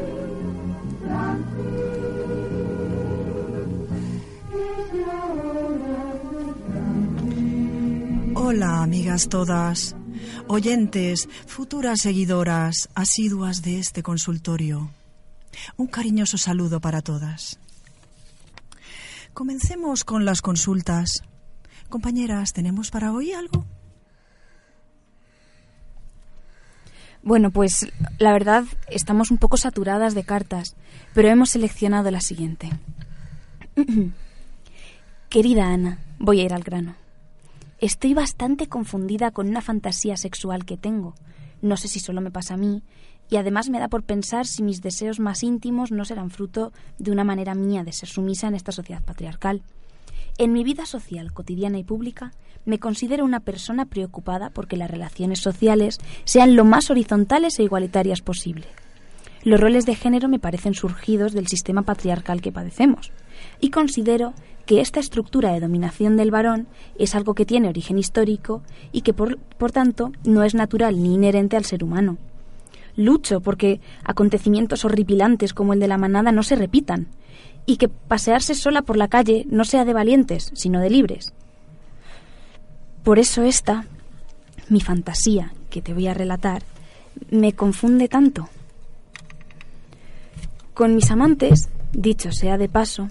Hola, 8.46 8.82
amigas 8.82 9.30
todas, 9.30 9.96
oyentes, 10.48 11.30
futuras 11.46 12.00
seguidoras, 12.02 12.90
asiduas 12.94 13.62
de 13.62 13.78
este 13.78 14.02
consultorio. 14.02 14.90
Un 15.78 15.86
cariñoso 15.86 16.36
saludo 16.36 16.78
para 16.78 17.00
todas. 17.00 17.58
Comencemos 19.32 20.04
con 20.04 20.26
las 20.26 20.42
consultas. 20.42 21.22
Compañeras, 21.88 22.52
¿tenemos 22.52 22.90
para 22.90 23.14
hoy 23.14 23.32
algo? 23.32 23.64
Bueno, 27.22 27.50
pues 27.50 27.90
la 28.18 28.34
verdad 28.34 28.64
estamos 28.88 29.30
un 29.30 29.38
poco 29.38 29.56
saturadas 29.56 30.14
de 30.14 30.24
cartas, 30.24 30.76
pero 31.14 31.28
hemos 31.28 31.48
seleccionado 31.48 32.10
la 32.10 32.20
siguiente. 32.20 32.68
Querida 35.30 35.68
Ana, 35.68 35.98
voy 36.18 36.40
a 36.40 36.44
ir 36.44 36.52
al 36.52 36.62
grano. 36.62 37.03
Estoy 37.78 38.14
bastante 38.14 38.68
confundida 38.68 39.30
con 39.30 39.48
una 39.48 39.60
fantasía 39.60 40.16
sexual 40.16 40.64
que 40.64 40.76
tengo. 40.76 41.14
No 41.60 41.76
sé 41.76 41.88
si 41.88 41.98
solo 41.98 42.20
me 42.20 42.30
pasa 42.30 42.54
a 42.54 42.56
mí, 42.56 42.82
y 43.30 43.36
además 43.36 43.68
me 43.68 43.78
da 43.78 43.88
por 43.88 44.04
pensar 44.04 44.46
si 44.46 44.62
mis 44.62 44.80
deseos 44.80 45.18
más 45.18 45.42
íntimos 45.42 45.90
no 45.90 46.04
serán 46.04 46.30
fruto 46.30 46.72
de 46.98 47.10
una 47.10 47.24
manera 47.24 47.54
mía 47.54 47.82
de 47.84 47.92
ser 47.92 48.08
sumisa 48.08 48.48
en 48.48 48.54
esta 48.54 48.72
sociedad 48.72 49.02
patriarcal. 49.02 49.62
En 50.38 50.52
mi 50.52 50.64
vida 50.64 50.86
social 50.86 51.32
cotidiana 51.32 51.78
y 51.78 51.84
pública 51.84 52.32
me 52.64 52.78
considero 52.78 53.24
una 53.24 53.40
persona 53.40 53.86
preocupada 53.86 54.50
porque 54.50 54.76
las 54.76 54.90
relaciones 54.90 55.40
sociales 55.40 55.98
sean 56.24 56.56
lo 56.56 56.64
más 56.64 56.90
horizontales 56.90 57.58
e 57.58 57.64
igualitarias 57.64 58.20
posible. 58.20 58.66
Los 59.42 59.60
roles 59.60 59.84
de 59.84 59.94
género 59.94 60.28
me 60.28 60.38
parecen 60.38 60.74
surgidos 60.74 61.32
del 61.34 61.48
sistema 61.48 61.82
patriarcal 61.82 62.40
que 62.40 62.52
padecemos 62.52 63.12
y 63.60 63.70
considero 63.70 64.32
que 64.66 64.80
esta 64.80 65.00
estructura 65.00 65.52
de 65.52 65.60
dominación 65.60 66.16
del 66.16 66.30
varón 66.30 66.66
es 66.98 67.14
algo 67.14 67.34
que 67.34 67.46
tiene 67.46 67.68
origen 67.68 67.98
histórico 67.98 68.62
y 68.92 69.02
que 69.02 69.12
por, 69.12 69.38
por 69.38 69.72
tanto 69.72 70.12
no 70.24 70.42
es 70.42 70.54
natural 70.54 71.02
ni 71.02 71.14
inherente 71.14 71.56
al 71.56 71.64
ser 71.64 71.84
humano. 71.84 72.16
Lucho 72.96 73.40
porque 73.40 73.80
acontecimientos 74.04 74.84
horripilantes 74.84 75.52
como 75.52 75.72
el 75.72 75.80
de 75.80 75.88
la 75.88 75.98
manada 75.98 76.32
no 76.32 76.42
se 76.42 76.56
repitan 76.56 77.08
y 77.66 77.76
que 77.76 77.88
pasearse 77.88 78.54
sola 78.54 78.82
por 78.82 78.96
la 78.96 79.08
calle 79.08 79.46
no 79.50 79.64
sea 79.64 79.84
de 79.84 79.92
valientes, 79.92 80.50
sino 80.54 80.80
de 80.80 80.90
libres. 80.90 81.32
Por 83.02 83.18
eso 83.18 83.42
esta, 83.42 83.84
mi 84.68 84.80
fantasía, 84.80 85.52
que 85.70 85.82
te 85.82 85.92
voy 85.92 86.06
a 86.06 86.14
relatar, 86.14 86.62
me 87.30 87.52
confunde 87.52 88.08
tanto. 88.08 88.48
Con 90.72 90.94
mis 90.94 91.10
amantes, 91.10 91.68
dicho 91.92 92.32
sea 92.32 92.58
de 92.58 92.68
paso, 92.68 93.08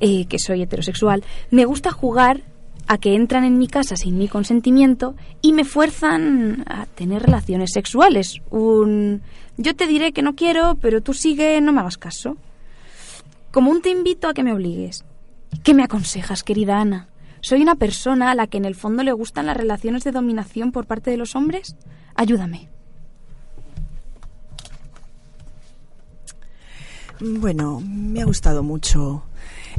eh, 0.00 0.26
que 0.26 0.38
soy 0.38 0.62
heterosexual, 0.62 1.24
me 1.50 1.64
gusta 1.64 1.90
jugar 1.90 2.42
a 2.88 2.98
que 2.98 3.14
entran 3.14 3.44
en 3.44 3.58
mi 3.58 3.66
casa 3.66 3.96
sin 3.96 4.16
mi 4.16 4.28
consentimiento 4.28 5.16
y 5.42 5.52
me 5.52 5.64
fuerzan 5.64 6.64
a 6.68 6.86
tener 6.86 7.22
relaciones 7.22 7.70
sexuales. 7.72 8.40
Un 8.50 9.22
yo 9.56 9.74
te 9.74 9.86
diré 9.86 10.12
que 10.12 10.22
no 10.22 10.34
quiero, 10.34 10.76
pero 10.80 11.00
tú 11.00 11.14
sigue, 11.14 11.60
no 11.60 11.72
me 11.72 11.80
hagas 11.80 11.96
caso. 11.96 12.36
Como 13.50 13.70
un 13.70 13.80
te 13.80 13.90
invito 13.90 14.28
a 14.28 14.34
que 14.34 14.42
me 14.42 14.52
obligues. 14.52 15.04
¿Qué 15.62 15.72
me 15.72 15.82
aconsejas, 15.82 16.42
querida 16.42 16.78
Ana? 16.78 17.08
¿Soy 17.40 17.62
una 17.62 17.76
persona 17.76 18.30
a 18.30 18.34
la 18.34 18.48
que 18.48 18.58
en 18.58 18.66
el 18.66 18.74
fondo 18.74 19.02
le 19.02 19.12
gustan 19.12 19.46
las 19.46 19.56
relaciones 19.56 20.04
de 20.04 20.12
dominación 20.12 20.72
por 20.72 20.86
parte 20.86 21.10
de 21.10 21.16
los 21.16 21.34
hombres? 21.34 21.76
Ayúdame. 22.14 22.68
Bueno, 27.20 27.80
me 27.80 28.20
ha 28.20 28.26
gustado 28.26 28.62
mucho 28.62 29.22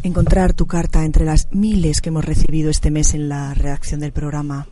encontrar 0.03 0.53
tu 0.53 0.67
carta 0.67 1.03
entre 1.03 1.25
las 1.25 1.47
miles 1.51 2.01
que 2.01 2.09
hemos 2.09 2.25
recibido 2.25 2.69
este 2.69 2.91
mes 2.91 3.13
en 3.13 3.29
la 3.29 3.53
redacción 3.53 3.99
del 3.99 4.11
programa. 4.11 4.67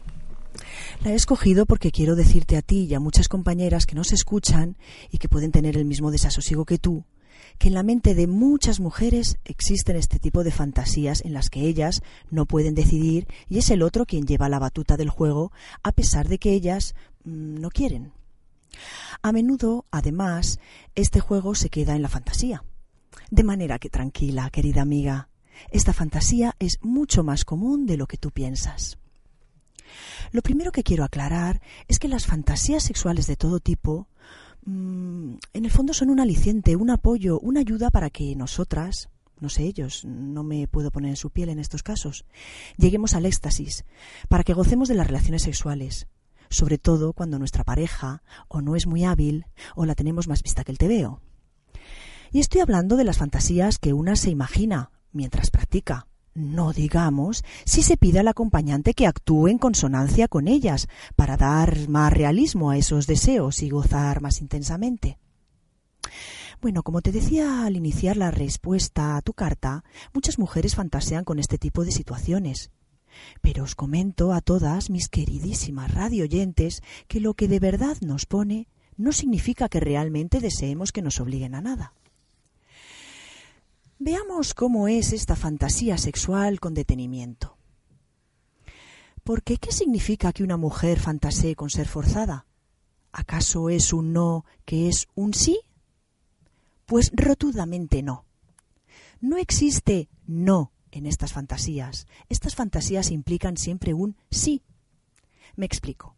La 1.03 1.11
he 1.11 1.15
escogido 1.15 1.65
porque 1.65 1.91
quiero 1.91 2.15
decirte 2.15 2.57
a 2.57 2.61
ti 2.61 2.85
y 2.85 2.93
a 2.93 2.99
muchas 2.99 3.27
compañeras 3.27 3.85
que 3.85 3.95
nos 3.95 4.13
escuchan 4.13 4.77
y 5.11 5.17
que 5.17 5.29
pueden 5.29 5.51
tener 5.51 5.77
el 5.77 5.85
mismo 5.85 6.11
desasosiego 6.11 6.65
que 6.65 6.77
tú, 6.77 7.03
que 7.57 7.67
en 7.67 7.73
la 7.73 7.83
mente 7.83 8.15
de 8.15 8.27
muchas 8.27 8.79
mujeres 8.79 9.37
existen 9.45 9.95
este 9.95 10.19
tipo 10.19 10.43
de 10.43 10.51
fantasías 10.51 11.23
en 11.25 11.33
las 11.33 11.49
que 11.49 11.61
ellas 11.61 12.01
no 12.29 12.45
pueden 12.45 12.75
decidir 12.75 13.27
y 13.47 13.57
es 13.57 13.69
el 13.69 13.81
otro 13.81 14.05
quien 14.05 14.25
lleva 14.25 14.49
la 14.49 14.59
batuta 14.59 14.97
del 14.97 15.09
juego 15.09 15.51
a 15.83 15.91
pesar 15.91 16.27
de 16.27 16.37
que 16.37 16.53
ellas 16.53 16.95
mm, 17.23 17.59
no 17.59 17.69
quieren. 17.69 18.11
A 19.21 19.31
menudo, 19.31 19.85
además, 19.91 20.59
este 20.95 21.19
juego 21.19 21.55
se 21.55 21.69
queda 21.69 21.95
en 21.95 22.01
la 22.01 22.09
fantasía. 22.09 22.63
De 23.31 23.43
manera 23.43 23.79
que 23.79 23.89
tranquila, 23.89 24.49
querida 24.49 24.81
amiga, 24.81 25.29
esta 25.71 25.93
fantasía 25.93 26.55
es 26.59 26.79
mucho 26.81 27.23
más 27.23 27.45
común 27.45 27.85
de 27.85 27.97
lo 27.97 28.07
que 28.07 28.17
tú 28.17 28.31
piensas. 28.31 28.97
Lo 30.31 30.41
primero 30.41 30.71
que 30.71 30.83
quiero 30.83 31.03
aclarar 31.03 31.61
es 31.87 31.99
que 31.99 32.07
las 32.07 32.25
fantasías 32.25 32.83
sexuales 32.83 33.27
de 33.27 33.35
todo 33.35 33.59
tipo 33.59 34.07
mmm, 34.65 35.35
en 35.53 35.65
el 35.65 35.71
fondo 35.71 35.93
son 35.93 36.09
un 36.09 36.19
aliciente, 36.19 36.75
un 36.75 36.89
apoyo, 36.89 37.39
una 37.39 37.61
ayuda 37.61 37.89
para 37.91 38.09
que 38.09 38.35
nosotras, 38.35 39.09
no 39.39 39.49
sé 39.49 39.63
ellos, 39.63 40.03
no 40.05 40.43
me 40.43 40.67
puedo 40.67 40.91
poner 40.91 41.11
en 41.11 41.15
su 41.15 41.29
piel 41.29 41.49
en 41.49 41.59
estos 41.59 41.83
casos, 41.83 42.25
lleguemos 42.77 43.13
al 43.13 43.25
éxtasis, 43.25 43.85
para 44.27 44.43
que 44.43 44.53
gocemos 44.53 44.89
de 44.89 44.95
las 44.95 45.07
relaciones 45.07 45.43
sexuales, 45.43 46.07
sobre 46.49 46.77
todo 46.77 47.13
cuando 47.13 47.39
nuestra 47.39 47.63
pareja 47.63 48.23
o 48.47 48.61
no 48.61 48.75
es 48.75 48.87
muy 48.87 49.03
hábil 49.03 49.45
o 49.75 49.85
la 49.85 49.95
tenemos 49.95 50.27
más 50.27 50.43
vista 50.43 50.63
que 50.63 50.71
el 50.71 50.77
tebeo. 50.77 51.21
Y 52.35 52.41
estoy 52.41 52.59
hablando 52.59 52.97
de 52.97 53.05
las 53.05 53.19
fantasías 53.19 53.79
que 53.79 53.93
una 53.93 54.17
se 54.17 54.29
imagina 54.29 54.91
mientras 55.13 55.51
practica, 55.51 56.07
no 56.33 56.73
digamos 56.73 57.45
si 57.63 57.81
se 57.81 57.95
pide 57.95 58.19
al 58.19 58.27
acompañante 58.27 58.93
que 58.93 59.07
actúe 59.07 59.47
en 59.47 59.57
consonancia 59.57 60.27
con 60.27 60.49
ellas 60.49 60.89
para 61.15 61.37
dar 61.37 61.87
más 61.87 62.11
realismo 62.11 62.71
a 62.71 62.77
esos 62.77 63.07
deseos 63.07 63.63
y 63.63 63.69
gozar 63.69 64.19
más 64.19 64.41
intensamente. 64.41 65.17
Bueno, 66.59 66.83
como 66.83 67.01
te 67.01 67.13
decía 67.13 67.65
al 67.65 67.77
iniciar 67.77 68.17
la 68.17 68.31
respuesta 68.31 69.15
a 69.15 69.21
tu 69.21 69.31
carta, 69.31 69.85
muchas 70.13 70.37
mujeres 70.37 70.75
fantasean 70.75 71.23
con 71.23 71.39
este 71.39 71.57
tipo 71.57 71.85
de 71.85 71.91
situaciones. 71.93 72.69
Pero 73.39 73.63
os 73.63 73.75
comento 73.75 74.33
a 74.33 74.41
todas 74.41 74.89
mis 74.89 75.07
queridísimas 75.07 75.93
radioyentes 75.93 76.83
que 77.07 77.21
lo 77.21 77.33
que 77.33 77.47
de 77.47 77.61
verdad 77.61 77.95
nos 78.01 78.25
pone 78.25 78.67
no 78.97 79.13
significa 79.13 79.69
que 79.69 79.79
realmente 79.79 80.41
deseemos 80.41 80.91
que 80.91 81.01
nos 81.01 81.21
obliguen 81.21 81.55
a 81.55 81.61
nada. 81.61 81.93
Veamos 83.97 84.53
cómo 84.53 84.89
es 84.89 85.13
esta 85.13 85.37
fantasía 85.37 85.97
sexual 85.97 86.59
con 86.59 86.73
detenimiento. 86.73 87.57
Porque, 89.23 89.57
¿qué 89.57 89.71
significa 89.71 90.33
que 90.33 90.43
una 90.43 90.57
mujer 90.57 90.99
fantasee 90.99 91.55
con 91.55 91.69
ser 91.69 91.87
forzada? 91.87 92.45
¿Acaso 93.13 93.69
es 93.69 93.93
un 93.93 94.11
no 94.11 94.43
que 94.65 94.89
es 94.89 95.07
un 95.15 95.33
sí? 95.33 95.61
Pues 96.85 97.09
rotundamente 97.15 98.03
no. 98.03 98.25
No 99.21 99.37
existe 99.37 100.09
no 100.27 100.73
en 100.91 101.05
estas 101.05 101.31
fantasías. 101.31 102.05
Estas 102.27 102.53
fantasías 102.53 103.11
implican 103.11 103.55
siempre 103.55 103.93
un 103.93 104.17
sí. 104.29 104.61
Me 105.55 105.65
explico. 105.65 106.17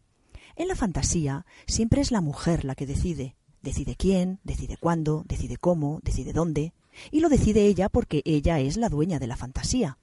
En 0.56 0.66
la 0.66 0.74
fantasía 0.74 1.46
siempre 1.68 2.00
es 2.00 2.10
la 2.10 2.20
mujer 2.20 2.64
la 2.64 2.74
que 2.74 2.86
decide. 2.86 3.36
Decide 3.62 3.94
quién, 3.94 4.40
decide 4.42 4.76
cuándo, 4.76 5.22
decide 5.28 5.56
cómo, 5.56 6.00
decide 6.02 6.32
dónde 6.32 6.72
y 7.10 7.20
lo 7.20 7.28
decide 7.28 7.66
ella 7.66 7.88
porque 7.88 8.22
ella 8.24 8.60
es 8.60 8.76
la 8.76 8.88
dueña 8.88 9.18
de 9.18 9.26
la 9.26 9.36
fantasía. 9.36 9.98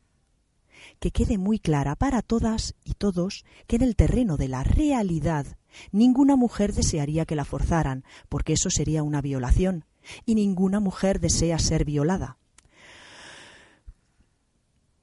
Que 0.99 1.11
quede 1.11 1.37
muy 1.37 1.59
clara 1.59 1.95
para 1.95 2.21
todas 2.21 2.75
y 2.83 2.93
todos 2.93 3.45
que 3.67 3.75
en 3.75 3.81
el 3.81 3.95
terreno 3.95 4.37
de 4.37 4.47
la 4.47 4.63
realidad 4.63 5.45
ninguna 5.91 6.35
mujer 6.35 6.73
desearía 6.73 7.25
que 7.25 7.35
la 7.35 7.45
forzaran, 7.45 8.03
porque 8.29 8.53
eso 8.53 8.69
sería 8.69 9.03
una 9.03 9.21
violación, 9.21 9.85
y 10.25 10.35
ninguna 10.35 10.79
mujer 10.79 11.19
desea 11.19 11.59
ser 11.59 11.85
violada. 11.85 12.37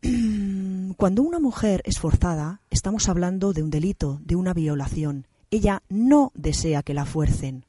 Cuando 0.96 1.22
una 1.22 1.38
mujer 1.40 1.82
es 1.84 1.98
forzada, 1.98 2.60
estamos 2.70 3.08
hablando 3.08 3.52
de 3.52 3.62
un 3.62 3.70
delito, 3.70 4.20
de 4.24 4.36
una 4.36 4.54
violación. 4.54 5.26
Ella 5.50 5.82
no 5.88 6.32
desea 6.34 6.82
que 6.82 6.94
la 6.94 7.04
fuercen. 7.04 7.66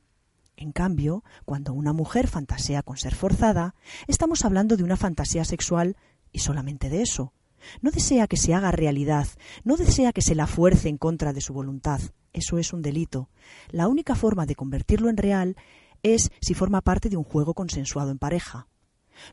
En 0.64 0.72
cambio, 0.72 1.26
cuando 1.43 1.74
una 1.74 1.91
mujer 1.91 2.30
fantasea 2.30 2.84
con 2.84 2.95
ser 2.95 3.14
forzada, 3.14 3.76
estamos 4.07 4.45
hablando 4.45 4.78
de 4.78 4.86
una 4.86 4.95
fantasía 4.95 5.43
sexual 5.43 5.97
y 6.32 6.39
solamente 6.39 6.89
de 6.89 7.01
eso. 7.01 7.34
No 7.82 7.91
desea 7.91 8.28
que 8.28 8.38
se 8.38 8.53
haga 8.53 8.72
realidad, 8.72 9.28
no 9.66 9.76
desea 9.76 10.14
que 10.14 10.22
se 10.22 10.36
la 10.36 10.47
fuerce 10.47 10.88
en 10.88 10.97
contra 10.97 11.34
de 11.34 11.41
su 11.41 11.53
voluntad. 11.53 11.99
Eso 12.32 12.59
es 12.59 12.72
un 12.72 12.82
delito. 12.82 13.28
La 13.72 13.89
única 13.89 14.16
forma 14.16 14.45
de 14.45 14.55
convertirlo 14.55 15.09
en 15.09 15.18
real 15.18 15.57
es 16.01 16.32
si 16.39 16.53
forma 16.53 16.80
parte 16.80 17.09
de 17.09 17.18
un 17.18 17.26
juego 17.26 17.53
consensuado 17.53 18.11
en 18.11 18.20
pareja. 18.20 18.70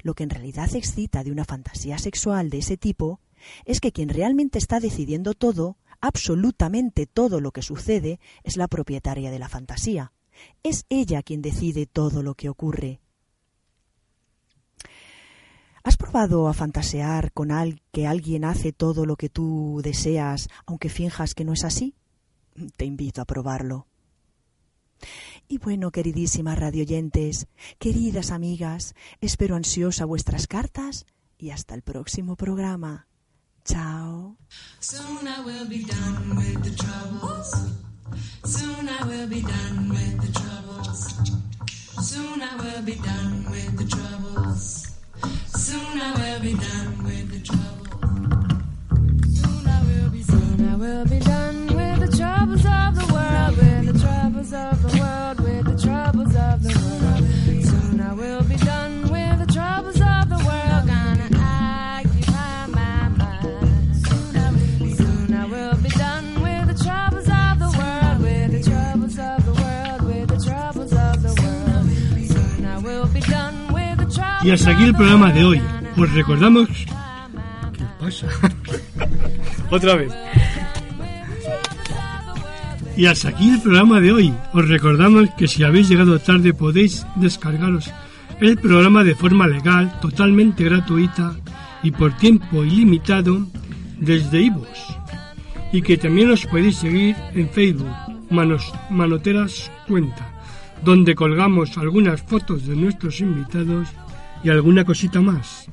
Lo 0.02 0.14
que 0.14 0.24
en 0.24 0.30
realidad 0.30 0.74
excita 0.74 1.22
de 1.22 1.30
una 1.30 1.44
fantasía 1.44 1.96
sexual 1.98 2.50
de 2.50 2.58
ese 2.58 2.76
tipo 2.76 3.20
es 3.64 3.78
que 3.78 3.92
quien 3.92 4.08
realmente 4.08 4.58
está 4.58 4.80
decidiendo 4.80 5.34
todo, 5.34 5.76
absolutamente 6.00 7.06
todo 7.06 7.40
lo 7.40 7.52
que 7.52 7.62
sucede, 7.62 8.18
es 8.42 8.56
la 8.56 8.66
propietaria 8.66 9.30
de 9.30 9.38
la 9.38 9.48
fantasía. 9.48 10.12
Es 10.62 10.84
ella 10.88 11.22
quien 11.22 11.42
decide 11.42 11.86
todo 11.86 12.22
lo 12.22 12.34
que 12.34 12.48
ocurre. 12.48 13.00
¿Has 15.82 15.96
probado 15.96 16.48
a 16.48 16.52
fantasear 16.52 17.32
con 17.32 17.50
al 17.50 17.80
que 17.90 18.06
alguien 18.06 18.44
hace 18.44 18.72
todo 18.72 19.06
lo 19.06 19.16
que 19.16 19.30
tú 19.30 19.80
deseas, 19.82 20.48
aunque 20.66 20.90
finjas 20.90 21.34
que 21.34 21.44
no 21.44 21.54
es 21.54 21.64
así? 21.64 21.94
Te 22.76 22.84
invito 22.84 23.22
a 23.22 23.24
probarlo. 23.24 23.86
Y 25.48 25.58
bueno, 25.58 25.90
queridísimas 25.90 26.58
radioyentes, 26.58 27.46
queridas 27.78 28.30
amigas, 28.30 28.94
espero 29.22 29.56
ansiosa 29.56 30.04
vuestras 30.04 30.46
cartas 30.46 31.06
y 31.38 31.50
hasta 31.50 31.74
el 31.74 31.82
próximo 31.82 32.36
programa. 32.36 33.06
Chao. 33.64 34.36
Soon 38.44 38.88
I 38.88 39.04
will 39.06 39.28
be 39.28 39.42
done 39.42 39.88
with 39.88 40.20
the 40.22 40.32
troubles. 40.40 41.14
Soon 42.08 42.42
I 42.42 42.56
will 42.56 42.82
be 42.82 42.94
done 42.94 43.50
with 43.50 43.78
the 43.78 43.84
troubles. 43.96 44.96
Soon 45.46 46.00
I 46.00 46.12
will 46.18 46.40
be 46.40 46.54
done 46.54 47.04
with 47.04 47.30
the 47.32 47.40
troubles. 47.40 47.80
Soon 49.40 49.66
I 49.66 49.82
will 49.82 50.10
be 50.10 50.22
soon 50.22 50.68
I 50.68 50.76
will 50.76 51.04
be 51.06 51.18
done 51.20 51.49
Y 74.42 74.50
hasta 74.50 74.70
aquí 74.70 74.84
el 74.84 74.94
programa 74.94 75.32
de 75.32 75.44
hoy. 75.44 75.60
Os 75.96 76.12
recordamos... 76.14 76.68
¿Qué 77.76 77.84
pasa? 77.98 78.26
Otra 79.70 79.96
vez. 79.96 80.12
Y 82.96 83.06
hasta 83.06 83.28
aquí 83.28 83.50
el 83.50 83.60
programa 83.60 84.00
de 84.00 84.12
hoy. 84.12 84.34
Os 84.54 84.66
recordamos 84.66 85.28
que 85.36 85.46
si 85.46 85.62
habéis 85.62 85.88
llegado 85.88 86.18
tarde 86.18 86.54
podéis 86.54 87.06
descargaros 87.16 87.90
el 88.40 88.56
programa 88.56 89.04
de 89.04 89.14
forma 89.14 89.46
legal, 89.46 90.00
totalmente 90.00 90.64
gratuita 90.64 91.36
y 91.82 91.90
por 91.90 92.16
tiempo 92.16 92.64
ilimitado 92.64 93.46
desde 93.98 94.40
iVoox. 94.40 94.68
Y 95.72 95.82
que 95.82 95.98
también 95.98 96.30
os 96.30 96.46
podéis 96.46 96.76
seguir 96.76 97.14
en 97.34 97.50
Facebook, 97.50 97.94
Manos, 98.30 98.72
Manoteras 98.88 99.70
Cuenta, 99.86 100.32
donde 100.82 101.14
colgamos 101.14 101.76
algunas 101.76 102.22
fotos 102.22 102.66
de 102.66 102.76
nuestros 102.76 103.20
invitados 103.20 103.88
y 104.42 104.50
alguna 104.50 104.84
cosita 104.84 105.20
más. 105.20 105.68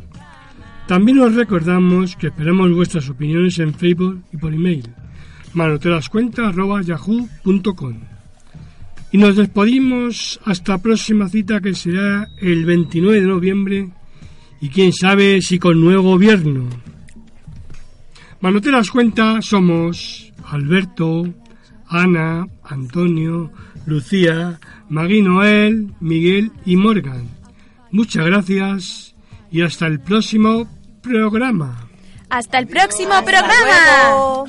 También 0.87 1.19
os 1.19 1.35
recordamos 1.35 2.15
que 2.15 2.27
esperamos 2.27 2.71
vuestras 2.71 3.09
opiniones 3.09 3.59
en 3.59 3.73
Facebook 3.73 4.23
y 4.31 4.37
por 4.37 4.53
email 4.53 4.87
manotelascuenta.yahoo.com 5.53 7.95
Y 9.11 9.17
nos 9.17 9.35
despedimos 9.35 10.39
hasta 10.45 10.73
la 10.73 10.77
próxima 10.77 11.27
cita 11.27 11.59
que 11.61 11.73
será 11.73 12.29
el 12.39 12.65
29 12.65 13.21
de 13.21 13.27
noviembre 13.27 13.89
y 14.61 14.69
quién 14.69 14.93
sabe 14.93 15.41
si 15.41 15.57
con 15.59 15.81
nuevo 15.81 16.03
gobierno. 16.03 16.69
Manoteras 18.39 18.91
Cuenta 18.91 19.41
somos 19.41 20.31
Alberto, 20.45 21.27
Ana, 21.87 22.45
Antonio, 22.63 23.51
Lucía, 23.85 24.59
Magui 24.89 25.21
Noel, 25.21 25.93
Miguel 25.99 26.51
y 26.65 26.75
Morgan. 26.75 27.36
Muchas 27.91 28.25
gracias 28.25 29.15
y 29.51 29.61
hasta 29.61 29.87
el 29.87 29.99
próximo 29.99 30.67
programa. 31.01 31.87
Hasta 32.29 32.59
el 32.59 32.67
próximo 32.67 33.13
programa. 33.23 34.43